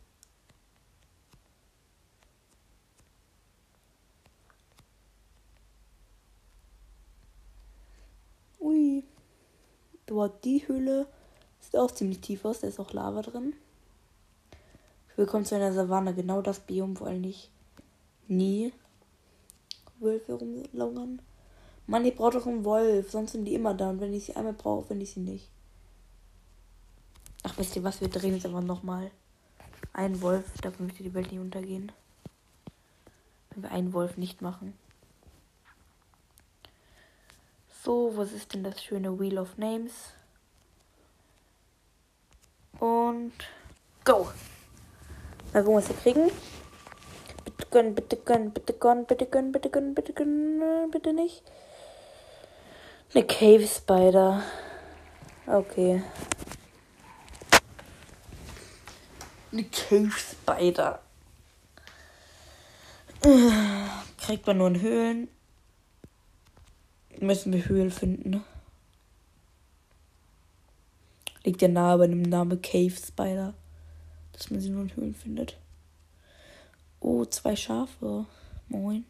Ui. 8.60 9.04
Dort 10.20 10.44
die 10.44 10.68
Höhle 10.68 11.08
sieht 11.62 11.78
auch 11.78 11.92
ziemlich 11.92 12.20
tief 12.20 12.44
aus. 12.44 12.60
Da 12.60 12.68
ist 12.68 12.78
auch 12.78 12.92
Lava 12.92 13.22
drin. 13.22 13.54
Willkommen 15.16 15.46
zu 15.46 15.56
einer 15.56 15.72
Savanne. 15.72 16.14
Genau 16.14 16.42
das 16.42 16.60
Biom, 16.60 17.00
wo 17.00 17.06
eigentlich 17.06 17.50
nie 18.28 18.74
Wölfe 20.02 20.34
rumlauern. 20.34 21.22
Mann, 21.88 22.04
ich 22.04 22.18
brauche 22.18 22.32
doch 22.32 22.48
einen 22.48 22.66
Wolf. 22.66 23.10
Sonst 23.10 23.32
sind 23.32 23.46
die 23.46 23.54
immer 23.54 23.74
da. 23.74 23.92
Und 23.92 24.02
wenn 24.02 24.14
ich 24.14 24.26
sie 24.26 24.36
einmal 24.36 24.52
brauche, 24.52 24.88
finde 24.88 25.04
ich 25.04 25.12
sie 25.12 25.22
nicht. 25.22 25.48
Ach, 27.44 27.58
wisst 27.58 27.78
ihr 27.78 27.84
was? 27.86 28.02
Wir 28.02 28.10
drehen 28.10 28.34
jetzt 28.34 28.46
einfach 28.46 28.62
nochmal. 28.62 29.12
Ein 29.94 30.22
Wolf, 30.22 30.52
dafür 30.62 30.86
möchte 30.86 31.02
die 31.02 31.14
Welt 31.14 31.32
nicht 31.32 31.40
untergehen. 31.40 31.94
Wenn 33.52 33.64
wir 33.64 33.72
einen 33.72 33.94
Wolf 33.94 34.18
nicht 34.18 34.42
machen. 34.42 34.74
So, 37.82 38.12
was 38.18 38.34
ist 38.34 38.54
denn 38.54 38.64
das 38.64 38.84
schöne 38.84 39.18
Wheel 39.20 39.38
of 39.38 39.58
Names? 39.58 40.12
Und 42.78 43.32
go! 44.04 44.28
Mal 45.54 45.64
gucken, 45.64 45.78
was 45.78 45.88
wir 45.88 45.96
kriegen. 45.96 46.30
Bitte 47.46 47.66
gönnen, 47.72 47.96
bitte 47.96 48.18
gönnen, 48.18 48.52
bitte 48.52 48.74
gönnen, 48.74 49.06
bitte 49.06 49.26
gönnen, 49.26 49.52
bitte 49.54 49.70
gönnen, 49.70 49.96
bitte 49.96 50.14
gönnen, 50.14 50.92
bitte 50.92 51.14
nicht. 51.14 51.42
Eine 53.14 53.26
Cave 53.26 53.66
Spider. 53.66 54.44
Okay. 55.48 56.04
Eine 59.54 59.64
Cave 59.64 60.12
Spider. 60.12 61.00
Kriegt 64.18 64.46
man 64.46 64.58
nur 64.58 64.68
in 64.68 64.82
Höhlen. 64.82 65.39
Müssen 67.22 67.52
wir 67.52 67.68
Höhlen 67.68 67.92
finden. 67.92 68.44
Liegt 71.44 71.62
ja 71.62 71.68
nahe 71.68 71.98
bei 71.98 72.08
dem 72.08 72.22
Namen 72.22 72.62
Cave 72.62 72.92
Spider. 72.92 73.54
Dass 74.32 74.50
man 74.50 74.62
sie 74.62 74.70
nur 74.70 74.84
in 74.84 74.96
Höhlen 74.96 75.16
findet. 75.16 75.58
Oh, 77.02 77.26
zwei 77.26 77.56
Schafe. 77.56 78.26
Moin. 78.70 79.06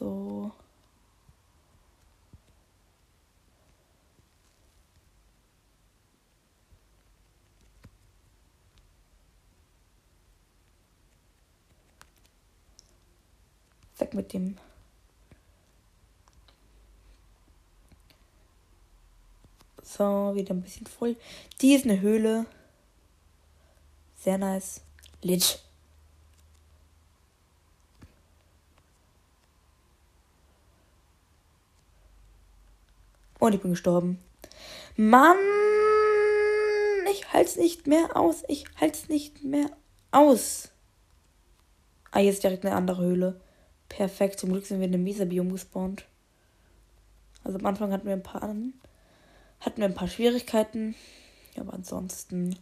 So. 0.00 0.50
Weg 13.98 14.14
mit 14.14 14.32
dem. 14.32 14.56
So, 19.82 20.34
wieder 20.34 20.54
ein 20.54 20.62
bisschen 20.62 20.86
voll. 20.86 21.16
Die 21.60 21.74
ist 21.74 21.84
eine 21.84 22.00
Höhle. 22.00 22.46
Sehr 24.16 24.38
nice. 24.38 24.80
Lit. 25.20 25.60
Und 33.50 33.56
ich 33.56 33.62
bin 33.62 33.72
gestorben. 33.72 34.20
Mann! 34.96 35.36
Ich 37.10 37.32
halt's 37.32 37.56
nicht 37.56 37.88
mehr 37.88 38.16
aus. 38.16 38.44
Ich 38.46 38.64
halt's 38.80 39.08
nicht 39.08 39.42
mehr 39.42 39.68
aus. 40.12 40.70
Ah, 42.12 42.20
jetzt 42.20 42.44
direkt 42.44 42.64
eine 42.64 42.76
andere 42.76 43.02
Höhle. 43.02 43.40
Perfekt. 43.88 44.38
Zum 44.38 44.52
Glück 44.52 44.66
sind 44.66 44.78
wir 44.78 44.86
in 44.86 44.94
einem 44.94 45.02
Mesa-Biom 45.02 45.50
gespawnt. 45.50 46.04
Also 47.42 47.58
am 47.58 47.66
Anfang 47.66 47.92
hatten 47.92 48.06
wir 48.06 48.12
ein 48.12 48.22
paar 48.22 48.40
hatten 48.40 48.72
wir 49.78 49.84
ein 49.84 49.94
paar 49.94 50.06
Schwierigkeiten. 50.06 50.94
Aber 51.58 51.74
ansonsten 51.74 52.56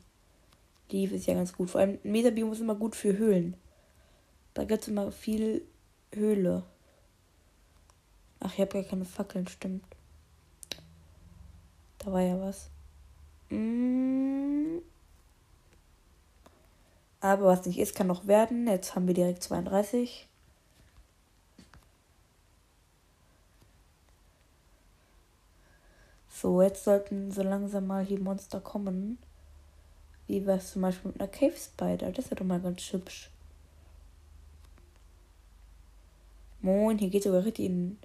lief 0.91 1.13
es 1.13 1.27
ja 1.27 1.35
ganz 1.35 1.53
gut. 1.53 1.69
Vor 1.69 1.83
allem 1.83 1.99
ein 2.03 2.13
Mesa-Biom 2.13 2.51
ist 2.51 2.63
immer 2.63 2.77
gut 2.77 2.97
für 2.97 3.19
Höhlen. 3.19 3.59
Da 4.55 4.65
gibt 4.65 4.81
es 4.81 4.89
immer 4.89 5.13
viel 5.13 5.67
Höhle. 6.15 6.63
Ach, 8.41 8.55
ich 8.55 8.61
habe 8.61 8.73
gar 8.73 8.85
keine 8.85 9.05
Fackeln, 9.05 9.47
stimmt. 9.49 9.85
Da 12.09 12.15
war 12.15 12.23
ja 12.23 12.41
was. 12.41 12.71
Mm. 13.51 14.79
Aber 17.21 17.45
was 17.45 17.67
nicht 17.67 17.79
ist, 17.79 17.95
kann 17.95 18.07
noch 18.07 18.27
werden. 18.27 18.67
Jetzt 18.67 18.95
haben 18.95 19.07
wir 19.07 19.13
direkt 19.13 19.43
32. 19.43 20.27
So, 26.31 26.63
jetzt 26.63 26.85
sollten 26.85 27.31
so 27.31 27.43
langsam 27.43 27.87
mal 27.87 28.07
hier 28.07 28.21
Monster 28.21 28.63
kommen. 28.63 29.19
Wie 30.29 30.47
was 30.47 30.73
zum 30.73 30.81
Beispiel 30.81 31.11
mit 31.11 31.21
einer 31.21 31.31
Cave 31.31 31.59
Spider. 31.59 32.11
Das 32.11 32.25
ist 32.25 32.31
ja 32.31 32.37
doch 32.37 32.47
mal 32.47 32.61
ganz 32.61 32.91
hübsch. 32.91 33.31
Moin, 36.63 36.97
hier 36.97 37.11
geht 37.11 37.25
sogar 37.25 37.45
richtig 37.45 37.69
ein, 37.69 37.99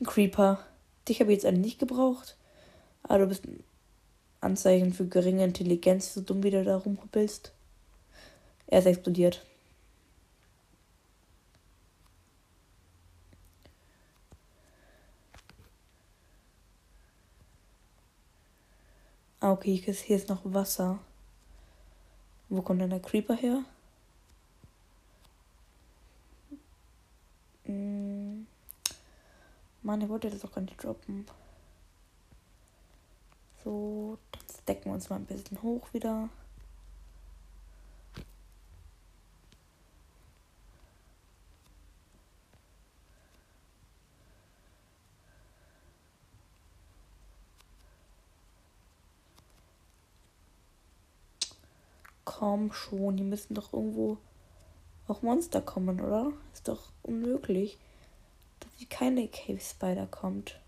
ein 0.00 0.06
Creeper. 0.06 0.60
Dich 1.08 1.18
habe 1.18 1.32
ich 1.32 1.38
jetzt 1.38 1.46
eigentlich 1.46 1.64
nicht 1.64 1.78
gebraucht. 1.80 2.36
Aber 3.04 3.20
du 3.20 3.26
bist 3.26 3.44
ein 3.46 3.62
Anzeichen 4.40 4.92
für 4.92 5.06
geringe 5.06 5.44
Intelligenz, 5.44 6.14
so 6.14 6.20
dumm 6.20 6.42
wie 6.42 6.50
du 6.50 6.64
da 6.64 6.76
rumhuppelst. 6.76 7.52
Er 8.66 8.80
ist 8.80 8.86
explodiert. 8.86 9.44
Ah, 19.40 19.52
okay, 19.52 19.76
hier 19.76 20.16
ist 20.16 20.30
noch 20.30 20.40
Wasser. 20.44 20.98
Wo 22.48 22.62
kommt 22.62 22.80
denn 22.80 22.88
der 22.88 23.00
Creeper 23.00 23.34
her? 23.36 23.62
Hm. 27.64 28.46
Mann, 29.82 30.00
ich 30.00 30.08
wollte 30.08 30.30
das 30.30 30.40
doch 30.40 30.52
gar 30.52 30.62
nicht 30.62 30.82
droppen. 30.82 31.26
So, 33.64 34.18
jetzt 34.40 34.68
decken 34.68 34.90
wir 34.90 34.92
uns 34.92 35.08
mal 35.08 35.16
ein 35.16 35.24
bisschen 35.24 35.62
hoch 35.62 35.88
wieder. 35.94 36.28
Komm 52.26 52.70
schon, 52.72 53.16
die 53.16 53.22
müssen 53.22 53.54
doch 53.54 53.72
irgendwo 53.72 54.18
auch 55.08 55.22
Monster 55.22 55.62
kommen, 55.62 56.00
oder? 56.02 56.32
Ist 56.52 56.68
doch 56.68 56.92
unmöglich, 57.02 57.78
dass 58.60 58.70
hier 58.76 58.88
keine 58.88 59.26
Cave 59.28 59.60
Spider 59.60 60.06
kommt. 60.06 60.60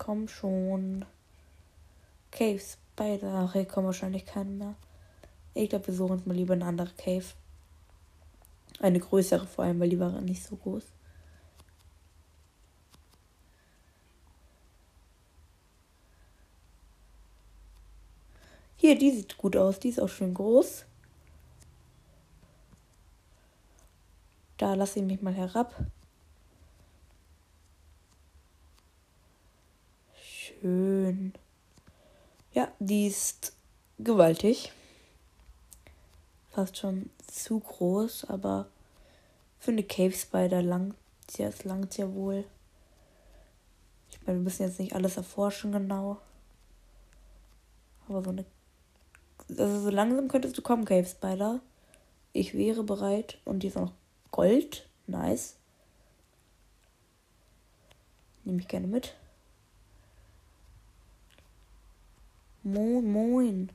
Komm 0.00 0.28
schon. 0.28 1.04
Cave 2.30 2.58
Spider. 2.58 3.34
Ach, 3.34 3.52
hier 3.52 3.66
kommen 3.66 3.86
wahrscheinlich 3.86 4.24
keine 4.24 4.50
mehr. 4.50 4.74
Ich 5.52 5.68
glaube, 5.68 5.88
wir 5.88 5.94
suchen 5.94 6.12
uns 6.12 6.26
mal 6.26 6.34
lieber 6.34 6.54
eine 6.54 6.64
andere 6.64 6.90
Cave. 6.96 7.26
Eine 8.80 8.98
größere 8.98 9.46
vor 9.46 9.64
allem, 9.64 9.78
weil 9.78 9.90
die 9.90 10.00
war 10.00 10.22
nicht 10.22 10.42
so 10.42 10.56
groß. 10.56 10.84
Hier, 18.76 18.98
die 18.98 19.10
sieht 19.10 19.36
gut 19.36 19.54
aus. 19.54 19.80
Die 19.80 19.90
ist 19.90 20.00
auch 20.00 20.08
schön 20.08 20.32
groß. 20.32 20.86
Da 24.56 24.72
lasse 24.72 25.00
ich 25.00 25.04
mich 25.04 25.20
mal 25.20 25.34
herab. 25.34 25.74
Schön. 30.60 31.32
Ja, 32.52 32.68
die 32.80 33.06
ist 33.06 33.54
gewaltig. 33.98 34.72
Fast 36.50 36.76
schon 36.76 37.08
zu 37.26 37.60
groß, 37.60 38.24
aber 38.26 38.66
für 39.58 39.70
eine 39.70 39.84
Cave 39.84 40.12
Spider 40.12 40.60
langt 40.62 40.96
ja, 41.38 41.48
es 41.48 41.64
langt 41.64 41.96
ja 41.96 42.12
wohl. 42.12 42.44
Ich 44.10 44.20
meine, 44.26 44.38
wir 44.38 44.44
müssen 44.44 44.62
jetzt 44.64 44.80
nicht 44.80 44.94
alles 44.94 45.16
erforschen 45.16 45.72
genau. 45.72 46.18
Aber 48.08 48.22
so 48.22 48.30
eine. 48.30 48.44
Also 49.48 49.80
so 49.80 49.90
langsam 49.90 50.28
könntest 50.28 50.58
du 50.58 50.62
kommen, 50.62 50.84
Cave 50.84 51.06
Spider. 51.06 51.60
Ich 52.32 52.54
wäre 52.54 52.82
bereit. 52.82 53.38
Und 53.44 53.62
die 53.62 53.68
ist 53.68 53.76
auch 53.76 53.86
noch 53.86 53.92
Gold. 54.30 54.88
Nice. 55.06 55.56
Nehme 58.44 58.60
ich 58.60 58.68
gerne 58.68 58.86
mit. 58.86 59.14
Moin, 62.62 63.10
moin. 63.10 63.70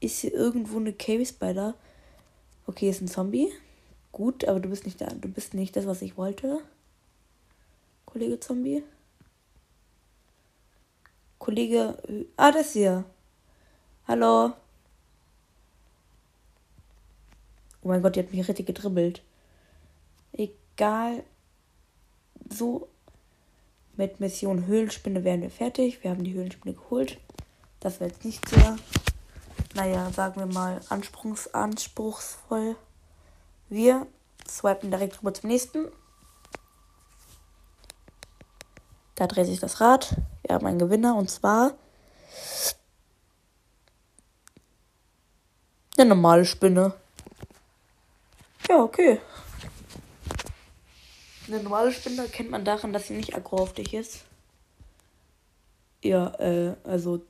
Ist 0.00 0.20
hier 0.20 0.32
irgendwo 0.32 0.78
eine 0.78 0.92
Cave 0.92 1.26
Spider? 1.26 1.74
Okay, 2.66 2.88
ist 2.88 3.02
ein 3.02 3.08
Zombie. 3.08 3.52
Gut, 4.12 4.44
aber 4.46 4.60
du 4.60 4.68
bist 4.70 4.84
nicht 4.84 5.00
da. 5.00 5.06
Du 5.06 5.28
bist 5.28 5.54
nicht 5.54 5.76
das, 5.76 5.86
was 5.86 6.02
ich 6.02 6.16
wollte. 6.16 6.60
Kollege 8.06 8.40
Zombie. 8.40 8.82
Kollege. 11.38 11.96
Ah, 12.36 12.52
das 12.52 12.72
hier. 12.72 13.04
Hallo. 14.06 14.52
Oh 17.82 17.88
mein 17.88 18.00
Gott, 18.02 18.16
die 18.16 18.20
hat 18.20 18.32
mich 18.32 18.48
richtig 18.48 18.66
gedribbelt. 18.66 19.22
Egal. 20.32 21.24
So. 22.48 22.88
Mit 23.96 24.20
Mission 24.20 24.66
Höhlenspinne 24.66 25.24
wären 25.24 25.42
wir 25.42 25.50
fertig. 25.50 26.02
Wir 26.02 26.10
haben 26.10 26.24
die 26.24 26.32
Höhlenspinne 26.32 26.74
geholt. 26.74 27.18
Das 27.82 27.98
wäre 27.98 28.10
jetzt 28.10 28.24
nicht 28.24 28.48
sehr, 28.48 28.76
naja, 29.74 30.08
sagen 30.12 30.38
wir 30.38 30.46
mal, 30.46 30.80
anspruchs 30.88 31.48
anspruchsvoll. 31.48 32.76
Wir 33.68 34.06
swipen 34.48 34.92
direkt 34.92 35.18
rüber 35.18 35.34
zum 35.34 35.48
nächsten. 35.48 35.88
Da 39.16 39.26
dreht 39.26 39.46
sich 39.46 39.58
das 39.58 39.80
Rad. 39.80 40.14
Wir 40.46 40.54
haben 40.54 40.66
einen 40.66 40.78
Gewinner 40.78 41.16
und 41.16 41.28
zwar 41.28 41.72
eine 45.98 46.08
normale 46.08 46.44
Spinne. 46.44 46.94
Ja, 48.68 48.78
okay. 48.78 49.20
Eine 51.48 51.64
normale 51.64 51.90
Spinne 51.90 52.28
kennt 52.28 52.50
man 52.50 52.64
daran, 52.64 52.92
dass 52.92 53.08
sie 53.08 53.14
nicht 53.14 53.34
aggro 53.34 53.56
auf 53.56 53.72
dich 53.72 53.92
ist. 53.92 54.24
Ja, 56.00 56.28
äh, 56.38 56.76
also 56.84 57.22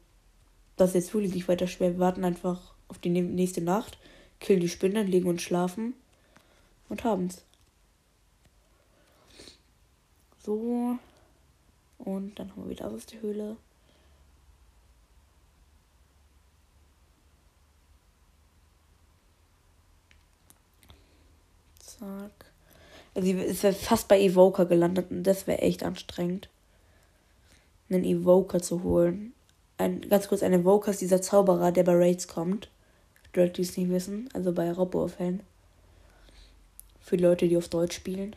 das 0.76 0.90
ist 0.90 0.94
jetzt 0.94 1.14
wirklich 1.14 1.34
nicht 1.34 1.48
weiter 1.48 1.66
schwer. 1.66 1.92
Wir 1.92 1.98
warten 1.98 2.24
einfach 2.24 2.72
auf 2.88 2.98
die 2.98 3.10
nächste 3.10 3.60
Nacht, 3.60 3.98
killen 4.40 4.60
die 4.60 4.68
Spinne, 4.68 5.02
legen 5.02 5.28
uns 5.28 5.42
schlafen 5.42 5.94
und 6.88 7.04
haben's. 7.04 7.42
So. 10.44 10.98
Und 11.98 12.38
dann 12.38 12.50
haben 12.50 12.64
wir 12.64 12.70
wieder 12.70 12.90
aus 12.90 13.06
der 13.06 13.22
Höhle. 13.22 13.56
Zack. 21.78 22.32
Also 23.14 23.30
es 23.30 23.62
wäre 23.62 23.74
fast 23.74 24.08
bei 24.08 24.20
Evoker 24.20 24.66
gelandet 24.66 25.10
und 25.10 25.22
das 25.22 25.46
wäre 25.46 25.60
echt 25.60 25.84
anstrengend. 25.84 26.48
Einen 27.88 28.04
Evoker 28.04 28.60
zu 28.60 28.82
holen 28.82 29.34
ein, 29.82 30.08
ganz 30.08 30.28
kurz, 30.28 30.42
ein 30.42 30.52
Evoker 30.52 30.92
dieser 30.92 31.22
Zauberer, 31.22 31.72
der 31.72 31.84
bei 31.84 31.94
Raids 31.94 32.28
kommt. 32.28 32.68
Leute, 33.34 33.52
die 33.54 33.62
es 33.62 33.76
nicht 33.76 33.90
wissen, 33.90 34.28
also 34.34 34.52
bei 34.52 34.70
Robo-Fan. 34.70 35.40
Für 37.00 37.16
die 37.16 37.22
Leute, 37.22 37.48
die 37.48 37.56
auf 37.56 37.68
Deutsch 37.68 37.96
spielen. 37.96 38.36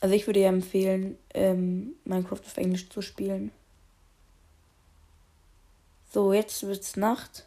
Also 0.00 0.14
ich 0.14 0.26
würde 0.26 0.40
ja 0.40 0.48
empfehlen, 0.48 1.18
ähm, 1.34 1.94
Minecraft 2.04 2.40
auf 2.40 2.56
Englisch 2.56 2.88
zu 2.88 3.02
spielen. 3.02 3.52
So, 6.10 6.32
jetzt 6.32 6.62
wird's 6.62 6.96
Nacht. 6.96 7.44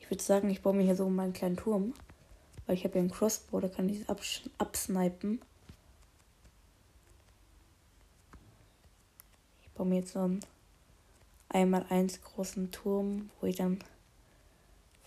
Ich 0.00 0.10
würde 0.10 0.22
sagen, 0.22 0.50
ich 0.50 0.62
baue 0.62 0.74
mir 0.74 0.82
hier 0.82 0.96
so 0.96 1.08
meinen 1.08 1.32
kleinen 1.32 1.56
Turm. 1.56 1.94
Weil 2.66 2.76
ich 2.76 2.84
habe 2.84 2.96
ja 2.96 3.00
einen 3.00 3.10
Crossbow, 3.10 3.60
da 3.60 3.68
kann 3.68 3.88
ich 3.88 4.00
es 4.00 4.08
abs 4.08 4.42
absnipen. 4.58 5.40
Baue 9.80 9.88
mir 9.88 10.06
so 10.06 10.18
einen 10.18 10.40
einmal 11.48 11.86
eins 11.88 12.20
großen 12.20 12.70
Turm, 12.70 13.30
wo 13.40 13.46
ich 13.46 13.56
dann 13.56 13.78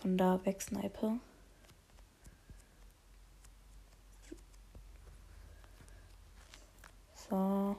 von 0.00 0.18
da 0.18 0.44
wegsnipe. 0.44 1.20
So. 7.14 7.76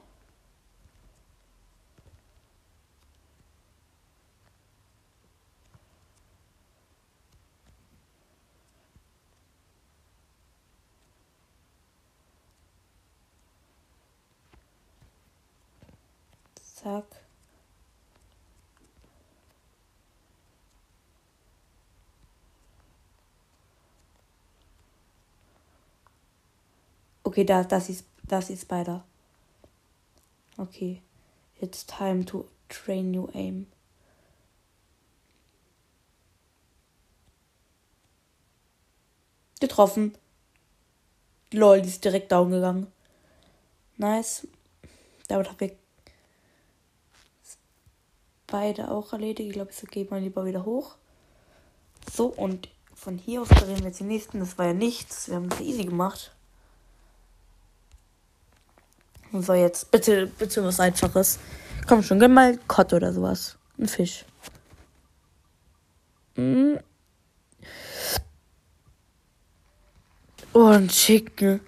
Zack. 16.86 17.16
Okay, 27.24 27.44
da, 27.44 27.64
das 27.64 27.88
ist, 27.88 28.04
das 28.22 28.50
ist 28.50 28.62
Spider. 28.62 29.04
Okay. 30.58 31.02
It's 31.60 31.84
time 31.84 32.24
to 32.24 32.46
train 32.68 33.10
new 33.10 33.28
aim. 33.34 33.66
Getroffen. 39.58 40.16
Lol, 41.50 41.82
die 41.82 41.88
ist 41.88 42.04
direkt 42.04 42.30
down 42.30 42.52
gegangen. 42.52 42.86
Nice. 43.96 44.46
Damit 45.26 45.50
habe 45.50 45.64
ich 45.64 45.85
beide 48.46 48.90
auch 48.90 49.12
erledigt. 49.12 49.48
Ich 49.48 49.54
glaube, 49.54 49.70
ich 49.70 49.90
gehe 49.90 50.06
mal 50.10 50.20
lieber 50.20 50.44
wieder 50.44 50.64
hoch. 50.64 50.96
So, 52.12 52.26
und 52.26 52.68
von 52.94 53.18
hier 53.18 53.42
aus 53.42 53.48
drehen 53.48 53.78
wir 53.78 53.86
jetzt 53.86 54.00
die 54.00 54.04
nächsten. 54.04 54.40
Das 54.40 54.56
war 54.58 54.66
ja 54.66 54.74
nichts. 54.74 55.28
Wir 55.28 55.36
haben 55.36 55.48
das 55.48 55.60
easy 55.60 55.84
gemacht. 55.84 56.32
So, 59.32 59.54
jetzt 59.54 59.90
bitte, 59.90 60.26
bitte 60.26 60.64
was 60.64 60.80
Einfaches. 60.80 61.38
Komm 61.86 62.02
schon, 62.02 62.18
gib 62.20 62.30
mal 62.30 62.58
Kott 62.68 62.92
oder 62.92 63.12
sowas. 63.12 63.56
Ein 63.78 63.88
Fisch. 63.88 64.24
Oh, 70.52 70.66
ein 70.66 70.88
Chicken. 70.88 71.60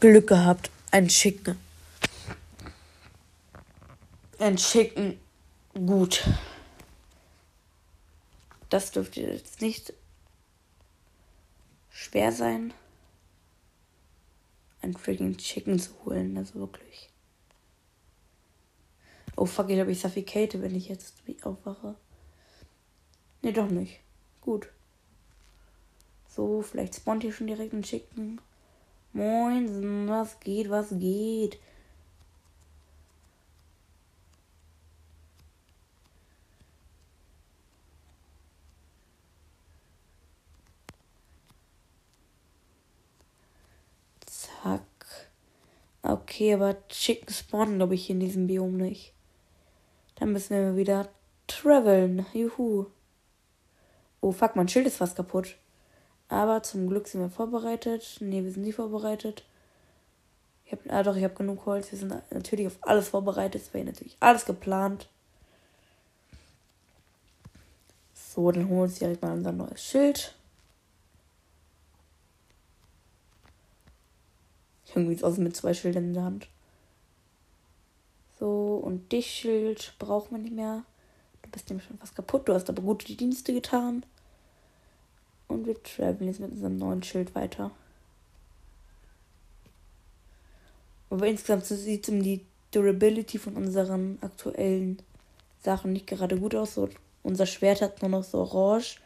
Glück 0.00 0.28
gehabt. 0.28 0.70
Ein 0.90 1.08
Chicken. 1.08 1.58
Ein 4.38 4.56
Chicken. 4.56 5.18
Gut. 5.86 6.28
Das 8.68 8.90
dürfte 8.90 9.20
jetzt 9.20 9.60
nicht 9.60 9.92
schwer 11.90 12.32
sein, 12.32 12.74
ein 14.82 14.94
freaking 14.94 15.36
Chicken 15.36 15.78
zu 15.78 15.90
holen. 16.04 16.36
Also 16.36 16.54
wirklich. 16.54 17.10
Oh 19.36 19.46
fuck, 19.46 19.68
ich 19.68 19.76
glaube, 19.76 19.92
ich 19.92 20.00
suffocate, 20.00 20.60
wenn 20.60 20.74
ich 20.74 20.88
jetzt 20.88 21.14
aufwache. 21.42 21.94
Ne, 23.42 23.52
doch 23.52 23.68
nicht. 23.68 24.00
Gut. 24.40 24.68
So, 26.28 26.62
vielleicht 26.62 26.96
spawnt 26.96 27.22
hier 27.22 27.32
schon 27.32 27.46
direkt 27.46 27.72
ein 27.72 27.82
Chicken. 27.82 28.40
Moin, 29.12 30.08
was 30.08 30.40
geht, 30.40 30.70
was 30.70 30.88
geht? 30.90 31.58
Zack. 44.26 44.82
Okay, 46.38 46.54
aber 46.54 46.76
Chicken 46.86 47.34
spawnen, 47.34 47.78
glaube 47.78 47.96
ich, 47.96 48.08
in 48.10 48.20
diesem 48.20 48.46
Biom 48.46 48.76
nicht. 48.76 49.12
Dann 50.14 50.32
müssen 50.32 50.50
wir 50.50 50.76
wieder 50.76 51.08
traveln. 51.48 52.26
Juhu. 52.32 52.86
Oh 54.20 54.30
fuck, 54.30 54.54
mein 54.54 54.68
Schild 54.68 54.86
ist 54.86 54.98
fast 54.98 55.16
kaputt. 55.16 55.56
Aber 56.28 56.62
zum 56.62 56.88
Glück 56.88 57.08
sind 57.08 57.22
wir 57.22 57.28
vorbereitet. 57.28 58.18
Ne, 58.20 58.44
wir 58.44 58.52
sind 58.52 58.62
nicht 58.62 58.76
vorbereitet. 58.76 59.42
Ich 60.64 60.70
hab, 60.70 60.78
ah 60.88 61.02
doch, 61.02 61.16
ich 61.16 61.24
habe 61.24 61.34
genug 61.34 61.66
Holz. 61.66 61.90
Wir 61.90 61.98
sind 61.98 62.14
natürlich 62.30 62.68
auf 62.68 62.78
alles 62.82 63.08
vorbereitet. 63.08 63.60
Es 63.60 63.74
war 63.74 63.82
natürlich 63.82 64.16
alles 64.20 64.44
geplant. 64.44 65.08
So, 68.14 68.52
dann 68.52 68.68
holen 68.68 68.78
wir 68.78 68.84
uns 68.84 69.00
direkt 69.00 69.22
mal 69.22 69.32
unser 69.32 69.50
neues 69.50 69.82
Schild. 69.82 70.36
Irgendwie 74.98 75.14
ist 75.14 75.22
aus 75.22 75.38
mit 75.38 75.54
zwei 75.54 75.74
Schildern 75.74 76.04
in 76.04 76.14
der 76.14 76.24
Hand. 76.24 76.48
So, 78.40 78.80
und 78.82 79.12
dich, 79.12 79.30
Schild, 79.30 79.94
brauchen 80.00 80.32
wir 80.32 80.38
nicht 80.38 80.54
mehr. 80.54 80.82
Du 81.42 81.50
bist 81.50 81.68
nämlich 81.68 81.86
schon 81.86 81.98
fast 81.98 82.16
kaputt. 82.16 82.48
Du 82.48 82.52
hast 82.52 82.68
aber 82.68 82.82
gute 82.82 83.14
Dienste 83.14 83.52
getan. 83.52 84.04
Und 85.46 85.66
wir 85.66 85.80
traveln 85.80 86.28
jetzt 86.28 86.40
mit 86.40 86.50
unserem 86.50 86.76
neuen 86.76 87.02
Schild 87.04 87.34
weiter. 87.36 87.70
Aber 91.10 91.26
insgesamt 91.28 91.64
sieht 91.64 92.08
es 92.08 92.12
um 92.12 92.22
die 92.22 92.44
Durability 92.72 93.38
von 93.38 93.54
unseren 93.54 94.18
aktuellen 94.20 94.98
Sachen 95.62 95.92
nicht 95.92 96.08
gerade 96.08 96.38
gut 96.38 96.56
aus. 96.56 96.74
So, 96.74 96.88
unser 97.22 97.46
Schwert 97.46 97.82
hat 97.82 98.02
nur 98.02 98.10
noch 98.10 98.24
so 98.24 98.38
orange. 98.38 99.00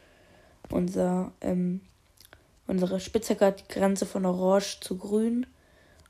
Unser, 0.70 1.32
ähm, 1.42 1.82
unsere 2.66 2.98
Spitzhacke 2.98 3.44
hat 3.44 3.60
die 3.60 3.72
Grenze 3.74 4.06
von 4.06 4.24
orange 4.24 4.80
zu 4.80 4.96
grün. 4.96 5.46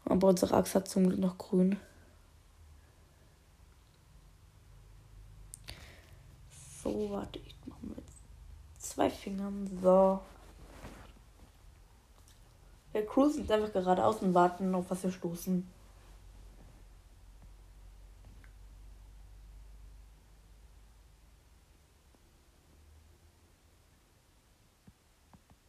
Aber 0.04 0.28
unsere 0.28 0.54
Axt 0.54 0.74
hat 0.74 0.88
zum 0.88 1.08
Glück 1.08 1.18
noch 1.18 1.38
grün. 1.38 1.78
So, 6.82 7.10
warte, 7.10 7.38
ich 7.38 7.54
mache 7.66 7.86
mit 7.86 8.04
zwei 8.78 9.08
Fingern. 9.08 9.70
So. 9.82 10.20
Wir 12.92 13.06
cruisen 13.06 13.40
jetzt 13.40 13.52
einfach 13.52 13.72
geradeaus 13.72 14.20
und 14.20 14.34
warten, 14.34 14.74
auf 14.74 14.90
was 14.90 15.02
wir 15.02 15.12
stoßen. 15.12 15.66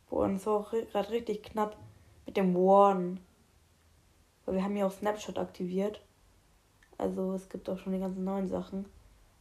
Boah, 0.10 0.26
und 0.26 0.36
es 0.36 0.46
war 0.46 0.54
auch 0.54 0.72
gerade 0.72 1.10
richtig 1.12 1.44
knapp 1.44 1.78
mit 2.26 2.38
dem 2.38 2.54
Warn. 2.56 3.20
Weil 4.46 4.56
wir 4.56 4.64
haben 4.64 4.76
ja 4.76 4.86
auch 4.86 4.92
Snapshot 4.92 5.38
aktiviert. 5.38 6.02
Also 6.98 7.34
es 7.34 7.50
gibt 7.50 7.70
auch 7.70 7.78
schon 7.78 7.94
die 7.94 8.00
ganzen 8.00 8.24
neuen 8.24 8.48
Sachen. 8.48 8.86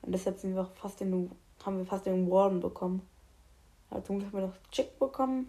Und 0.02 0.12
deshalb 0.12 0.38
sind 0.38 0.54
wir 0.54 0.62
auch 0.62 0.72
fast 0.74 1.00
den, 1.00 1.30
haben 1.64 1.78
wir 1.78 1.86
fast 1.86 2.06
den 2.06 2.30
Warden 2.30 2.60
bekommen. 2.60 3.02
Aber 3.90 4.02
zum 4.04 4.18
Glück 4.18 4.32
haben 4.32 4.40
wir 4.40 4.46
noch 4.48 4.70
Chick 4.70 4.98
bekommen. 4.98 5.48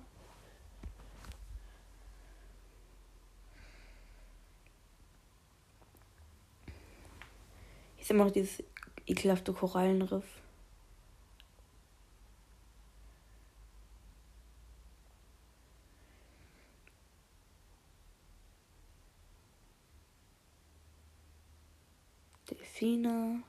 Ist 7.99 8.11
immer 8.11 8.25
noch 8.25 8.31
dieses 8.31 8.61
ekelhafte 9.07 9.53
Korallenriff. 9.53 10.42
Delfine. 22.83 23.43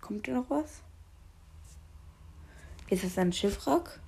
Kommt 0.00 0.26
hier 0.26 0.34
noch 0.34 0.50
was? 0.50 0.82
Ist 2.88 3.04
das 3.04 3.16
ein 3.16 3.32
Schiffwrack? 3.32 4.00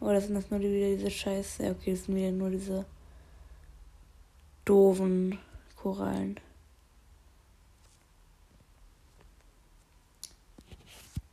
Oder 0.00 0.18
sind 0.22 0.34
das 0.34 0.50
nur 0.50 0.60
wieder 0.60 0.96
diese 0.96 1.10
Scheiße? 1.10 1.70
Okay, 1.70 1.92
das 1.92 2.04
sind 2.04 2.16
wieder 2.16 2.30
nur 2.30 2.48
diese 2.48 2.86
doofen 4.64 5.38
Korallen. 5.76 6.40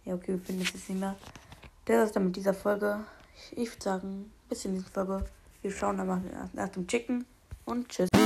Ja, 0.08 0.14
okay, 0.14 0.30
wir 0.30 0.40
finden 0.40 0.62
es 0.62 0.72
jetzt 0.72 0.90
nicht 0.90 1.02
mehr. 1.02 1.18
Das 1.84 2.06
ist 2.06 2.16
dann 2.16 2.26
mit 2.26 2.36
dieser 2.38 2.54
Folge. 2.54 3.02
Ich, 3.52 3.70
würde 3.70 3.84
sagen, 3.84 4.32
bis 4.48 4.64
in 4.64 4.76
dieser 4.76 4.90
Folge. 4.90 5.26
Wir 5.62 5.72
schauen 5.72 5.98
dann 5.98 6.08
mal 6.08 6.22
nach 6.54 6.70
dem 6.70 6.88
Chicken 6.88 7.26
und 7.66 7.90
tschüss. 7.90 8.17